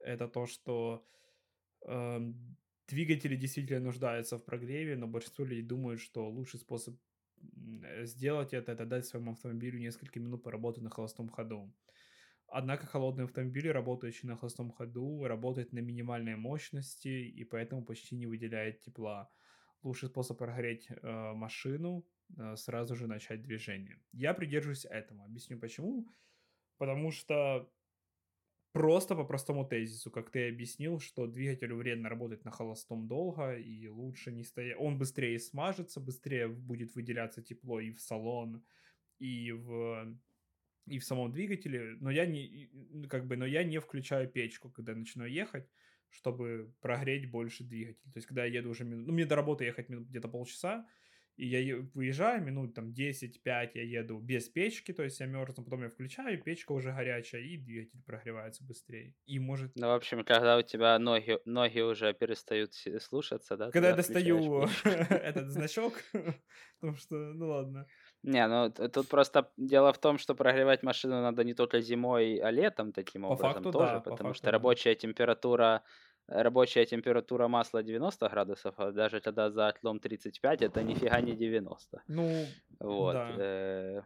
Это 0.00 0.28
то, 0.28 0.46
что 0.46 1.04
эм, 1.86 2.56
двигатели 2.88 3.36
действительно 3.36 3.80
нуждаются 3.80 4.36
в 4.38 4.44
прогреве, 4.44 4.96
но 4.96 5.06
большинство 5.06 5.44
людей 5.44 5.62
думают, 5.62 6.00
что 6.00 6.28
лучший 6.28 6.60
способ 6.60 6.94
э, 6.94 6.98
сделать 8.02 8.52
это, 8.54 8.72
это 8.72 8.86
дать 8.86 9.06
своему 9.06 9.32
автомобилю 9.32 9.78
несколько 9.78 10.20
минут 10.20 10.42
поработать 10.42 10.82
на 10.82 10.90
холостом 10.90 11.28
ходу. 11.28 11.72
Однако 12.46 12.86
холодные 12.86 13.26
автомобили, 13.26 13.68
работающие 13.68 14.28
на 14.30 14.36
холостом 14.36 14.70
ходу, 14.70 15.26
работают 15.26 15.72
на 15.72 15.80
минимальной 15.80 16.36
мощности 16.36 17.08
и 17.08 17.44
поэтому 17.44 17.84
почти 17.84 18.16
не 18.16 18.26
выделяют 18.26 18.80
тепла. 18.80 19.30
Лучший 19.82 20.08
способ 20.08 20.38
прогреть 20.38 20.88
э, 20.90 21.32
машину 21.34 22.06
э, 22.36 22.56
сразу 22.56 22.96
же 22.96 23.06
начать 23.06 23.42
движение. 23.42 24.00
Я 24.12 24.32
придерживаюсь 24.32 24.86
этому. 24.86 25.24
Объясню 25.24 25.58
почему. 25.58 26.08
Потому 26.78 27.10
что 27.10 27.70
просто 28.72 29.14
по 29.14 29.24
простому 29.24 29.66
тезису, 29.66 30.10
как 30.10 30.30
ты 30.30 30.48
объяснил, 30.48 31.00
что 31.00 31.26
двигателю 31.26 31.76
вредно 31.76 32.08
работать 32.08 32.44
на 32.44 32.50
холостом 32.50 33.08
долго, 33.08 33.56
и 33.56 33.88
лучше 33.88 34.32
не 34.32 34.44
стоять. 34.44 34.76
Он 34.78 34.98
быстрее 34.98 35.38
смажется, 35.38 36.00
быстрее 36.00 36.48
будет 36.48 36.94
выделяться 36.94 37.42
тепло 37.42 37.80
и 37.80 37.92
в 37.92 38.00
салон, 38.00 38.64
и 39.18 39.52
в 39.52 40.18
и 40.88 40.98
в 40.98 41.04
самом 41.04 41.32
двигателе, 41.32 41.96
но 42.00 42.10
я 42.10 42.26
не 42.26 42.70
как 43.08 43.26
бы, 43.26 43.36
но 43.36 43.46
я 43.46 43.62
не 43.62 43.78
включаю 43.78 44.28
печку, 44.28 44.70
когда 44.70 44.94
начинаю 44.94 45.30
ехать, 45.30 45.68
чтобы 46.08 46.74
прогреть 46.80 47.30
больше 47.30 47.64
двигатель. 47.64 48.10
То 48.10 48.16
есть, 48.16 48.26
когда 48.26 48.44
я 48.44 48.60
еду 48.60 48.70
уже 48.70 48.84
минут, 48.84 49.06
ну, 49.06 49.12
мне 49.12 49.26
до 49.26 49.36
работы 49.36 49.64
ехать 49.64 49.88
где-то 49.88 50.28
полчаса, 50.28 50.86
и 51.38 51.46
я 51.46 51.86
выезжаю 51.94 52.42
минут 52.42 52.74
там 52.74 52.90
10-5, 52.90 53.70
я 53.74 54.00
еду 54.00 54.18
без 54.18 54.48
печки, 54.48 54.92
то 54.92 55.04
есть 55.04 55.20
я 55.20 55.26
мерзну, 55.26 55.62
потом 55.62 55.84
я 55.84 55.88
включаю, 55.88 56.42
печка 56.42 56.72
уже 56.72 56.92
горячая, 56.92 57.42
и 57.42 57.56
двигатель 57.56 58.02
прогревается 58.04 58.64
быстрее. 58.64 59.14
И 59.24 59.38
может... 59.38 59.70
Ну, 59.76 59.86
в 59.86 59.92
общем, 59.92 60.24
когда 60.24 60.58
у 60.58 60.62
тебя 60.62 60.98
ноги, 60.98 61.38
ноги 61.44 61.80
уже 61.80 62.12
перестают 62.12 62.74
слушаться, 62.74 63.56
да? 63.56 63.70
Когда 63.70 63.90
я 63.90 63.94
достаю 63.94 64.64
этот 64.84 65.48
значок, 65.50 66.02
потому 66.80 66.96
что, 66.96 67.14
ну 67.14 67.46
ладно. 67.46 67.86
Не, 68.24 68.48
ну 68.48 68.70
тут 68.70 69.08
просто 69.08 69.48
дело 69.56 69.92
в 69.92 69.98
том, 69.98 70.18
что 70.18 70.34
прогревать 70.34 70.82
машину 70.82 71.22
надо 71.22 71.44
не 71.44 71.54
только 71.54 71.80
зимой, 71.80 72.38
а 72.38 72.50
летом 72.50 72.92
таким 72.92 73.22
По 73.22 73.26
образом 73.26 73.62
факту, 73.62 73.72
тоже, 73.72 73.92
да, 73.92 74.00
по 74.00 74.10
потому 74.10 74.30
факту, 74.30 74.38
что 74.38 74.46
да. 74.46 74.50
рабочая 74.50 74.96
температура 74.96 75.84
рабочая 76.28 76.84
температура 76.84 77.48
масла 77.48 77.82
90 77.82 78.28
градусов, 78.28 78.74
а 78.78 78.92
даже 78.92 79.20
когда 79.20 79.50
за 79.50 79.68
отлом 79.68 79.98
35, 79.98 80.62
это 80.62 80.82
нифига 80.82 81.20
не 81.20 81.34
90. 81.34 82.02
Ну, 82.08 82.46
Вот. 82.80 83.14
да. 83.14 83.34
э. 83.38 84.02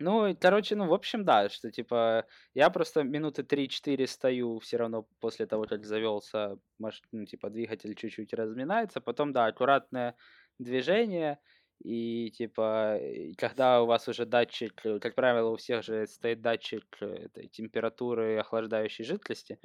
Ну, 0.00 0.36
короче, 0.40 0.76
ну, 0.76 0.86
в 0.86 0.94
общем, 0.94 1.24
да, 1.24 1.48
что, 1.48 1.72
типа, 1.72 2.24
я 2.54 2.70
просто 2.70 3.02
минуты 3.02 3.42
3-4 3.42 4.06
стою 4.06 4.60
все 4.60 4.76
равно 4.76 5.08
после 5.18 5.46
того, 5.46 5.64
как 5.64 5.84
завелся, 5.84 6.56
маш... 6.78 7.02
ну, 7.10 7.26
типа, 7.26 7.50
двигатель 7.50 7.96
чуть-чуть 7.96 8.32
разминается, 8.32 9.00
потом, 9.00 9.32
да, 9.32 9.46
аккуратное 9.46 10.14
движение, 10.60 11.40
и, 11.82 12.30
типа, 12.30 13.00
когда 13.38 13.82
у 13.82 13.86
вас 13.86 14.06
уже 14.08 14.24
датчик, 14.24 14.80
как 15.00 15.14
правило, 15.16 15.50
у 15.50 15.56
всех 15.56 15.82
же 15.82 16.06
стоит 16.06 16.40
датчик 16.42 16.84
э, 17.00 17.26
этой 17.26 17.48
температуры 17.48 18.38
охлаждающей 18.38 19.04
жидкости, 19.04 19.58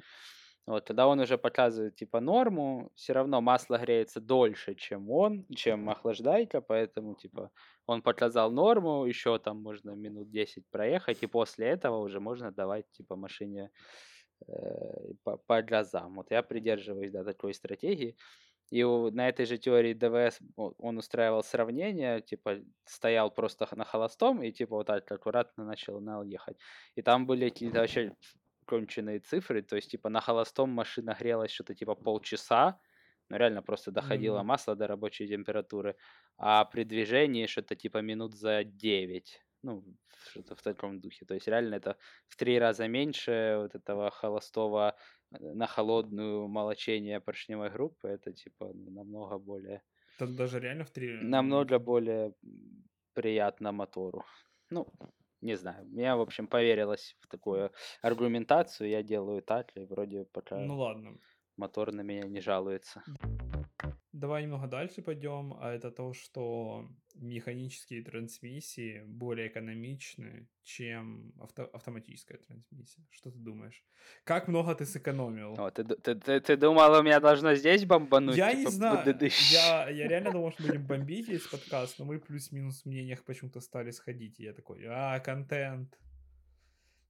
вот, 0.66 0.86
тогда 0.86 1.06
он 1.06 1.20
уже 1.20 1.36
показывает, 1.38 1.96
типа, 1.96 2.20
норму, 2.20 2.90
все 2.94 3.12
равно 3.12 3.40
масло 3.42 3.76
греется 3.78 4.20
дольше, 4.20 4.74
чем 4.74 5.10
он, 5.10 5.46
чем 5.54 5.90
охлаждайка, 5.90 6.60
поэтому, 6.62 7.14
типа, 7.14 7.50
он 7.86 8.02
показал 8.02 8.50
норму, 8.50 9.04
еще 9.04 9.38
там 9.38 9.62
можно 9.62 9.90
минут 9.92 10.30
10 10.30 10.64
проехать, 10.70 11.22
и 11.22 11.26
после 11.26 11.66
этого 11.68 11.98
уже 11.98 12.20
можно 12.20 12.50
давать, 12.50 12.90
типа, 12.92 13.16
машине 13.16 13.70
э, 14.48 14.52
по, 15.24 15.36
по 15.38 15.62
газам. 15.62 16.16
Вот 16.16 16.30
я 16.30 16.42
придерживаюсь, 16.42 17.12
да, 17.12 17.24
такой 17.24 17.54
стратегии. 17.54 18.16
И 18.70 18.82
у- 18.84 19.10
на 19.12 19.28
этой 19.28 19.46
же 19.46 19.58
теории 19.58 19.94
ДВС 19.94 20.40
он 20.56 20.98
устраивал 20.98 21.42
сравнение, 21.44 22.20
типа, 22.22 22.58
стоял 22.84 23.30
просто 23.30 23.68
на 23.76 23.84
холостом 23.84 24.42
и, 24.42 24.52
типа, 24.52 24.76
вот 24.76 24.86
так 24.88 25.10
аккуратно 25.12 25.64
начал 25.64 26.00
на 26.00 26.22
ехать. 26.24 26.58
И 26.96 27.02
там 27.02 27.26
были 27.26 27.50
какие-то 27.50 27.80
вообще 27.80 28.14
конченые 28.64 29.20
цифры, 29.20 29.62
то 29.62 29.76
есть, 29.76 29.90
типа, 29.90 30.08
на 30.08 30.20
холостом 30.20 30.70
машина 30.70 31.16
грелась 31.18 31.50
что-то, 31.52 31.74
типа, 31.74 31.94
полчаса, 31.94 32.80
ну, 33.28 33.36
реально 33.36 33.62
просто 33.62 33.90
доходило 33.90 34.42
Мгм. 34.42 34.44
масло 34.44 34.76
до 34.76 34.86
рабочей 34.86 35.26
температуры, 35.28 35.96
а 36.36 36.64
при 36.64 36.84
движении 36.84 37.46
что-то, 37.46 37.76
типа, 37.76 37.98
минут 37.98 38.34
за 38.34 38.64
9, 38.64 39.40
ну, 39.62 39.84
что-то 40.26 40.54
в 40.56 40.62
таком 40.62 41.00
духе. 41.00 41.24
То 41.26 41.34
есть, 41.34 41.48
реально 41.48 41.76
это 41.76 41.96
в 42.28 42.36
три 42.36 42.58
раза 42.58 42.86
меньше 42.88 43.56
вот 43.62 43.74
этого 43.74 44.10
холостого 44.10 44.96
э, 45.32 45.38
на 45.54 45.66
холодную 45.66 46.48
молочение 46.48 47.20
поршневой 47.20 47.70
группы, 47.70 48.08
это, 48.08 48.32
типа, 48.32 48.72
намного 48.74 49.38
более 49.38 49.82
это 50.16 50.26
даже 50.26 50.60
реально 50.60 50.84
в 50.84 50.90
три... 50.90 51.10
намного 51.20 51.78
более 51.78 52.34
приятно 53.12 53.72
мотору. 53.72 54.24
Ну, 54.70 54.86
не 55.44 55.56
знаю. 55.56 55.86
Мне, 55.86 56.14
в 56.14 56.20
общем, 56.20 56.46
поверилось 56.48 57.16
в 57.20 57.28
такую 57.28 57.70
аргументацию. 58.02 58.88
Я 58.90 59.02
делаю 59.02 59.42
так, 59.42 59.76
и 59.76 59.84
вроде 59.84 60.24
пока 60.24 60.56
Ну 60.66 60.78
ладно. 60.78 61.18
мотор 61.56 61.92
на 61.92 62.02
меня 62.02 62.24
не 62.28 62.40
жалуется. 62.40 63.02
Давай 64.12 64.42
немного 64.42 64.68
дальше 64.68 65.02
пойдем, 65.02 65.54
а 65.60 65.72
это 65.72 65.90
то, 65.90 66.12
что 66.12 66.88
механические 67.14 68.02
трансмиссии 68.02 69.02
более 69.06 69.48
экономичны, 69.48 70.48
чем 70.62 71.32
авто- 71.38 71.70
автоматическая 71.72 72.38
трансмиссия. 72.38 73.04
Что 73.10 73.30
ты 73.30 73.38
думаешь? 73.38 73.84
Как 74.24 74.48
много 74.48 74.74
ты 74.74 74.86
сэкономил? 74.86 75.54
О, 75.58 75.70
ты, 75.70 75.84
ты, 75.84 76.14
ты, 76.14 76.40
ты 76.40 76.56
думал, 76.56 76.98
у 76.98 77.02
меня 77.02 77.20
должно 77.20 77.54
здесь 77.54 77.84
бомбануть? 77.84 78.36
я 78.36 78.50
типа, 78.50 78.68
не 78.68 78.74
знаю, 78.74 79.02
бдыдыщ? 79.02 79.52
я, 79.52 79.88
я 79.88 80.08
реально 80.08 80.32
думал, 80.32 80.52
что 80.52 80.62
будем 80.62 80.86
бомбить 80.86 81.28
весь 81.28 81.46
подкаст, 81.46 81.98
но 81.98 82.04
мы 82.04 82.18
плюс-минус 82.18 82.82
в 82.82 82.86
мнениях 82.86 83.24
почему-то 83.24 83.60
стали 83.60 83.90
сходить, 83.90 84.40
и 84.40 84.44
я 84.44 84.52
такой, 84.52 84.84
а, 84.86 85.18
контент. 85.20 85.98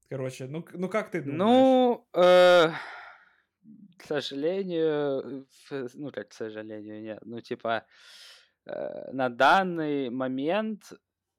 Короче, 0.08 0.46
ну, 0.46 0.64
ну 0.74 0.88
как 0.88 1.10
ты 1.10 1.20
думаешь? 1.20 1.38
Ну, 1.38 2.06
э, 2.12 2.70
к 3.96 4.04
сожалению, 4.04 5.46
ф- 5.70 5.94
ну 5.94 6.10
как 6.10 6.28
к 6.28 6.32
сожалению, 6.32 7.02
нет, 7.02 7.18
ну 7.24 7.40
типа 7.40 7.84
э, 8.66 9.12
на 9.12 9.28
данный 9.28 10.10
момент 10.10 10.92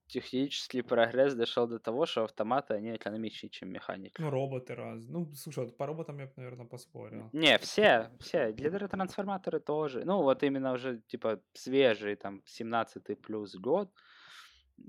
технический 0.07 0.81
прогресс 0.81 1.33
дошел 1.33 1.67
до 1.67 1.79
того, 1.79 2.05
что 2.05 2.23
автоматы 2.23 2.75
они 2.75 2.95
экономичнее, 2.95 3.49
чем 3.49 3.69
механика. 3.69 4.21
Ну, 4.21 4.29
роботы 4.29 4.75
раз. 4.75 5.05
Ну, 5.07 5.33
слушай, 5.33 5.67
по 5.71 5.85
роботам 5.85 6.19
я 6.19 6.25
бы, 6.25 6.33
наверное, 6.35 6.65
поспорил. 6.65 7.29
Не, 7.33 7.57
все, 7.57 8.11
все, 8.19 8.51
гидротрансформаторы 8.51 9.59
тоже. 9.59 10.05
Ну, 10.05 10.21
вот 10.21 10.43
именно 10.43 10.73
уже, 10.73 11.01
типа, 11.07 11.39
свежий, 11.53 12.15
там, 12.15 12.41
17 12.45 13.19
плюс 13.19 13.55
год, 13.55 13.91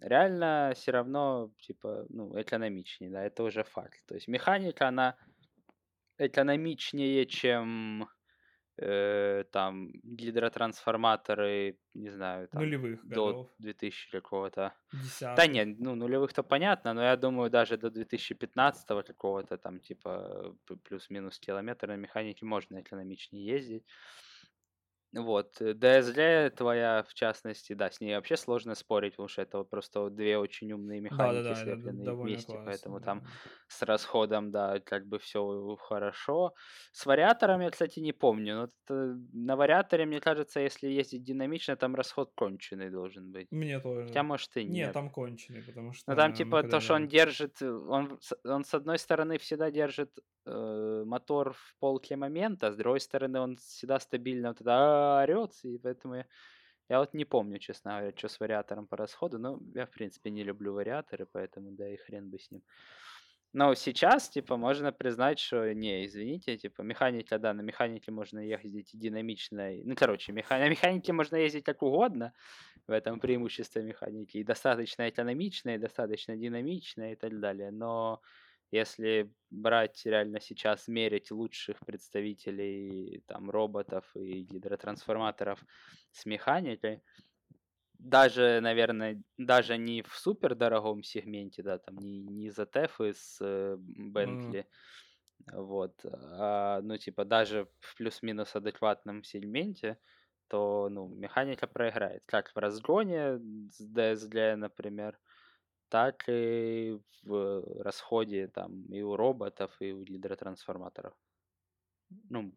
реально 0.03 0.73
все 0.75 0.93
равно, 0.93 1.51
типа, 1.61 2.07
ну, 2.09 2.39
экономичнее, 2.41 3.11
да, 3.11 3.25
это 3.25 3.43
уже 3.43 3.65
факт. 3.65 4.05
То 4.07 4.15
есть 4.15 4.29
механика, 4.29 4.89
она 4.89 5.17
экономичнее, 6.19 7.27
чем 7.27 8.09
э, 8.79 9.45
там 9.53 9.91
гидротрансформаторы, 10.03 11.79
не 11.95 12.11
знаю, 12.11 12.49
там, 12.49 12.63
Нулевых 12.63 13.07
до 13.09 13.27
годов. 13.27 13.49
2000 13.59 14.11
какого-то. 14.11 14.75
Да 15.21 15.47
нет, 15.47 15.79
ну 15.79 15.95
нулевых-то 15.95 16.43
понятно, 16.43 16.95
но 16.95 17.03
я 17.03 17.17
думаю, 17.17 17.51
даже 17.51 17.77
до 17.77 17.91
2015 17.91 18.87
какого-то 19.03 19.57
там 19.59 19.81
типа 19.81 20.57
плюс-минус 20.85 21.39
километр 21.39 21.89
на 21.89 21.97
механике 21.97 22.45
можно 22.47 22.81
экономичнее 22.81 23.47
ездить. 23.47 23.85
Вот, 25.13 25.61
э, 25.63 25.73
DSG 25.73 26.51
твоя, 26.51 27.03
в 27.09 27.15
частности, 27.15 27.73
да, 27.73 27.91
с 27.91 28.01
ней 28.01 28.15
вообще 28.17 28.37
сложно 28.37 28.75
спорить, 28.75 29.13
потому 29.13 29.29
что 29.29 29.43
это 29.43 29.59
вот 29.59 29.71
просто 29.71 30.01
вот 30.01 30.15
две 30.15 30.37
очень 30.37 30.73
умные 30.73 31.01
механики, 31.01 31.43
Да-да-да, 31.43 31.63
это 31.63 31.77
д- 31.77 31.77
слепленные 31.77 32.05
довольно 32.05 32.25
вместе, 32.25 32.53
классно, 32.53 32.65
поэтому 32.71 33.01
да. 33.01 33.05
там 33.07 33.25
с 33.69 33.83
расходом, 33.83 34.51
да, 34.51 34.79
как 34.81 35.07
бы 35.07 35.19
все 35.19 35.77
хорошо. 35.81 36.53
С 36.93 37.07
вариатором 37.07 37.61
я, 37.63 37.71
кстати, 37.71 38.01
не 38.01 38.13
помню, 38.13 38.57
но 38.57 38.65
это- 38.65 39.17
на 39.33 39.57
вариаторе, 39.57 40.05
мне 40.07 40.21
кажется, 40.21 40.61
если 40.61 40.89
ездить 40.89 41.25
динамично, 41.25 41.77
там 41.77 41.95
расход 41.95 42.33
конченый 42.35 42.91
должен 42.91 43.33
быть. 43.33 43.47
Мне 43.51 43.81
тоже. 43.81 44.09
Хотя, 44.09 44.23
может, 44.23 44.57
и 44.57 44.65
нет. 44.65 44.73
Нет, 44.87 44.93
там 44.93 45.11
конченый, 45.11 45.63
потому 45.63 45.93
что... 45.93 46.11
Ну 46.11 46.17
там 46.17 46.33
типа 46.35 46.63
то, 46.63 46.81
что 46.81 46.95
он 46.95 47.09
держит, 47.09 47.63
э, 47.63 47.71
он, 47.71 48.19
он 48.45 48.65
с 48.65 48.75
одной 48.75 48.99
стороны 48.99 49.39
всегда 49.39 49.71
держит 49.71 50.11
э, 50.47 51.03
мотор 51.07 51.55
в 51.55 51.75
полке 51.81 52.17
момента, 52.17 52.71
с 52.73 52.77
другой 52.77 53.01
стороны 53.01 53.41
он 53.41 53.57
всегда 53.57 53.99
стабильно 53.99 54.49
вот 54.49 54.61
это 54.61 55.06
орет, 55.23 55.53
и 55.65 55.79
поэтому 55.79 56.15
я 56.17 56.27
Я 56.89 56.99
вот 57.01 57.15
не 57.15 57.25
помню, 57.25 57.59
честно 57.59 57.91
говоря, 57.99 58.17
что 58.17 58.29
с 58.29 58.41
вариатором 58.41 58.87
по 58.87 58.97
расходу, 58.97 59.39
но 59.39 59.59
я, 59.75 59.85
в 59.87 59.91
принципе, 59.91 60.31
не 60.31 60.45
люблю 60.45 60.73
вариаторы, 60.75 61.27
поэтому 61.27 61.73
да 61.73 61.89
и 61.89 61.97
хрен 61.97 62.31
бы 62.31 62.39
с 62.39 62.51
ним. 62.53 62.63
Но 63.53 63.75
сейчас, 63.75 64.29
типа, 64.29 64.57
можно 64.57 64.93
признать, 64.93 65.39
что 65.39 65.73
не, 65.75 66.05
извините, 66.05 66.57
типа, 66.59 66.83
механика, 66.83 67.39
да, 67.39 67.55
на 67.55 67.63
механике 67.63 68.13
можно 68.13 68.41
ездить 68.41 68.91
динамично. 68.95 69.71
Ну, 69.85 69.95
короче, 69.97 70.33
меха... 70.33 70.59
на 70.59 70.69
механике 70.69 71.13
можно 71.13 71.37
ездить 71.37 71.65
как 71.65 71.83
угодно, 71.83 72.33
в 72.87 72.93
этом 72.93 73.19
преимущество 73.21 73.81
механики. 73.83 74.39
И 74.39 74.45
достаточно 74.45 75.09
экономично, 75.09 75.75
и 75.75 75.79
достаточно 75.79 76.37
динамично, 76.37 77.13
и 77.13 77.17
так 77.17 77.41
далее. 77.41 77.71
Но 77.71 78.21
если 78.77 79.33
брать 79.51 80.03
реально 80.05 80.41
сейчас, 80.41 80.89
мерить 80.89 81.31
лучших 81.31 81.79
представителей 81.81 83.23
там 83.27 83.51
роботов 83.51 84.05
и 84.15 84.43
гидротрансформаторов 84.43 85.65
с 86.13 86.27
механикой, 86.27 87.03
даже, 87.99 88.61
наверное, 88.61 89.23
даже 89.39 89.79
не 89.79 90.03
в 90.03 90.15
супер 90.15 90.55
дорогом 90.55 91.03
сегменте, 91.03 91.63
да, 91.63 91.79
там 91.79 91.97
не, 91.97 92.23
не 92.23 92.51
за 92.51 92.67
Тефы 92.67 93.15
с 93.15 93.39
э, 93.41 93.77
Бентли, 93.79 94.67
mm. 95.47 95.63
вот, 95.63 95.95
а, 96.05 96.81
ну, 96.83 96.99
типа, 96.99 97.25
даже 97.25 97.69
в 97.81 97.97
плюс-минус 97.97 98.55
адекватном 98.55 99.25
сегменте, 99.25 99.99
то, 100.49 100.89
ну, 100.91 101.09
механика 101.09 101.67
проиграет. 101.67 102.23
Как 102.27 102.53
в 102.55 102.59
разгоне 102.59 103.39
с 103.71 103.81
DSG, 103.81 104.57
например, 104.57 105.19
так 105.89 106.25
и 106.29 106.99
в 107.23 107.83
расходе 107.83 108.49
там 108.49 108.85
и 108.87 109.03
у 109.03 109.17
роботов, 109.17 109.77
и 109.81 109.93
у 109.93 110.03
гидротрансформаторов. 110.05 111.15
Ну, 112.31 112.53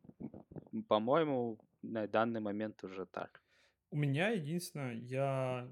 по-моему, 0.87 1.59
на 1.81 2.07
данный 2.07 2.39
момент 2.39 2.83
уже 2.83 3.05
так. 3.05 3.41
У 3.91 3.97
меня 3.97 4.29
единственное, 4.29 4.93
я 4.93 5.67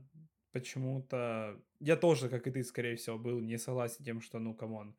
почему-то... 0.51 1.61
Я 1.79 1.95
тоже, 1.95 2.29
как 2.29 2.47
и 2.47 2.51
ты, 2.51 2.63
скорее 2.63 2.95
всего, 2.95 3.17
был 3.19 3.39
не 3.39 3.57
согласен 3.57 4.03
тем, 4.03 4.21
что, 4.21 4.39
ну, 4.39 4.55
come 4.55 4.78
on, 4.78 4.95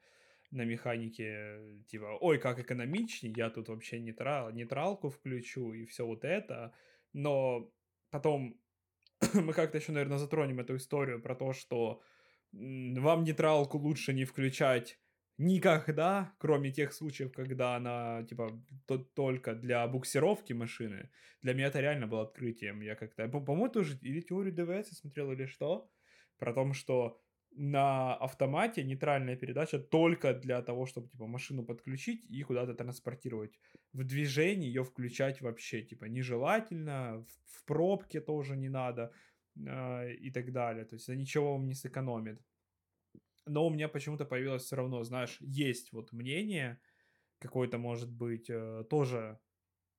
на 0.50 0.64
механике, 0.64 1.82
типа, 1.88 2.16
ой, 2.20 2.38
как 2.38 2.58
экономичнее, 2.58 3.34
я 3.36 3.50
тут 3.50 3.68
вообще 3.68 4.00
нейтрал, 4.00 4.50
нейтралку 4.50 5.10
включу 5.10 5.72
и 5.72 5.84
все 5.84 6.06
вот 6.06 6.24
это. 6.24 6.72
Но 7.12 7.70
потом 8.10 8.58
мы 9.34 9.52
как-то 9.52 9.78
еще, 9.78 9.92
наверное, 9.92 10.18
затронем 10.18 10.60
эту 10.60 10.76
историю 10.76 11.20
про 11.20 11.34
то, 11.34 11.52
что 11.52 12.00
вам 12.52 13.24
нейтралку 13.24 13.78
лучше 13.78 14.12
не 14.12 14.24
включать 14.24 14.98
никогда, 15.38 16.34
кроме 16.38 16.72
тех 16.72 16.92
случаев, 16.92 17.32
когда 17.32 17.76
она, 17.76 18.24
типа, 18.24 18.60
то, 18.86 18.98
только 18.98 19.54
для 19.54 19.86
буксировки 19.86 20.52
машины. 20.52 21.10
Для 21.42 21.54
меня 21.54 21.68
это 21.68 21.80
реально 21.80 22.06
было 22.08 22.22
открытием. 22.22 22.80
Я 22.80 22.96
как-то, 22.96 23.28
по-моему, 23.28 23.68
тоже 23.68 23.98
или 24.02 24.20
теорию 24.20 24.52
ДВС 24.52 24.98
смотрел, 24.98 25.32
или 25.32 25.46
что, 25.46 25.88
про 26.38 26.52
то, 26.52 26.72
что 26.72 27.20
на 27.52 28.14
автомате 28.14 28.84
нейтральная 28.84 29.36
передача 29.36 29.78
только 29.78 30.34
для 30.34 30.60
того, 30.62 30.86
чтобы, 30.86 31.08
типа, 31.08 31.26
машину 31.26 31.64
подключить 31.64 32.24
и 32.28 32.42
куда-то 32.42 32.74
транспортировать. 32.74 33.58
В 33.92 34.04
движении 34.04 34.66
ее 34.66 34.84
включать 34.84 35.40
вообще, 35.40 35.82
типа, 35.82 36.06
нежелательно, 36.06 37.24
в, 37.24 37.58
в 37.58 37.64
пробке 37.64 38.20
тоже 38.20 38.56
не 38.56 38.68
надо 38.68 39.12
э, 39.66 40.14
и 40.14 40.30
так 40.30 40.52
далее. 40.52 40.84
То 40.84 40.96
есть 40.96 41.08
это 41.08 41.16
ничего 41.18 41.52
вам 41.52 41.66
не 41.66 41.74
сэкономит 41.74 42.40
но 43.48 43.66
у 43.66 43.70
меня 43.70 43.88
почему-то 43.88 44.24
появилось 44.24 44.64
все 44.64 44.76
равно, 44.76 45.02
знаешь, 45.04 45.38
есть 45.40 45.92
вот 45.92 46.12
мнение, 46.12 46.80
какой-то, 47.38 47.78
может 47.78 48.10
быть, 48.10 48.50
э, 48.50 48.84
тоже 48.90 49.38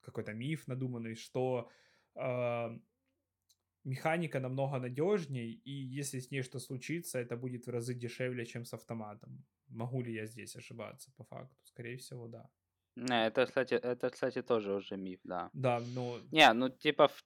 какой-то 0.02 0.34
миф 0.34 0.68
надуманный, 0.68 1.16
что 1.16 1.70
э, 2.16 2.80
механика 3.84 4.40
намного 4.40 4.80
надежней, 4.80 5.52
и 5.52 5.72
если 5.72 6.20
с 6.20 6.32
ней 6.32 6.44
что 6.44 6.60
случится, 6.60 7.20
это 7.20 7.38
будет 7.38 7.66
в 7.66 7.70
разы 7.70 7.94
дешевле, 7.94 8.46
чем 8.46 8.66
с 8.66 8.74
автоматом. 8.74 9.46
Могу 9.68 10.02
ли 10.02 10.14
я 10.14 10.26
здесь 10.26 10.56
ошибаться 10.56 11.12
по 11.16 11.24
факту? 11.24 11.56
Скорее 11.64 11.98
всего, 11.98 12.28
да. 12.28 12.50
Не, 13.00 13.28
это, 13.28 13.46
кстати, 13.46 13.74
это, 13.76 14.10
кстати, 14.10 14.42
тоже 14.42 14.74
уже 14.74 14.98
миф, 14.98 15.20
да. 15.24 15.50
Да, 15.54 15.82
ну... 15.96 16.20
Не, 16.32 16.54
ну, 16.54 16.70
типа, 16.70 17.08
в, 17.08 17.24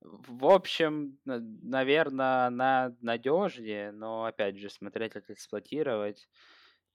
в 0.00 0.46
общем, 0.46 1.18
наверное, 1.24 2.46
она 2.46 2.94
надежнее, 3.00 3.92
но, 3.92 4.24
опять 4.24 4.58
же, 4.58 4.68
смотреть, 4.68 5.12
как 5.12 5.30
эксплуатировать. 5.30 6.28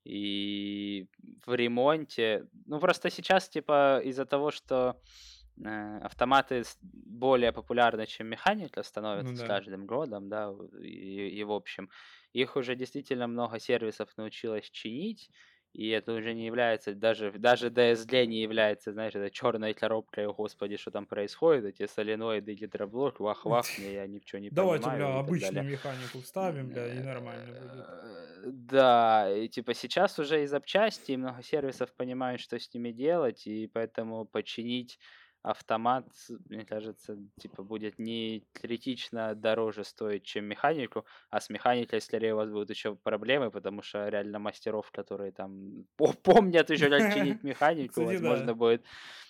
И 0.03 1.07
в 1.45 1.53
ремонте... 1.53 2.47
Ну, 2.65 2.80
просто 2.80 3.09
сейчас, 3.09 3.49
типа, 3.49 4.01
из-за 4.03 4.25
того, 4.25 4.51
что 4.51 5.01
э, 5.63 5.99
автоматы 5.99 6.63
более 6.82 7.51
популярны, 7.51 8.05
чем 8.05 8.28
механика 8.28 8.84
становятся 8.84 9.32
ну, 9.32 9.39
да. 9.39 9.45
с 9.45 9.47
каждым 9.47 9.86
годом, 9.86 10.30
да, 10.30 10.53
и, 10.82 11.30
и 11.39 11.43
в 11.43 11.51
общем, 11.51 11.89
их 12.34 12.55
уже 12.55 12.75
действительно 12.75 13.28
много 13.28 13.59
сервисов 13.59 14.09
научилось 14.17 14.69
чинить, 14.69 15.30
и 15.78 15.89
это 15.89 16.13
уже 16.13 16.34
не 16.34 16.45
является, 16.47 16.95
даже, 16.95 17.32
даже 17.32 17.69
DSG 17.69 18.25
не 18.25 18.41
является, 18.41 18.91
знаешь, 18.93 19.13
это 19.13 19.30
черной 19.30 19.75
коробкой, 19.75 20.25
о 20.25 20.34
господи, 20.34 20.75
что 20.75 20.89
там 20.89 21.05
происходит, 21.05 21.65
эти 21.65 21.86
соленоиды, 21.86 22.55
гидроблок, 22.55 23.19
вах-вах, 23.19 23.78
мне 23.78 23.93
я 23.93 24.07
ни 24.07 24.17
в 24.17 24.25
чем 24.25 24.41
не 24.41 24.49
Давайте, 24.49 24.89
понимаю. 24.89 24.99
Давайте, 24.99 25.13
бля, 25.13 25.19
обычную 25.19 25.53
далее. 25.53 25.71
механику 25.73 26.21
вставим, 26.21 26.69
бля, 26.69 26.91
и 26.93 26.99
нормально 26.99 27.53
будет. 27.53 27.86
Э, 27.89 28.41
да, 28.43 29.30
и 29.32 29.47
типа 29.49 29.75
сейчас 29.75 30.17
уже 30.17 30.43
и 30.43 30.47
запчасти, 30.47 31.11
и 31.11 31.17
много 31.17 31.43
сервисов 31.43 31.93
понимают, 31.93 32.41
что 32.41 32.57
с 32.59 32.73
ними 32.73 32.91
делать, 32.91 33.45
и 33.45 33.67
поэтому 33.67 34.25
починить 34.25 34.99
автомат, 35.50 36.06
мне 36.50 36.66
кажется, 36.66 37.18
типа 37.39 37.64
будет 37.64 38.00
не 38.00 38.43
критично 38.54 39.34
дороже 39.36 39.84
стоить, 39.84 40.24
чем 40.24 40.45
механику, 40.45 41.06
а 41.30 41.39
с 41.39 41.50
механикой, 41.50 42.02
скорее, 42.02 42.34
у 42.34 42.38
вас 42.38 42.50
будут 42.50 42.70
еще 42.70 42.95
проблемы, 42.95 43.50
потому 43.50 43.82
что 43.82 44.10
реально 44.10 44.39
мастеров, 44.39 44.91
которые 44.91 45.32
там 45.32 45.86
помнят 46.24 46.70
еще, 46.70 46.89
как 46.89 47.14
чинить 47.14 47.43
механику, 47.43 48.04
возможно, 48.04 48.54
будет 48.54 48.84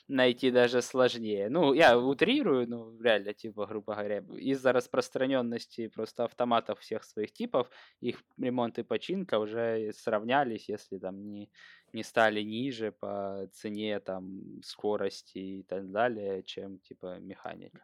найти 0.08 0.52
даже 0.52 0.82
сложнее. 0.82 1.50
Ну, 1.50 1.74
я 1.74 1.98
утрирую, 1.98 2.68
ну, 2.68 3.00
реально, 3.02 3.34
типа, 3.34 3.66
грубо 3.66 3.94
говоря, 3.94 4.24
из-за 4.38 4.72
распространенности 4.72 5.88
просто 5.88 6.24
автоматов 6.24 6.80
всех 6.80 7.04
своих 7.04 7.34
типов, 7.34 7.70
их 8.00 8.24
ремонт 8.38 8.80
и 8.80 8.84
починка 8.84 9.40
уже 9.40 9.92
сравнялись, 9.94 10.70
если 10.70 10.98
там 10.98 11.30
не, 11.30 11.50
не 11.94 12.04
стали 12.04 12.42
ниже 12.42 12.92
по 12.92 13.48
цене, 13.54 14.00
там, 14.00 14.62
скорости 14.64 15.38
и 15.38 15.64
так 15.64 15.92
далее, 15.92 16.44
чем, 16.44 16.80
типа, 16.80 17.20
механика. 17.20 17.84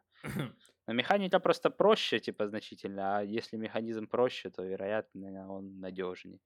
Но 0.87 0.93
механика 0.93 1.39
просто 1.39 1.69
проще, 1.69 2.19
типа, 2.19 2.47
значительно, 2.47 3.17
а 3.17 3.23
если 3.23 3.57
механизм 3.57 4.07
проще, 4.07 4.49
то, 4.49 4.63
вероятно, 4.63 5.51
он 5.51 5.79
надежнее. 5.79 6.39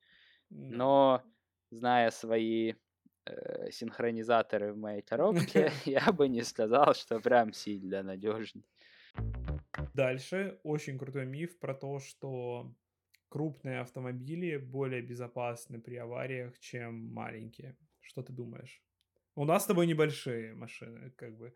Но, 0.49 1.23
зная 1.71 2.11
свои 2.11 2.73
э, 3.25 3.71
синхронизаторы 3.71 4.73
в 4.73 4.77
моей 4.77 5.01
коробке, 5.01 5.71
я 5.85 6.11
бы 6.11 6.27
не 6.27 6.43
сказал, 6.43 6.93
что 6.93 7.19
прям 7.19 7.53
сильно 7.53 8.03
надежный. 8.03 8.65
Дальше 9.93 10.59
очень 10.63 10.97
крутой 10.97 11.25
миф 11.25 11.59
про 11.59 11.73
то, 11.73 11.99
что 11.99 12.71
крупные 13.29 13.81
автомобили 13.81 14.57
более 14.57 15.01
безопасны 15.01 15.79
при 15.79 15.95
авариях, 15.95 16.57
чем 16.59 17.13
маленькие. 17.13 17.75
Что 18.01 18.23
ты 18.23 18.33
думаешь? 18.33 18.81
У 19.35 19.45
нас 19.45 19.63
с 19.63 19.67
тобой 19.67 19.87
небольшие 19.87 20.53
машины, 20.53 21.11
как 21.15 21.37
бы. 21.37 21.53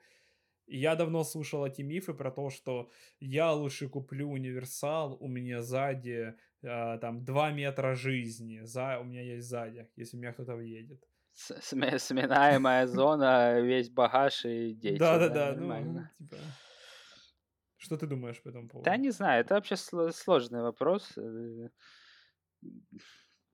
я 0.68 0.96
давно 0.96 1.24
слушал 1.24 1.66
эти 1.66 1.82
мифы 1.82 2.14
про 2.14 2.32
то, 2.32 2.50
что 2.50 2.90
я 3.20 3.52
лучше 3.54 3.90
куплю 3.90 4.30
универсал, 4.30 5.18
у 5.20 5.28
меня 5.28 5.62
сзади 5.62 6.36
э, 6.62 6.98
там 7.00 7.26
2 7.26 7.52
метра 7.52 7.96
жизни, 7.96 8.62
за, 8.64 9.00
у 9.00 9.04
меня 9.04 9.22
есть 9.22 9.48
сзади, 9.48 9.90
если 9.96 10.18
меня 10.18 10.34
кто-то 10.34 10.56
въедет 10.56 11.08
сминаемая 11.34 12.88
зона, 12.88 13.60
весь 13.62 13.90
багаж 13.90 14.46
и 14.46 14.74
дети. 14.74 15.00
Да-да-да, 15.00 15.56
ну, 15.58 16.02
типа... 16.18 16.38
Что 17.82 17.98
ты 17.98 18.06
думаешь 18.06 18.40
по 18.44 18.50
этому 18.50 18.70
поводу? 18.70 18.86
Да, 18.86 18.96
не 18.98 19.10
знаю, 19.10 19.42
это 19.42 19.56
вообще 19.56 19.76
сложный 19.76 20.62
вопрос. 20.62 21.18
Э, 21.18 21.70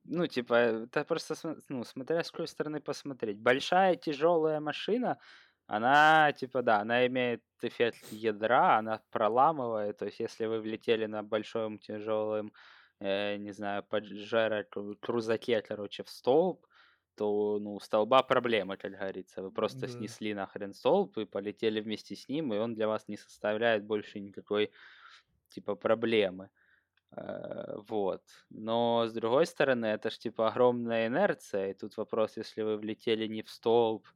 ну, 0.03 0.27
типа, 0.27 0.53
это 0.53 1.05
просто, 1.05 1.35
ну, 1.69 1.85
смотря 1.85 2.21
с 2.23 2.31
какой 2.31 2.49
стороны 2.49 2.81
посмотреть. 2.81 3.39
Большая 3.39 3.95
тяжелая 3.95 4.59
машина, 4.59 5.17
она, 5.65 6.33
типа, 6.33 6.61
да, 6.61 6.81
она 6.81 7.07
имеет 7.07 7.41
эффект 7.61 8.11
ядра, 8.11 8.77
она 8.79 9.01
проламывает. 9.11 9.97
То 9.97 10.05
есть, 10.05 10.19
если 10.19 10.45
вы 10.45 10.59
влетели 10.59 11.05
на 11.05 11.23
большом 11.23 11.79
тяжелом, 11.79 12.51
э, 12.99 13.37
не 13.37 13.53
знаю, 13.53 13.83
поджара 13.83 14.65
крузаке, 14.99 15.61
короче, 15.61 16.03
в 16.03 16.09
столб, 16.09 16.67
то 17.17 17.59
ну, 17.59 17.79
столба 17.79 18.21
проблема, 18.23 18.77
как 18.77 18.91
говорится. 18.91 19.41
Вы 19.41 19.51
просто 19.51 19.81
да. 19.81 19.87
снесли 19.87 20.33
нахрен 20.33 20.73
столб 20.73 21.17
и 21.17 21.25
полетели 21.25 21.81
вместе 21.81 22.15
с 22.15 22.29
ним, 22.29 22.53
и 22.53 22.57
он 22.57 22.75
для 22.75 22.87
вас 22.87 23.07
не 23.07 23.17
составляет 23.17 23.83
больше 23.83 24.19
никакой 24.19 24.71
типа 25.49 25.75
проблемы. 25.75 26.49
Э, 27.15 27.77
вот. 27.87 28.21
Но 28.49 29.07
с 29.07 29.13
другой 29.13 29.47
стороны, 29.47 29.87
это 29.87 30.09
ж 30.09 30.17
типа 30.19 30.47
огромная 30.47 31.07
инерция, 31.07 31.71
и 31.71 31.73
тут 31.73 31.97
вопрос, 31.97 32.37
если 32.37 32.61
вы 32.61 32.77
влетели 32.77 33.27
не 33.27 33.41
в 33.41 33.49
столб, 33.49 34.07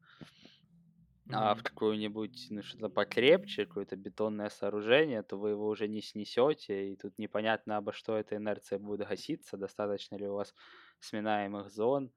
а 1.34 1.56
в 1.56 1.64
какую-нибудь, 1.64 2.48
ну, 2.50 2.62
что-то 2.62 2.90
покрепче, 2.90 3.66
какое-то 3.66 3.96
бетонное 3.96 4.50
сооружение, 4.50 5.24
то 5.24 5.38
вы 5.38 5.52
его 5.52 5.68
уже 5.68 5.88
не 5.88 6.02
снесете, 6.02 6.92
и 6.92 6.96
тут 6.96 7.18
непонятно, 7.18 7.78
обо 7.78 7.94
что 7.94 8.18
эта 8.18 8.36
инерция 8.36 8.80
будет 8.80 9.08
гаситься, 9.08 9.58
достаточно 9.58 10.18
ли 10.18 10.28
у 10.28 10.34
вас 10.34 10.54
сминаемых 11.00 11.72
зон. 11.72 12.12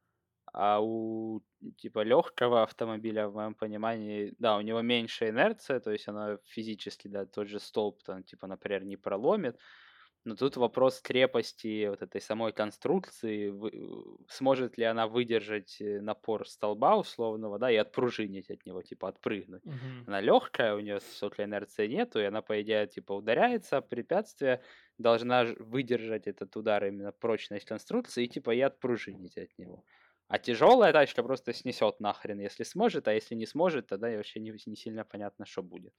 А 0.57 0.81
у 0.81 1.43
типа 1.79 2.03
легкого 2.05 2.63
автомобиля, 2.63 3.29
в 3.29 3.35
моем 3.35 3.55
понимании, 3.57 4.35
да, 4.39 4.57
у 4.57 4.61
него 4.61 4.83
меньше 4.83 5.29
инерция, 5.31 5.81
то 5.81 5.91
есть 5.91 6.07
она 6.09 6.39
физически, 6.45 7.09
да, 7.09 7.27
тот 7.27 7.49
же 7.49 7.59
столб, 7.59 8.03
там, 8.05 8.23
типа, 8.23 8.47
например, 8.47 8.85
не 8.85 8.97
проломит. 8.97 9.59
Но 10.25 10.37
тут 10.37 10.57
вопрос 10.57 11.01
крепости 11.03 11.87
вот 11.87 12.01
этой 12.01 12.21
самой 12.21 12.53
конструкции, 12.53 13.49
вы- 13.51 14.17
сможет 14.29 14.79
ли 14.79 14.85
она 14.85 15.07
выдержать 15.07 15.79
э, 15.83 16.01
напор 16.01 16.49
столба 16.49 16.97
условного, 16.97 17.59
да, 17.59 17.71
и 17.71 17.77
отпружинить 17.77 18.51
от 18.51 18.65
него, 18.65 18.81
типа 18.83 19.09
отпрыгнуть. 19.09 19.65
Мгм. 19.65 20.07
Она 20.07 20.21
легкая, 20.23 20.75
у 20.77 20.81
нее 20.81 20.95
высокой 20.95 21.45
инерции 21.45 21.87
нету, 21.89 22.21
и 22.21 22.25
она, 22.25 22.41
по 22.41 22.63
идее, 22.63 22.87
типа 22.87 23.13
ударяется, 23.13 23.83
препятствие 23.83 24.63
должна 24.97 25.45
выдержать 25.59 26.27
этот 26.27 26.57
удар 26.57 26.85
именно 26.87 27.13
прочность 27.13 27.67
конструкции 27.67 28.25
и 28.25 28.29
типа 28.29 28.55
и 28.55 28.61
отпружинить 28.61 29.37
от 29.37 29.51
него. 29.59 29.85
А 30.29 30.39
тяжелая 30.39 30.93
тачка 30.93 31.23
просто 31.23 31.53
снесет 31.53 32.01
нахрен, 32.01 32.41
если 32.41 32.65
сможет, 32.65 33.09
а 33.09 33.13
если 33.13 33.35
не 33.35 33.47
сможет, 33.47 33.87
тогда 33.87 34.13
и 34.13 34.17
вообще 34.17 34.41
не, 34.41 34.55
не 34.67 34.77
сильно 34.77 35.05
понятно, 35.05 35.45
что 35.47 35.63
будет. 35.63 35.93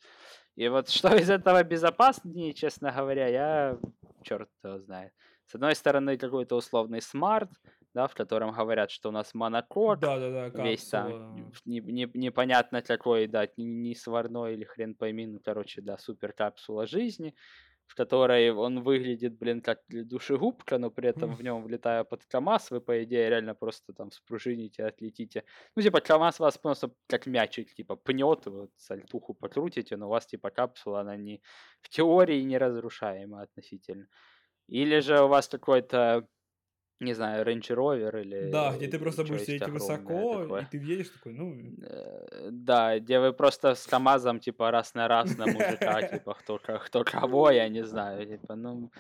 И 0.56 0.68
вот 0.68 0.90
что 0.90 1.16
из 1.16 1.30
этого 1.30 1.64
безопаснее, 1.64 2.54
честно 2.54 2.92
говоря, 2.92 3.28
я 3.28 3.80
черт 4.24 4.50
его 4.64 4.80
знает. 4.80 5.14
С 5.46 5.56
одной 5.56 5.76
стороны, 5.76 6.18
какой-то 6.18 6.56
условный 6.56 7.02
смарт, 7.02 7.52
да, 7.94 8.08
в 8.08 8.16
котором 8.16 8.52
говорят, 8.52 8.90
что 8.90 9.10
у 9.10 9.12
нас 9.12 9.34
монокок, 9.36 10.00
Да-да-да, 10.00 10.64
весь 10.64 10.88
там 10.88 11.52
не- 11.66 11.80
не- 11.80 12.12
непонятно 12.14 12.82
какой, 12.82 13.28
да, 13.28 13.48
не, 13.58 13.66
не 13.66 13.96
сварной 13.96 14.54
или 14.56 14.64
хрен 14.64 14.96
пойми, 14.96 15.28
ну, 15.28 15.40
короче, 15.40 15.82
да, 15.82 15.98
супер 15.98 16.34
капсула 16.34 16.88
жизни, 16.88 17.36
в 17.86 17.96
которой 17.96 18.52
он 18.52 18.82
выглядит, 18.82 19.38
блин, 19.38 19.62
как 19.62 19.80
душегубка, 19.90 20.78
но 20.78 20.90
при 20.90 21.10
этом 21.10 21.36
в 21.36 21.42
нем, 21.44 21.64
влетая 21.64 22.04
под 22.04 22.26
КАМАЗ, 22.26 22.72
вы, 22.72 22.82
по 22.82 23.04
идее, 23.04 23.30
реально 23.30 23.56
просто 23.56 23.94
там 23.94 24.12
спружините, 24.12 24.86
отлетите. 24.86 25.44
Ну, 25.76 25.82
типа, 25.82 26.02
КАМАЗ 26.02 26.40
вас 26.40 26.58
просто 26.58 26.92
как 27.08 27.28
мячик, 27.28 27.74
типа, 27.74 27.96
пнет, 27.96 28.46
вот 28.48 28.72
сальтуху 28.78 29.34
покрутите, 29.34 29.98
но 29.98 30.08
у 30.08 30.10
вас, 30.10 30.26
типа, 30.26 30.50
капсула, 30.50 31.02
она 31.02 31.16
не 31.16 31.42
в 31.82 31.90
теории 31.90 32.42
неразрушаема 32.42 33.42
относительно. 33.42 34.08
Или 34.68 35.00
же 35.00 35.24
у 35.24 35.28
вас 35.28 35.48
какой-то, 35.48 36.28
не 37.00 37.14
знаю, 37.14 37.46
Range 37.46 37.76
Rover 37.76 38.22
или 38.22 38.50
Да, 38.52 38.76
где 38.76 38.88
ты 38.88 39.00
просто 39.00 39.24
будешь 39.24 39.42
сидеть 39.42 39.68
высоко, 39.68 40.42
такое. 40.42 40.62
и 40.62 40.66
ты 40.66 40.78
едешь 40.78 41.10
такой, 41.10 41.34
ну, 41.34 41.56
Э, 41.82 42.50
Да, 42.52 43.00
где 43.00 43.20
вы 43.20 43.34
просто 43.34 43.76
с 43.76 43.86
КамАЗом, 43.86 44.40
типа, 44.40 44.72
раз 44.72 44.94
на 44.94 45.08
раз 45.08 45.38
на 45.38 45.46
мужика, 45.46 46.02
типа, 46.24 46.34
кто, 46.34 46.60
кто 46.60 47.04
кого, 47.04 47.52
я 47.52 47.70
не 47.70 47.84
знаю, 47.84 48.26
типа, 48.26 48.56
ну, 48.56 48.92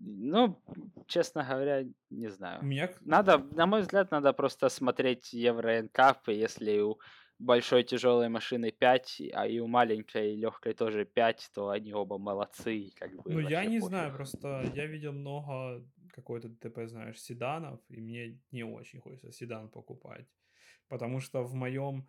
ну, 0.00 0.62
честно 1.06 1.44
говоря, 1.44 1.84
не 2.10 2.28
знаю. 2.30 2.62
меня... 2.62 2.88
Надо, 3.00 3.38
на 3.38 3.66
мой 3.66 3.80
взгляд, 3.80 4.10
надо 4.10 4.32
просто 4.32 4.68
смотреть 4.68 5.32
Евро 5.32 5.82
НКАП, 5.82 6.28
и 6.28 6.34
если 6.34 6.80
у 6.80 6.98
большой 7.38 7.84
тяжелой 7.84 8.28
машины 8.28 8.70
5, 8.70 9.22
а 9.34 9.46
и 9.46 9.60
у 9.60 9.66
маленькой 9.66 10.36
легкой 10.36 10.74
тоже 10.74 11.04
5, 11.04 11.50
то 11.54 11.68
они 11.70 11.92
оба 11.92 12.18
молодцы, 12.18 12.90
как 12.98 13.14
бы 13.14 13.22
Ну, 13.32 13.40
я 13.40 13.64
не 13.64 13.80
знаю, 13.80 14.10
пофиг. 14.10 14.16
просто 14.16 14.72
я 14.74 14.86
видел 14.86 15.12
много 15.12 15.82
какой-то 16.18 16.48
ДТП, 16.48 16.86
знаешь, 16.86 17.20
седанов, 17.20 17.80
и 17.88 18.00
мне 18.00 18.40
не 18.50 18.64
очень 18.64 19.00
хочется 19.00 19.32
седан 19.32 19.68
покупать. 19.68 20.26
Потому 20.88 21.20
что 21.20 21.42
в 21.44 21.54
моем... 21.54 22.08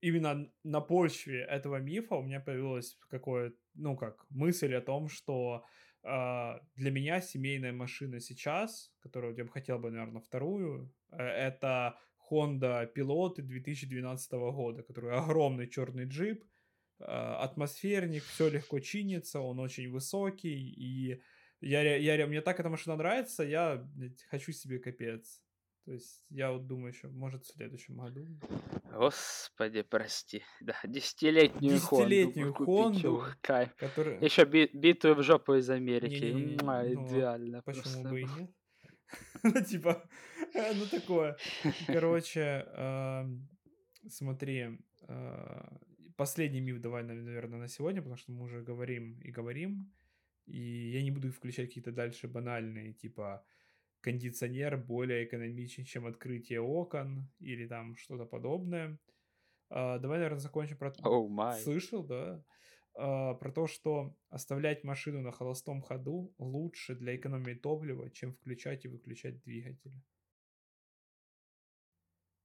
Именно 0.00 0.48
на 0.62 0.80
почве 0.80 1.40
этого 1.40 1.80
мифа 1.80 2.14
у 2.14 2.22
меня 2.22 2.40
появилась 2.40 2.96
какое 3.10 3.52
ну 3.74 3.96
как, 3.96 4.26
мысль 4.30 4.74
о 4.74 4.80
том, 4.80 5.08
что 5.08 5.64
а, 6.02 6.60
для 6.76 6.90
меня 6.90 7.20
семейная 7.20 7.72
машина 7.72 8.20
сейчас, 8.20 8.92
которую 9.00 9.36
я 9.36 9.44
бы 9.44 9.50
хотел 9.50 9.78
бы, 9.78 9.90
наверное, 9.90 10.20
вторую, 10.20 10.92
э, 11.10 11.22
это 11.22 11.98
Honda 12.30 12.88
Pilot 12.94 13.42
2012 13.42 14.32
года, 14.32 14.82
который 14.82 15.12
огромный 15.18 15.68
черный 15.68 16.04
джип, 16.04 16.44
а, 17.00 17.42
атмосферник, 17.42 18.22
все 18.24 18.48
легко 18.48 18.80
чинится, 18.80 19.40
он 19.40 19.58
очень 19.58 19.90
высокий, 19.90 20.70
и 20.76 21.20
я, 21.60 21.96
я, 21.96 22.26
мне 22.26 22.40
так 22.40 22.60
эта 22.60 22.68
машина 22.68 22.96
нравится, 22.96 23.42
я 23.42 23.88
хочу 24.30 24.52
себе 24.52 24.78
капец. 24.78 25.42
То 25.84 25.92
есть 25.94 26.22
я 26.28 26.52
вот 26.52 26.66
думаю 26.66 26.92
еще, 26.92 27.08
может, 27.08 27.44
в 27.44 27.52
следующем 27.52 27.96
году. 27.96 28.26
Господи, 28.92 29.80
прости. 29.80 30.42
Да, 30.60 30.74
десятилетнюю 30.84 31.80
Хонду 31.80 32.08
Десятилетнюю 32.08 32.52
Хонду, 32.52 33.14
ух, 33.14 33.38
кайф. 33.40 33.74
Которая... 33.76 34.20
Еще 34.20 34.44
битую 34.44 35.14
в 35.14 35.22
жопу 35.22 35.54
из 35.54 35.70
Америки. 35.70 36.24
Не-не-не, 36.24 36.62
Муа, 36.62 36.82
ну, 36.82 37.06
идеально 37.06 37.62
Почему 37.62 37.82
просто. 37.84 38.08
бы 38.10 38.20
и 38.20 38.24
нет? 38.38 38.50
Ну, 39.42 39.64
типа, 39.64 40.08
э, 40.54 40.74
ну 40.74 40.84
такое. 40.86 41.36
Короче, 41.86 42.66
эм, 42.74 43.48
смотри, 44.08 44.78
э, 45.08 45.76
последний 46.16 46.60
миф 46.60 46.80
давай, 46.80 47.02
наверное, 47.02 47.60
на 47.60 47.68
сегодня, 47.68 48.02
потому 48.02 48.16
что 48.16 48.32
мы 48.32 48.44
уже 48.44 48.62
говорим 48.62 49.18
и 49.20 49.30
говорим, 49.30 49.90
и 50.48 50.90
я 50.90 51.02
не 51.02 51.10
буду 51.10 51.30
включать 51.30 51.68
какие-то 51.68 51.92
дальше 51.92 52.28
банальные, 52.28 52.94
типа 52.94 53.44
кондиционер 54.00 54.76
более 54.76 55.24
экономичен, 55.24 55.84
чем 55.84 56.06
открытие 56.06 56.60
окон 56.60 57.28
или 57.40 57.66
там 57.66 57.96
что-то 57.96 58.26
подобное. 58.26 58.98
А, 59.70 59.98
Давай, 59.98 60.18
наверное, 60.18 60.40
закончим 60.40 60.78
про... 60.78 60.92
Оу 61.02 61.28
май. 61.28 61.60
Слышал, 61.60 62.04
да? 62.04 62.44
А, 62.94 63.34
Про 63.34 63.52
то, 63.52 63.66
что 63.66 64.16
оставлять 64.30 64.84
машину 64.84 65.20
на 65.20 65.32
холостом 65.32 65.82
ходу 65.82 66.34
лучше 66.38 66.94
для 66.94 67.16
экономии 67.16 67.54
топлива, 67.54 68.10
чем 68.10 68.32
включать 68.32 68.84
и 68.84 68.88
выключать 68.88 69.42
двигатель. 69.42 69.92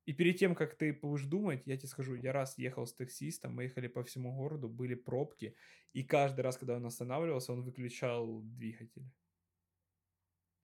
И 0.06 0.14
перед 0.14 0.38
тем, 0.38 0.54
как 0.56 0.76
ты 0.76 0.94
будешь 0.94 1.26
думать, 1.26 1.64
я 1.66 1.78
тебе 1.78 1.88
скажу, 1.88 2.16
я 2.16 2.34
раз 2.34 2.58
ехал 2.58 2.86
с 2.86 2.94
таксистом, 2.94 3.56
мы 3.56 3.64
ехали 3.64 3.88
по 3.88 4.04
всему 4.04 4.36
городу, 4.36 4.68
были 4.68 4.96
пробки, 4.96 5.56
и 5.94 6.04
каждый 6.04 6.42
раз, 6.42 6.58
когда 6.58 6.76
он 6.76 6.86
останавливался, 6.86 7.54
он 7.54 7.64
выключал 7.64 8.42
двигатель. 8.42 9.06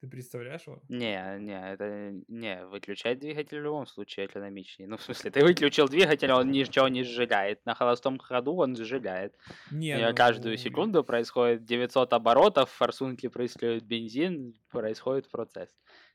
Ты 0.01 0.07
представляешь 0.07 0.65
его? 0.65 0.81
Не, 0.87 1.39
не, 1.39 1.71
это 1.73 2.13
не, 2.29 2.65
выключать 2.67 3.19
двигатель 3.19 3.59
в 3.59 3.63
любом 3.63 3.85
случае 3.85 4.27
экономичнее. 4.27 4.87
Ну, 4.87 4.95
в 4.95 5.01
смысле, 5.01 5.29
ты 5.29 5.43
выключил 5.43 5.89
двигатель, 5.89 6.31
он 6.31 6.51
ничего 6.51 6.87
не 6.87 7.03
сжигает. 7.03 7.65
На 7.65 7.75
холостом 7.75 8.17
ходу 8.17 8.55
он 8.55 8.77
сжигает. 8.77 9.35
Не, 9.71 9.97
него 9.97 10.13
каждую 10.13 10.53
ну, 10.53 10.57
секунду 10.57 11.03
происходит 11.03 11.65
900 11.65 12.13
оборотов, 12.13 12.69
форсунки 12.71 13.27
прыскают 13.27 13.83
бензин, 13.83 14.53
происходит 14.69 15.29
процесс. 15.29 15.69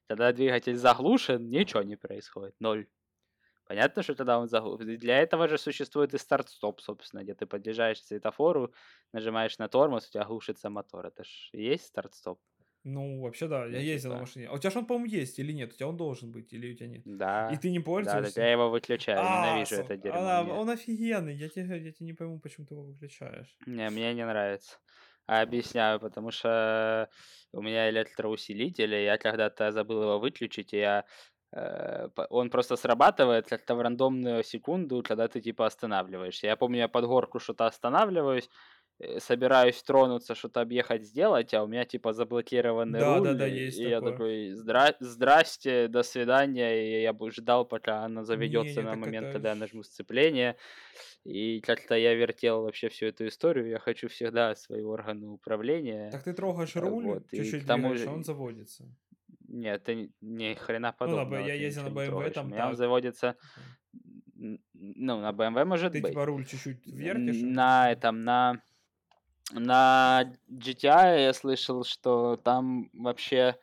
Когда 0.09 0.33
двигатель 0.33 0.77
заглушен, 0.77 1.51
ничего 1.51 1.83
не 1.83 1.97
происходит, 1.97 2.55
ноль. 2.61 2.87
Понятно, 3.65 4.03
что 4.03 4.15
тогда 4.15 4.39
он 4.39 4.49
заглушен. 4.49 4.99
Для 4.99 5.19
этого 5.21 5.49
же 5.49 5.59
существует 5.59 6.15
и 6.15 6.19
старт-стоп, 6.19 6.81
собственно, 6.81 7.23
где 7.25 7.35
ты 7.35 7.47
подъезжаешь 7.47 8.01
к 8.01 8.05
светофору, 8.05 8.73
нажимаешь 9.13 9.59
на 9.59 9.69
тормоз, 9.69 10.09
у 10.09 10.11
тебя 10.13 10.25
глушится 10.25 10.71
мотор. 10.71 11.07
Это 11.07 11.25
ж 11.25 11.49
и 11.53 11.63
есть 11.65 11.87
старт-стоп. 11.87 12.41
Ну, 12.85 13.21
вообще, 13.23 13.49
да, 13.49 13.67
я 13.67 13.79
ездил 13.81 14.11
на 14.13 14.19
машине. 14.19 14.47
А 14.49 14.55
у 14.55 14.59
тебя 14.59 14.71
же 14.71 14.79
он, 14.81 14.87
по-моему, 14.87 15.07
есть 15.07 15.39
или 15.39 15.53
нет? 15.53 15.73
У 15.73 15.77
тебя 15.77 15.89
он 15.89 15.97
должен 15.97 16.31
быть, 16.33 16.53
или 16.53 16.73
у 16.73 16.77
тебя 16.77 16.89
нет? 16.89 17.07
И 17.47 17.57
Да. 17.57 17.57
ты 17.57 17.71
не 17.71 17.81
Да, 17.97 18.21
пользуешься? 18.21 18.43
я 18.43 18.51
его 18.53 18.69
выключаю, 18.71 19.31
А, 19.31 19.31
ненавижу 19.31 19.77
это 19.77 19.97
дерьмо. 19.97 20.35
мне- 20.35 20.55
он 20.55 20.71
офигенный, 20.71 21.37
я 21.37 21.49
тебе, 21.49 21.83
я 21.85 21.93
тебе 21.93 22.07
не 22.07 22.13
пойму, 22.15 22.41
почему 22.41 22.67
ты 22.67 22.75
его 22.75 22.85
выключаешь. 22.85 23.63
Не, 23.67 23.89
мне 23.91 24.13
не 24.15 24.27
нравится. 24.27 24.79
А 25.27 25.41
объясняю, 25.41 26.01
потому 26.01 26.31
что 26.31 27.09
у 27.53 27.63
меня 27.63 27.89
электроусилитель, 27.91 28.95
и 28.95 29.05
я 29.05 29.17
когда-то 29.17 29.73
забыл 29.73 30.03
его 30.03 30.19
выключить, 30.19 30.75
и 30.75 30.79
я 30.79 31.07
он 32.31 32.51
просто 32.51 32.77
срабатывает 32.77 33.47
как-то 33.49 33.75
в 33.75 33.81
рандомную 33.81 34.43
секунду, 34.45 35.03
когда 35.03 35.29
ты 35.29 35.41
типа 35.41 35.67
останавливаешься. 35.67 36.47
Я 36.47 36.57
помню, 36.57 36.79
я 36.79 36.89
под 36.89 37.05
горку 37.07 37.39
что-то 37.39 37.67
останавливаюсь, 37.67 38.49
э, 38.99 39.21
собираюсь 39.21 39.83
тронуться, 39.83 40.35
что-то 40.35 40.61
объехать, 40.61 41.05
сделать, 41.05 41.55
а 41.55 41.63
у 41.63 41.67
меня 41.67 41.85
типа 41.85 42.13
заблокированный 42.13 43.01
Да, 43.01 43.15
руль, 43.17 43.25
да, 43.25 43.35
да, 43.35 43.47
и 43.47 43.67
есть 43.67 43.81
я 43.81 44.01
такое. 44.01 44.13
такой, 44.13 44.51
«Здра- 44.53 44.97
здрасте, 45.01 45.89
до 45.89 46.03
свидания, 46.03 46.99
и 47.01 47.03
я 47.03 47.13
бы 47.13 47.31
ждал, 47.31 47.65
пока 47.67 48.05
она 48.05 48.25
заведется 48.25 48.81
Не, 48.81 48.85
на 48.85 48.97
момент, 48.97 49.27
это 49.27 49.33
когда 49.33 49.49
я 49.51 49.55
нажму 49.55 49.83
сцепление. 49.83 50.57
И 51.25 51.61
как-то 51.61 51.95
я 51.97 52.15
вертел 52.15 52.63
вообще 52.63 52.89
всю 52.89 53.07
эту 53.07 53.27
историю. 53.27 53.69
Я 53.69 53.79
хочу 53.79 54.09
всегда 54.09 54.55
свои 54.55 54.83
органы 54.83 55.29
управления. 55.29 56.11
Так 56.11 56.25
ты 56.25 56.33
трогаешь 56.33 56.77
Э, 56.77 56.81
руль, 56.81 57.05
вот, 57.05 57.23
и 57.33 57.37
чуть-чуть 57.39 57.67
тому 57.67 57.95
а 58.07 58.11
он 58.13 58.25
заводится. 58.25 58.85
Нет, 59.55 59.85
ты 59.85 60.11
ни 60.21 60.55
хрена 60.55 60.79
Ну, 61.01 61.07
на 61.07 61.25
подобного. 61.25 61.47
я 61.47 61.55
ты 61.55 61.63
ездил 61.63 61.85
на 61.85 61.89
BMW, 61.89 62.31
там 62.31 62.47
У 62.47 62.49
меня 62.51 62.65
он 62.65 62.71
так. 62.73 62.77
заводится, 62.79 63.37
ну, 64.35 65.21
на 65.21 65.31
BMW 65.31 65.65
может 65.65 65.93
Ты 65.93 66.01
быть. 66.03 66.11
типа 66.11 66.27
руль 66.27 66.45
чуть-чуть 66.45 66.85
вертишь. 66.87 67.43
он 67.43 67.53
На 67.53 67.93
этом, 67.93 68.25
на, 68.25 68.61
на 69.53 70.25
GTI 70.51 71.23
я 71.27 71.33
слышал, 71.33 71.85
что 71.85 72.37
там 72.37 72.91
вообще 72.93 73.57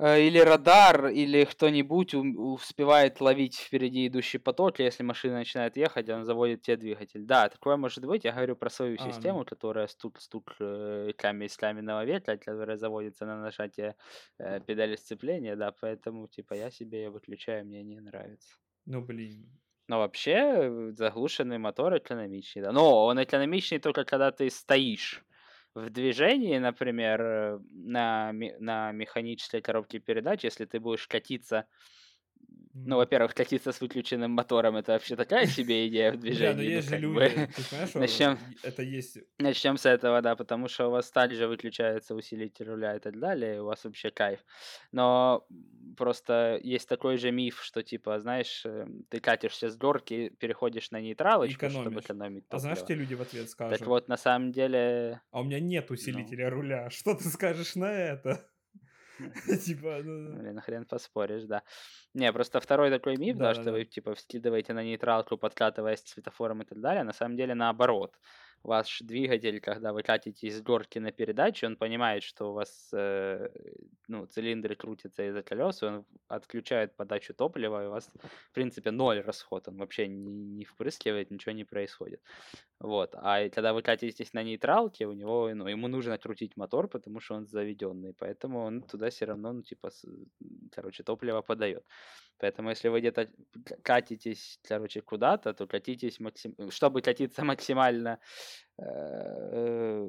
или 0.00 0.38
радар, 0.38 1.08
или 1.08 1.44
кто-нибудь 1.44 2.14
успевает 2.14 3.20
ловить 3.20 3.56
впереди 3.56 4.06
идущий 4.06 4.38
поток, 4.38 4.78
если 4.78 5.02
машина 5.02 5.34
начинает 5.34 5.76
ехать, 5.76 6.08
он 6.08 6.24
заводит 6.24 6.62
тебе 6.62 6.76
двигатель. 6.76 7.24
Да, 7.24 7.48
такое 7.48 7.76
может 7.76 8.04
быть. 8.04 8.24
Я 8.24 8.32
говорю 8.32 8.54
про 8.54 8.70
свою 8.70 8.96
А, 9.00 9.12
систему, 9.12 9.40
ну. 9.40 9.44
которая 9.44 9.88
стук-стук 9.88 10.54
э, 10.60 11.12
клями 11.16 11.46
из 11.46 11.56
кляменного 11.56 12.04
ветра, 12.04 12.36
которая 12.36 12.76
заводится 12.76 13.26
на 13.26 13.40
нажатие 13.40 13.96
э, 14.38 14.60
педали 14.60 14.94
сцепления, 14.96 15.56
да, 15.56 15.72
поэтому, 15.80 16.28
типа, 16.28 16.54
я 16.54 16.70
себе 16.70 17.02
ее 17.02 17.10
выключаю, 17.10 17.66
мне 17.66 17.82
не 17.82 18.00
нравится. 18.00 18.56
Ну, 18.86 19.02
блин. 19.02 19.48
Но 19.88 19.98
вообще 19.98 20.32
э, 20.32 20.92
заглушенный 20.96 21.58
мотор 21.58 21.96
экономичный, 21.96 22.62
да. 22.62 22.72
Но 22.72 23.04
он 23.06 23.22
экономичный 23.22 23.78
только 23.78 24.04
когда 24.04 24.30
ты 24.30 24.48
стоишь 24.50 25.24
в 25.86 25.90
движении, 25.90 26.58
например, 26.58 27.20
э, 27.22 27.58
на, 27.72 28.32
на 28.32 28.92
механической 28.92 29.60
коробке 29.60 29.98
передач, 29.98 30.44
если 30.44 30.64
ты 30.64 30.80
будешь 30.80 31.06
катиться, 31.08 31.66
ну, 32.74 32.96
во-первых, 32.96 33.34
катиться 33.34 33.72
с 33.72 33.80
выключенным 33.80 34.30
мотором, 34.32 34.76
это 34.76 34.92
вообще 34.92 35.16
такая 35.16 35.46
себе 35.46 35.88
идея 35.88 36.12
в 36.12 36.18
Бля, 36.30 36.54
движении. 36.54 36.54
ну 36.54 36.62
ну, 36.62 36.62
есть 36.62 36.88
же 36.88 36.90
как 36.90 37.00
люди, 37.00 37.48
Начнем, 37.94 38.38
это 38.62 38.82
есть... 38.82 39.18
начнем 39.38 39.76
с 39.76 39.86
этого, 39.86 40.22
да, 40.22 40.36
потому 40.36 40.68
что 40.68 40.88
у 40.88 40.90
вас 40.90 41.10
также 41.10 41.46
выключается 41.46 42.14
усилитель 42.14 42.66
руля 42.66 42.96
и 42.96 43.00
так 43.00 43.18
далее, 43.18 43.56
и 43.56 43.58
у 43.58 43.64
вас 43.66 43.84
вообще 43.84 44.10
кайф. 44.10 44.40
Но 44.92 45.46
просто 45.96 46.58
есть 46.62 46.88
такой 46.88 47.16
же 47.16 47.30
миф, 47.30 47.62
что, 47.62 47.82
типа, 47.82 48.18
знаешь, 48.20 48.62
э, 48.64 48.86
ты 49.08 49.20
катишься 49.20 49.70
с 49.70 49.76
горки, 49.76 50.30
переходишь 50.38 50.90
на 50.90 51.00
нейтралочку, 51.00 51.68
чтобы 51.70 52.00
экономить 52.00 52.44
А 52.50 52.58
знаешь, 52.58 52.84
тебе 52.84 52.96
люди 52.96 53.14
в 53.14 53.22
ответ 53.22 53.42
Так 53.44 53.50
скажут, 53.50 53.86
вот, 53.86 54.08
на 54.08 54.16
самом 54.16 54.52
деле, 54.52 55.20
а 55.30 55.40
у 55.40 55.44
меня 55.44 55.60
нет 55.60 55.86
ну, 55.88 55.94
усилителя 55.94 56.50
руля, 56.50 56.90
что 56.90 57.14
ты 57.14 57.24
скажешь 57.24 57.74
на 57.74 57.92
это? 57.92 58.48
Типа, 59.64 60.00
ну, 60.04 60.38
Блин, 60.38 60.60
хрен 60.60 60.84
поспоришь, 60.84 61.44
да. 61.44 61.62
Не, 62.14 62.32
просто 62.32 62.60
второй 62.60 62.90
такой 62.90 63.16
миф, 63.16 63.36
да, 63.36 63.54
что 63.54 63.72
вы, 63.72 63.84
типа, 63.84 64.14
вскидываете 64.14 64.72
на 64.72 64.82
нейтралку, 64.82 65.36
подкатываясь 65.36 66.02
к 66.02 66.08
светофорам 66.08 66.62
и 66.62 66.64
так 66.64 66.80
далее. 66.80 67.04
На 67.04 67.12
самом 67.12 67.36
деле 67.36 67.54
наоборот. 67.54 68.14
Ваш 68.64 69.00
двигатель, 69.00 69.60
когда 69.60 69.92
вы 69.92 70.02
катите 70.02 70.50
с 70.50 70.60
горки 70.60 70.98
на 70.98 71.12
передаче, 71.12 71.66
он 71.66 71.76
понимает, 71.76 72.24
что 72.24 72.50
у 72.50 72.54
вас 72.54 72.90
э, 72.92 73.48
ну, 74.08 74.26
цилиндры 74.26 74.74
крутятся 74.74 75.28
из-за 75.28 75.42
колес, 75.42 75.82
он 75.82 76.04
отключает 76.26 76.96
подачу 76.96 77.34
топлива, 77.34 77.84
и 77.84 77.86
у 77.86 77.90
вас, 77.90 78.10
в 78.50 78.52
принципе, 78.52 78.90
ноль 78.90 79.20
расход. 79.20 79.68
Он 79.68 79.76
вообще 79.76 80.08
не, 80.08 80.32
не 80.32 80.64
впрыскивает, 80.64 81.30
ничего 81.30 81.52
не 81.52 81.64
происходит. 81.64 82.20
Вот. 82.80 83.14
А 83.14 83.48
когда 83.48 83.72
вы 83.72 83.82
катитесь 83.82 84.32
на 84.32 84.42
нейтралке, 84.42 85.06
у 85.06 85.12
него, 85.12 85.50
ну, 85.52 85.66
ему 85.66 85.88
нужно 85.88 86.16
крутить 86.16 86.56
мотор, 86.56 86.88
потому 86.88 87.20
что 87.20 87.34
он 87.34 87.46
заведенный. 87.46 88.14
Поэтому 88.14 88.60
он 88.60 88.82
туда 88.82 89.10
все 89.10 89.24
равно, 89.24 89.52
ну, 89.52 89.62
типа, 89.62 89.90
короче, 90.70 91.02
топливо 91.02 91.42
подает. 91.42 91.84
Поэтому 92.38 92.70
если 92.70 92.88
вы 92.88 93.00
где-то 93.00 93.28
катитесь, 93.82 94.60
короче, 94.62 95.00
куда-то, 95.00 95.54
то 95.54 95.66
катитесь 95.66 96.20
максим... 96.20 96.54
чтобы 96.70 97.02
катиться 97.02 97.44
максимально 97.44 98.20
э, 98.80 100.08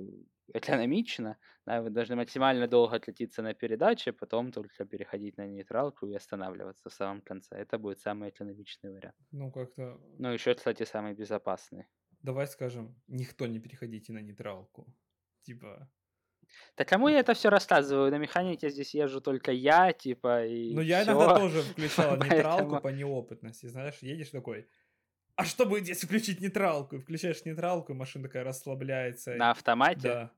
экономично, 0.54 1.38
да, 1.66 1.82
вы 1.82 1.90
должны 1.90 2.16
максимально 2.16 2.68
долго 2.68 3.00
катиться 3.00 3.42
на 3.42 3.56
передаче, 3.56 4.14
потом 4.14 4.52
только 4.52 4.86
переходить 4.86 5.38
на 5.38 5.48
нейтралку 5.48 6.08
и 6.08 6.14
останавливаться 6.14 6.90
в 6.90 6.94
самом 6.94 7.22
конце. 7.22 7.56
Это 7.56 7.80
будет 7.80 8.00
самый 8.00 8.30
экономичный 8.30 8.92
вариант. 8.92 9.16
ну 9.32 9.52
как-то... 9.52 10.00
Ну, 10.20 10.32
еще, 10.32 10.54
кстати, 10.54 10.84
самый 10.84 11.16
безопасный. 11.16 11.88
Давай 12.22 12.48
скажем, 12.48 12.96
никто 13.08 13.48
не 13.48 13.60
переходите 13.60 14.12
на 14.14 14.20
нейтралку. 14.20 14.94
Типа, 15.44 15.90
Да 16.78 16.86
кому 16.86 17.08
я 17.10 17.20
это 17.20 17.34
все 17.34 17.50
рассказываю? 17.50 18.12
На 18.12 18.18
механике 18.18 18.70
здесь 18.70 18.94
езжу 18.94 19.22
только 19.22 19.52
я, 19.52 19.94
типа, 19.94 20.46
и 20.46 20.74
ну 20.74 20.82
я 20.82 21.04
иногда 21.04 21.36
тоже 21.36 21.62
включал 21.72 22.18
нейтралку 22.18 22.70
Поэтому- 22.72 22.82
по 22.82 22.88
неопытности, 22.90 23.68
знаешь, 23.68 24.00
едешь 24.02 24.30
такой, 24.30 24.68
а 25.36 25.46
что 25.46 25.66
будет, 25.66 25.88
если 25.88 26.06
включить 26.06 26.42
нейтралку? 26.42 26.98
И 26.98 27.00
включаешь 27.00 27.46
нейтралку, 27.46 27.94
и 27.94 27.96
машина 27.96 28.26
такая 28.26 28.44
расслабляется. 28.44 29.36
На 29.36 29.52
автомате? 29.52 30.02
Да. 30.02 30.32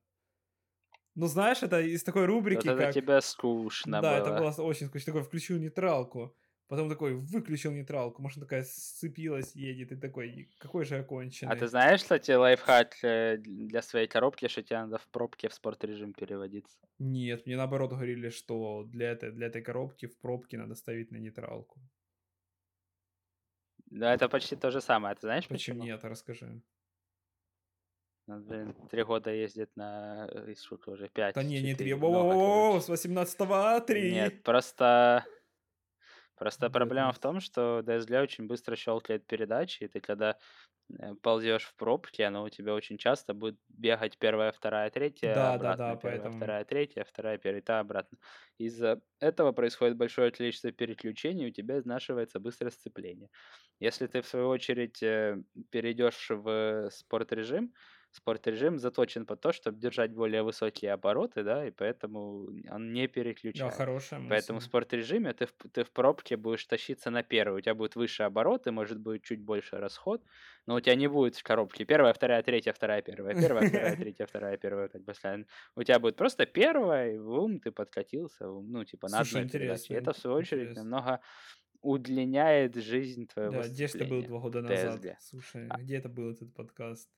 Ну, 1.15 1.25
знаешь, 1.27 1.63
это 1.63 1.81
из 1.81 2.03
такой 2.03 2.25
рубрики, 2.25 2.67
Вот 2.67 2.75
это 2.75 2.85
как... 2.85 2.93
тебе 2.93 3.19
скучно 3.21 4.01
да, 4.01 4.19
было. 4.19 4.21
это 4.21 4.39
было 4.39 4.63
очень 4.67 4.87
скучно. 4.87 5.13
Такой, 5.13 5.23
включил 5.23 5.57
нейтралку. 5.59 6.37
Потом 6.71 6.87
такой, 6.87 7.15
выключил 7.15 7.73
нейтралку. 7.73 8.21
Машина 8.21 8.45
такая 8.45 8.63
сцепилась, 8.63 9.53
едет. 9.55 9.91
И 9.91 9.97
такой, 9.97 10.49
какой 10.57 10.85
же 10.85 10.95
я 10.95 11.03
конченый. 11.03 11.51
А 11.51 11.57
ты 11.57 11.67
знаешь, 11.67 12.01
кстати, 12.01 12.31
лайфхак 12.31 12.95
э, 13.03 13.37
для 13.39 13.81
своей 13.81 14.07
коробки, 14.07 14.47
что 14.47 14.63
тебе 14.63 14.79
надо 14.79 14.97
в 14.97 15.05
пробке 15.09 15.49
в 15.49 15.53
спорт 15.53 15.83
режим 15.83 16.13
переводиться? 16.13 16.79
Нет, 16.97 17.45
мне 17.45 17.57
наоборот 17.57 17.89
говорили, 17.89 18.29
что 18.29 18.85
для 18.85 19.11
этой, 19.11 19.31
для 19.31 19.47
этой 19.47 19.61
коробки 19.61 20.05
в 20.05 20.17
пробке 20.17 20.57
надо 20.57 20.75
ставить 20.75 21.11
на 21.11 21.17
нейтралку. 21.17 21.81
Да, 23.87 24.13
это 24.13 24.29
почти 24.29 24.55
то 24.55 24.71
же 24.71 24.79
самое. 24.79 25.11
А 25.11 25.15
Ты 25.15 25.27
знаешь 25.27 25.47
Почему 25.49 25.79
почему? 25.79 25.83
нет, 25.83 26.05
расскажи. 26.05 26.61
Ну, 28.27 28.39
блин, 28.39 28.73
три 28.89 29.03
года 29.03 29.29
ездит 29.29 29.75
на... 29.75 30.25
э, 30.31 30.55
Сколько 30.55 30.91
уже? 30.91 31.09
Пять? 31.09 31.35
Да 31.35 31.43
не, 31.43 31.61
не 31.61 31.75
три. 31.75 31.93
Во-во-во, 31.93 32.69
короче. 32.69 32.85
с 32.85 32.87
18 32.87 33.37
а 33.41 33.79
3. 33.81 34.11
Нет, 34.13 34.43
просто... 34.43 35.25
Просто 36.41 36.69
Да, 36.69 36.79
проблема 36.79 37.11
в 37.13 37.19
том, 37.19 37.39
что 37.39 37.81
DSG 37.83 38.19
очень 38.21 38.47
быстро 38.47 38.75
щелкает 38.75 39.27
передачи, 39.27 39.83
и 39.83 39.87
ты 39.87 39.99
когда 40.01 40.39
э, 40.99 41.15
ползешь 41.21 41.65
в 41.65 41.75
пробке, 41.75 42.25
оно 42.25 42.43
у 42.43 42.49
тебя 42.49 42.73
очень 42.73 42.97
часто 42.97 43.33
будет 43.35 43.59
бегать 43.69 44.17
первая, 44.19 44.51
вторая, 44.51 44.89
третья, 44.89 45.29
Да, 45.33 45.57
да, 45.57 45.73
обратно, 45.73 45.75
да, 45.75 45.95
первая, 45.97 46.29
поэтому- 46.29 46.31
вторая, 46.31 46.65
третья, 46.65 47.03
вторая, 47.03 47.37
первая, 47.37 47.61
та, 47.61 47.79
обратно. 47.79 48.17
Из-за 48.57 49.01
этого 49.19 49.51
происходит 49.51 49.97
большое 49.97 50.31
количество 50.31 50.71
переключений, 50.71 51.47
у 51.47 51.51
тебя 51.51 51.77
изнашивается 51.79 52.39
быстрое 52.39 52.71
сцепление. 52.71 53.29
Если 53.79 54.07
ты, 54.07 54.21
в 54.21 54.27
свою 54.27 54.47
очередь, 54.49 55.03
э, 55.03 55.37
перейдешь 55.71 56.27
в 56.29 56.89
спорт-режим, 56.91 57.73
спорт-режим 58.11 58.77
заточен 58.79 59.25
под 59.25 59.41
то, 59.41 59.51
чтобы 59.51 59.79
держать 59.79 60.13
более 60.13 60.43
высокие 60.43 60.93
обороты, 60.93 61.43
да, 61.43 61.65
и 61.67 61.71
поэтому 61.71 62.47
он 62.69 62.93
не 62.93 63.07
Да, 63.07 63.13
переключает. 63.13 63.73
хорошая 63.73 64.19
Поэтому 64.27 64.59
в 64.59 64.63
мысль. 64.63 64.67
спорт-режиме 64.67 65.33
ты 65.33 65.45
в, 65.45 65.53
ты 65.73 65.83
в 65.83 65.91
пробке 65.91 66.37
будешь 66.37 66.65
тащиться 66.65 67.09
на 67.09 67.23
первый. 67.23 67.59
У 67.59 67.61
тебя 67.61 67.75
будет 67.75 67.95
выше 67.95 68.23
обороты, 68.23 68.71
может 68.71 68.99
быть 68.99 69.23
чуть 69.23 69.41
больше 69.41 69.77
расход, 69.77 70.23
но 70.67 70.75
у 70.75 70.79
тебя 70.81 70.95
не 70.95 71.07
будет 71.07 71.35
в 71.35 71.43
коробке 71.43 71.85
первая, 71.85 72.13
вторая, 72.13 72.43
третья, 72.43 72.73
вторая, 72.73 73.01
первая, 73.01 73.35
первая, 73.35 73.65
вторая, 73.65 73.95
третья, 73.97 74.25
вторая, 74.25 74.57
первая, 74.57 74.87
так 74.89 75.05
постоянно. 75.05 75.45
У 75.75 75.83
тебя 75.83 75.99
будет 75.99 76.15
просто 76.17 76.45
первая, 76.45 77.13
и 77.15 77.19
бум, 77.19 77.59
ты 77.59 77.71
подкатился, 77.71 78.45
ну, 78.47 78.83
типа 78.85 79.09
на 79.09 79.25
Слушай, 79.25 79.43
интересно, 79.43 79.93
это, 79.95 80.13
в 80.13 80.17
свою 80.17 80.37
очередь, 80.37 80.61
интересно. 80.63 80.81
немного 80.81 81.21
удлиняет 81.81 82.75
жизнь 82.75 83.27
твоего 83.27 83.63
Да, 83.63 83.67
где 83.67 83.87
ж 83.87 83.93
ты 83.95 84.05
был 84.05 84.21
сцепления. 84.21 84.27
два 84.27 84.39
года 84.39 84.61
назад? 84.61 85.01
Слушай, 85.19 85.67
А. 85.69 85.77
где 85.77 85.97
это 85.97 86.09
был 86.09 86.31
этот 86.31 86.53
подкаст? 86.53 87.09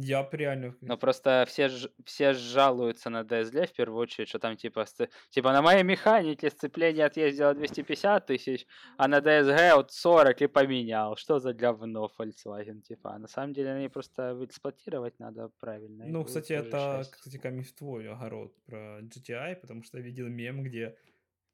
Я 0.00 0.22
б 0.22 0.36
реально... 0.36 0.74
Но 0.80 0.96
просто 0.96 1.44
все, 1.48 1.68
ж- 1.68 1.90
все 2.04 2.32
жалуются 2.32 3.10
на 3.10 3.22
DSG 3.24 3.66
в 3.66 3.72
первую 3.72 3.98
очередь, 3.98 4.28
что 4.28 4.38
там 4.38 4.56
типа, 4.56 4.80
сце- 4.80 5.08
типа 5.30 5.52
на 5.52 5.60
моей 5.60 5.82
механике 5.82 6.50
сцепление 6.50 7.06
отъездило 7.06 7.52
250 7.52 8.26
тысяч, 8.26 8.66
а 8.96 9.08
на 9.08 9.18
DSG 9.18 9.74
вот 9.74 9.90
40 9.92 10.42
и 10.42 10.46
поменял. 10.46 11.16
Что 11.16 11.40
за 11.40 11.52
говно 11.52 12.08
Volkswagen, 12.18 12.80
типа. 12.82 13.14
А 13.14 13.18
на 13.18 13.26
самом 13.26 13.52
деле 13.54 13.72
они 13.72 13.88
просто 13.88 14.38
эксплуатировать 14.40 15.18
надо 15.18 15.50
правильно. 15.58 16.04
Ну, 16.06 16.24
кстати, 16.24 16.52
это, 16.52 16.78
счастье. 16.98 17.14
кстати, 17.16 17.38
камень 17.38 17.64
в 17.64 17.72
твой 17.72 18.08
огород 18.08 18.54
про 18.66 19.00
GTI, 19.00 19.56
потому 19.56 19.82
что 19.82 19.98
я 19.98 20.04
видел 20.04 20.28
мем, 20.28 20.62
где 20.62 20.96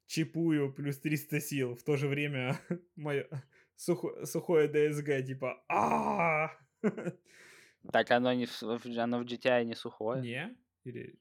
чипую 0.05 0.71
плюс 0.71 0.99
300 0.99 1.39
сил, 1.41 1.75
в 1.75 1.83
то 1.83 1.97
же 1.97 2.07
время 2.07 2.59
мое 2.95 3.27
сухо- 3.75 4.23
сухое 4.25 4.67
DSG, 4.67 5.23
типа 5.23 5.63
а 5.67 6.51
Так 7.91 8.11
оно, 8.11 8.33
не 8.33 8.47
оно 8.99 9.19
в 9.19 9.23
GTI 9.23 9.63
не 9.65 9.75
сухое. 9.75 10.21
Не? 10.21 10.55
Или... 10.83 11.15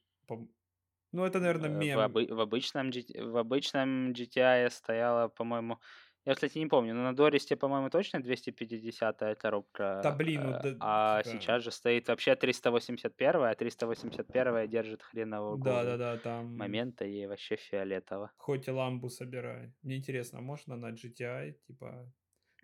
Ну, 1.12 1.24
это, 1.24 1.38
наверное, 1.38 1.70
Э, 1.70 1.72
мем. 1.72 1.98
В, 1.98 2.02
обы- 2.02 2.34
в 2.34 2.40
обычном, 2.40 2.90
GT 2.90 3.24
в 3.30 3.36
обычном 3.36 4.12
GTI 4.12 4.68
стояла, 4.70 5.28
по-моему... 5.28 5.78
Я, 6.26 6.34
кстати, 6.34 6.56
не 6.58 6.66
помню, 6.66 6.94
но 6.94 7.02
на 7.02 7.14
Дористе, 7.14 7.54
по-моему, 7.54 7.90
точно 7.90 8.16
250-я 8.18 9.34
коробка. 9.34 10.00
Да 10.02 10.10
блин, 10.10 10.42
ну 10.42 10.50
э, 10.52 10.60
да, 10.62 10.76
А 10.80 11.22
типа- 11.22 11.36
сейчас 11.36 11.62
же 11.62 11.70
стоит 11.70 12.08
вообще 12.08 12.34
381 12.34 13.42
а 13.42 13.54
381 13.54 14.68
держит 14.70 15.02
хренового 15.02 15.62
Да-да-да, 15.62 16.16
там... 16.16 16.56
момента 16.56 17.04
и 17.04 17.26
вообще 17.26 17.56
фиолетово. 17.56 18.32
Хоть 18.38 18.66
и 18.68 18.70
ламбу 18.70 19.10
собирай. 19.10 19.72
Мне 19.82 19.96
интересно, 19.98 20.40
можно 20.40 20.76
на 20.76 20.92
GTI, 20.92 21.52
типа, 21.66 22.10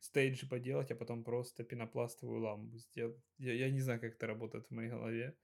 стейджи 0.00 0.48
поделать, 0.48 0.90
а 0.90 0.94
потом 0.96 1.24
просто 1.24 1.64
пенопластовую 1.64 2.40
ламбу 2.40 2.78
сделать? 2.78 3.16
Я, 3.38 3.54
я 3.54 3.70
не 3.70 3.80
знаю, 3.80 4.00
как 4.00 4.14
это 4.14 4.26
работает 4.26 4.66
в 4.66 4.70
моей 4.70 4.90
голове. 4.90 5.36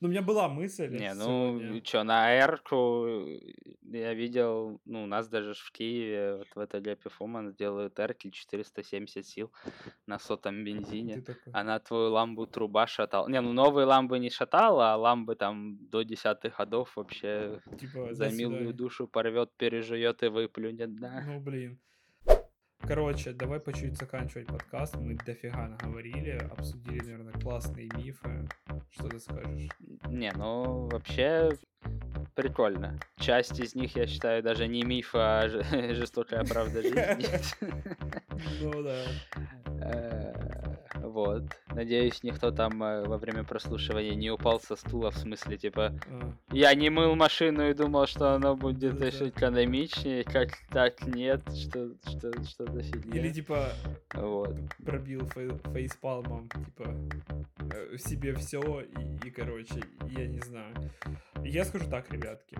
Ну, 0.00 0.08
у 0.08 0.10
меня 0.10 0.22
была 0.22 0.48
мысль 0.48 0.88
Не, 0.88 1.14
ну, 1.14 1.58
сегодня. 1.58 1.80
чё, 1.80 2.04
на 2.04 2.38
Эрку 2.38 3.06
я 3.82 4.14
видел, 4.14 4.80
ну, 4.84 5.04
у 5.04 5.06
нас 5.06 5.28
даже 5.28 5.54
в 5.54 5.70
Киеве, 5.72 6.36
вот 6.36 6.48
в 6.54 6.58
этой 6.58 6.80
для 6.80 6.94
Performance 6.94 7.54
делают 7.56 7.98
Эрки 7.98 8.30
470 8.30 9.26
сил 9.26 9.50
на 10.06 10.18
сотом 10.18 10.64
бензине. 10.64 11.22
Она 11.52 11.78
твою 11.78 12.10
ламбу 12.12 12.46
труба 12.46 12.86
шатал. 12.86 13.28
Не, 13.28 13.40
ну 13.40 13.52
новые 13.52 13.86
ламбы 13.86 14.18
не 14.18 14.30
шатала, 14.30 14.92
а 14.92 14.96
ламбы 14.96 15.34
там 15.36 15.78
до 15.90 16.02
десятых 16.02 16.56
годов 16.58 16.96
вообще 16.96 17.60
Типа, 17.78 18.14
за 18.14 18.28
милую 18.30 18.74
душу 18.74 19.06
порвет, 19.06 19.50
пережует 19.56 20.22
и 20.22 20.28
выплюнет, 20.28 20.94
да. 20.96 21.22
Ну, 21.26 21.40
блин. 21.40 21.80
Короче, 22.86 23.32
давай 23.32 23.60
по 23.60 23.72
чуть 23.72 23.96
заканчивать 23.96 24.46
подкаст. 24.48 24.96
Мы 24.96 25.14
дофига 25.14 25.68
наговорили, 25.68 26.38
обсудили, 26.50 27.00
наверное, 27.02 27.32
классные 27.34 27.88
мифы. 27.96 28.48
Что 28.90 29.08
ты 29.08 29.20
скажешь? 29.20 29.68
Не, 30.08 30.32
ну 30.32 30.88
вообще 30.88 31.50
прикольно. 32.34 32.98
Часть 33.18 33.60
из 33.60 33.74
них, 33.74 33.96
я 33.96 34.06
считаю, 34.06 34.42
даже 34.42 34.66
не 34.66 34.82
миф, 34.82 35.10
а 35.14 35.48
жестокая 35.94 36.44
правда 36.44 36.82
жизни. 36.82 37.26
Ну 38.60 38.82
да. 38.82 39.04
Э, 39.82 40.32
Вот. 41.02 41.44
Надеюсь, 41.74 42.22
никто 42.22 42.50
там 42.50 42.82
э, 42.82 43.04
во 43.06 43.16
время 43.18 43.44
прослушивания 43.44 44.14
не 44.14 44.30
упал 44.30 44.60
со 44.60 44.76
стула, 44.76 45.10
в 45.10 45.16
смысле, 45.16 45.56
типа, 45.56 45.92
А, 46.08 46.32
я 46.52 46.74
не 46.74 46.90
мыл 46.90 47.14
машину 47.14 47.68
и 47.68 47.74
думал, 47.74 48.06
что 48.06 48.34
оно 48.34 48.56
будет 48.56 48.94
Да-да. 48.94 49.06
еще 49.06 49.28
экономичнее, 49.28 50.24
как 50.24 50.48
так 50.70 51.06
нет, 51.06 51.42
что, 51.54 51.90
что, 52.08 52.32
что 52.44 52.66
за 52.72 52.82
фигня. 52.82 53.20
Или 53.20 53.30
типа 53.32 53.68
Вот. 54.14 54.56
пробил 54.84 55.20
фей- 55.34 55.72
фейспалмом, 55.72 56.48
типа 56.48 56.94
э, 57.72 57.96
себе 57.98 58.34
все 58.34 58.80
и, 58.80 59.28
и, 59.28 59.30
короче, 59.30 59.82
я 60.08 60.26
не 60.26 60.40
знаю. 60.40 60.74
Я 61.44 61.64
скажу 61.64 61.88
так, 61.88 62.12
ребятки. 62.12 62.56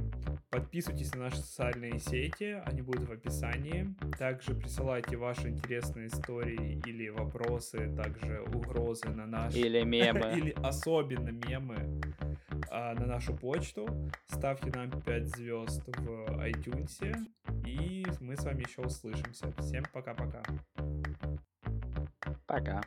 Подписывайтесь 0.50 1.14
на 1.14 1.24
наши 1.24 1.36
социальные 1.36 1.98
сети, 2.00 2.60
они 2.64 2.82
будут 2.82 3.08
в 3.08 3.12
описании. 3.12 3.94
Также 4.18 4.54
присылайте 4.54 5.16
ваши 5.16 5.48
интересные 5.48 6.08
истории 6.08 6.80
или 6.86 7.08
вопросы, 7.08 7.94
также 7.96 8.40
угрозы 8.42 8.99
на 9.08 9.26
наш... 9.26 9.54
Или 9.54 9.82
мемы. 9.82 10.32
или 10.36 10.54
особенно 10.62 11.30
мемы 11.30 12.00
а, 12.70 12.94
на 12.94 13.06
нашу 13.06 13.34
почту. 13.34 13.88
Ставьте 14.26 14.70
нам 14.70 14.90
5 14.90 15.36
звезд 15.36 15.82
в 15.86 16.08
iTunes. 16.44 17.16
И 17.66 18.06
мы 18.20 18.36
с 18.36 18.44
вами 18.44 18.62
еще 18.62 18.82
услышимся. 18.82 19.52
Всем 19.58 19.84
пока-пока. 19.92 20.42
Пока. 22.46 22.82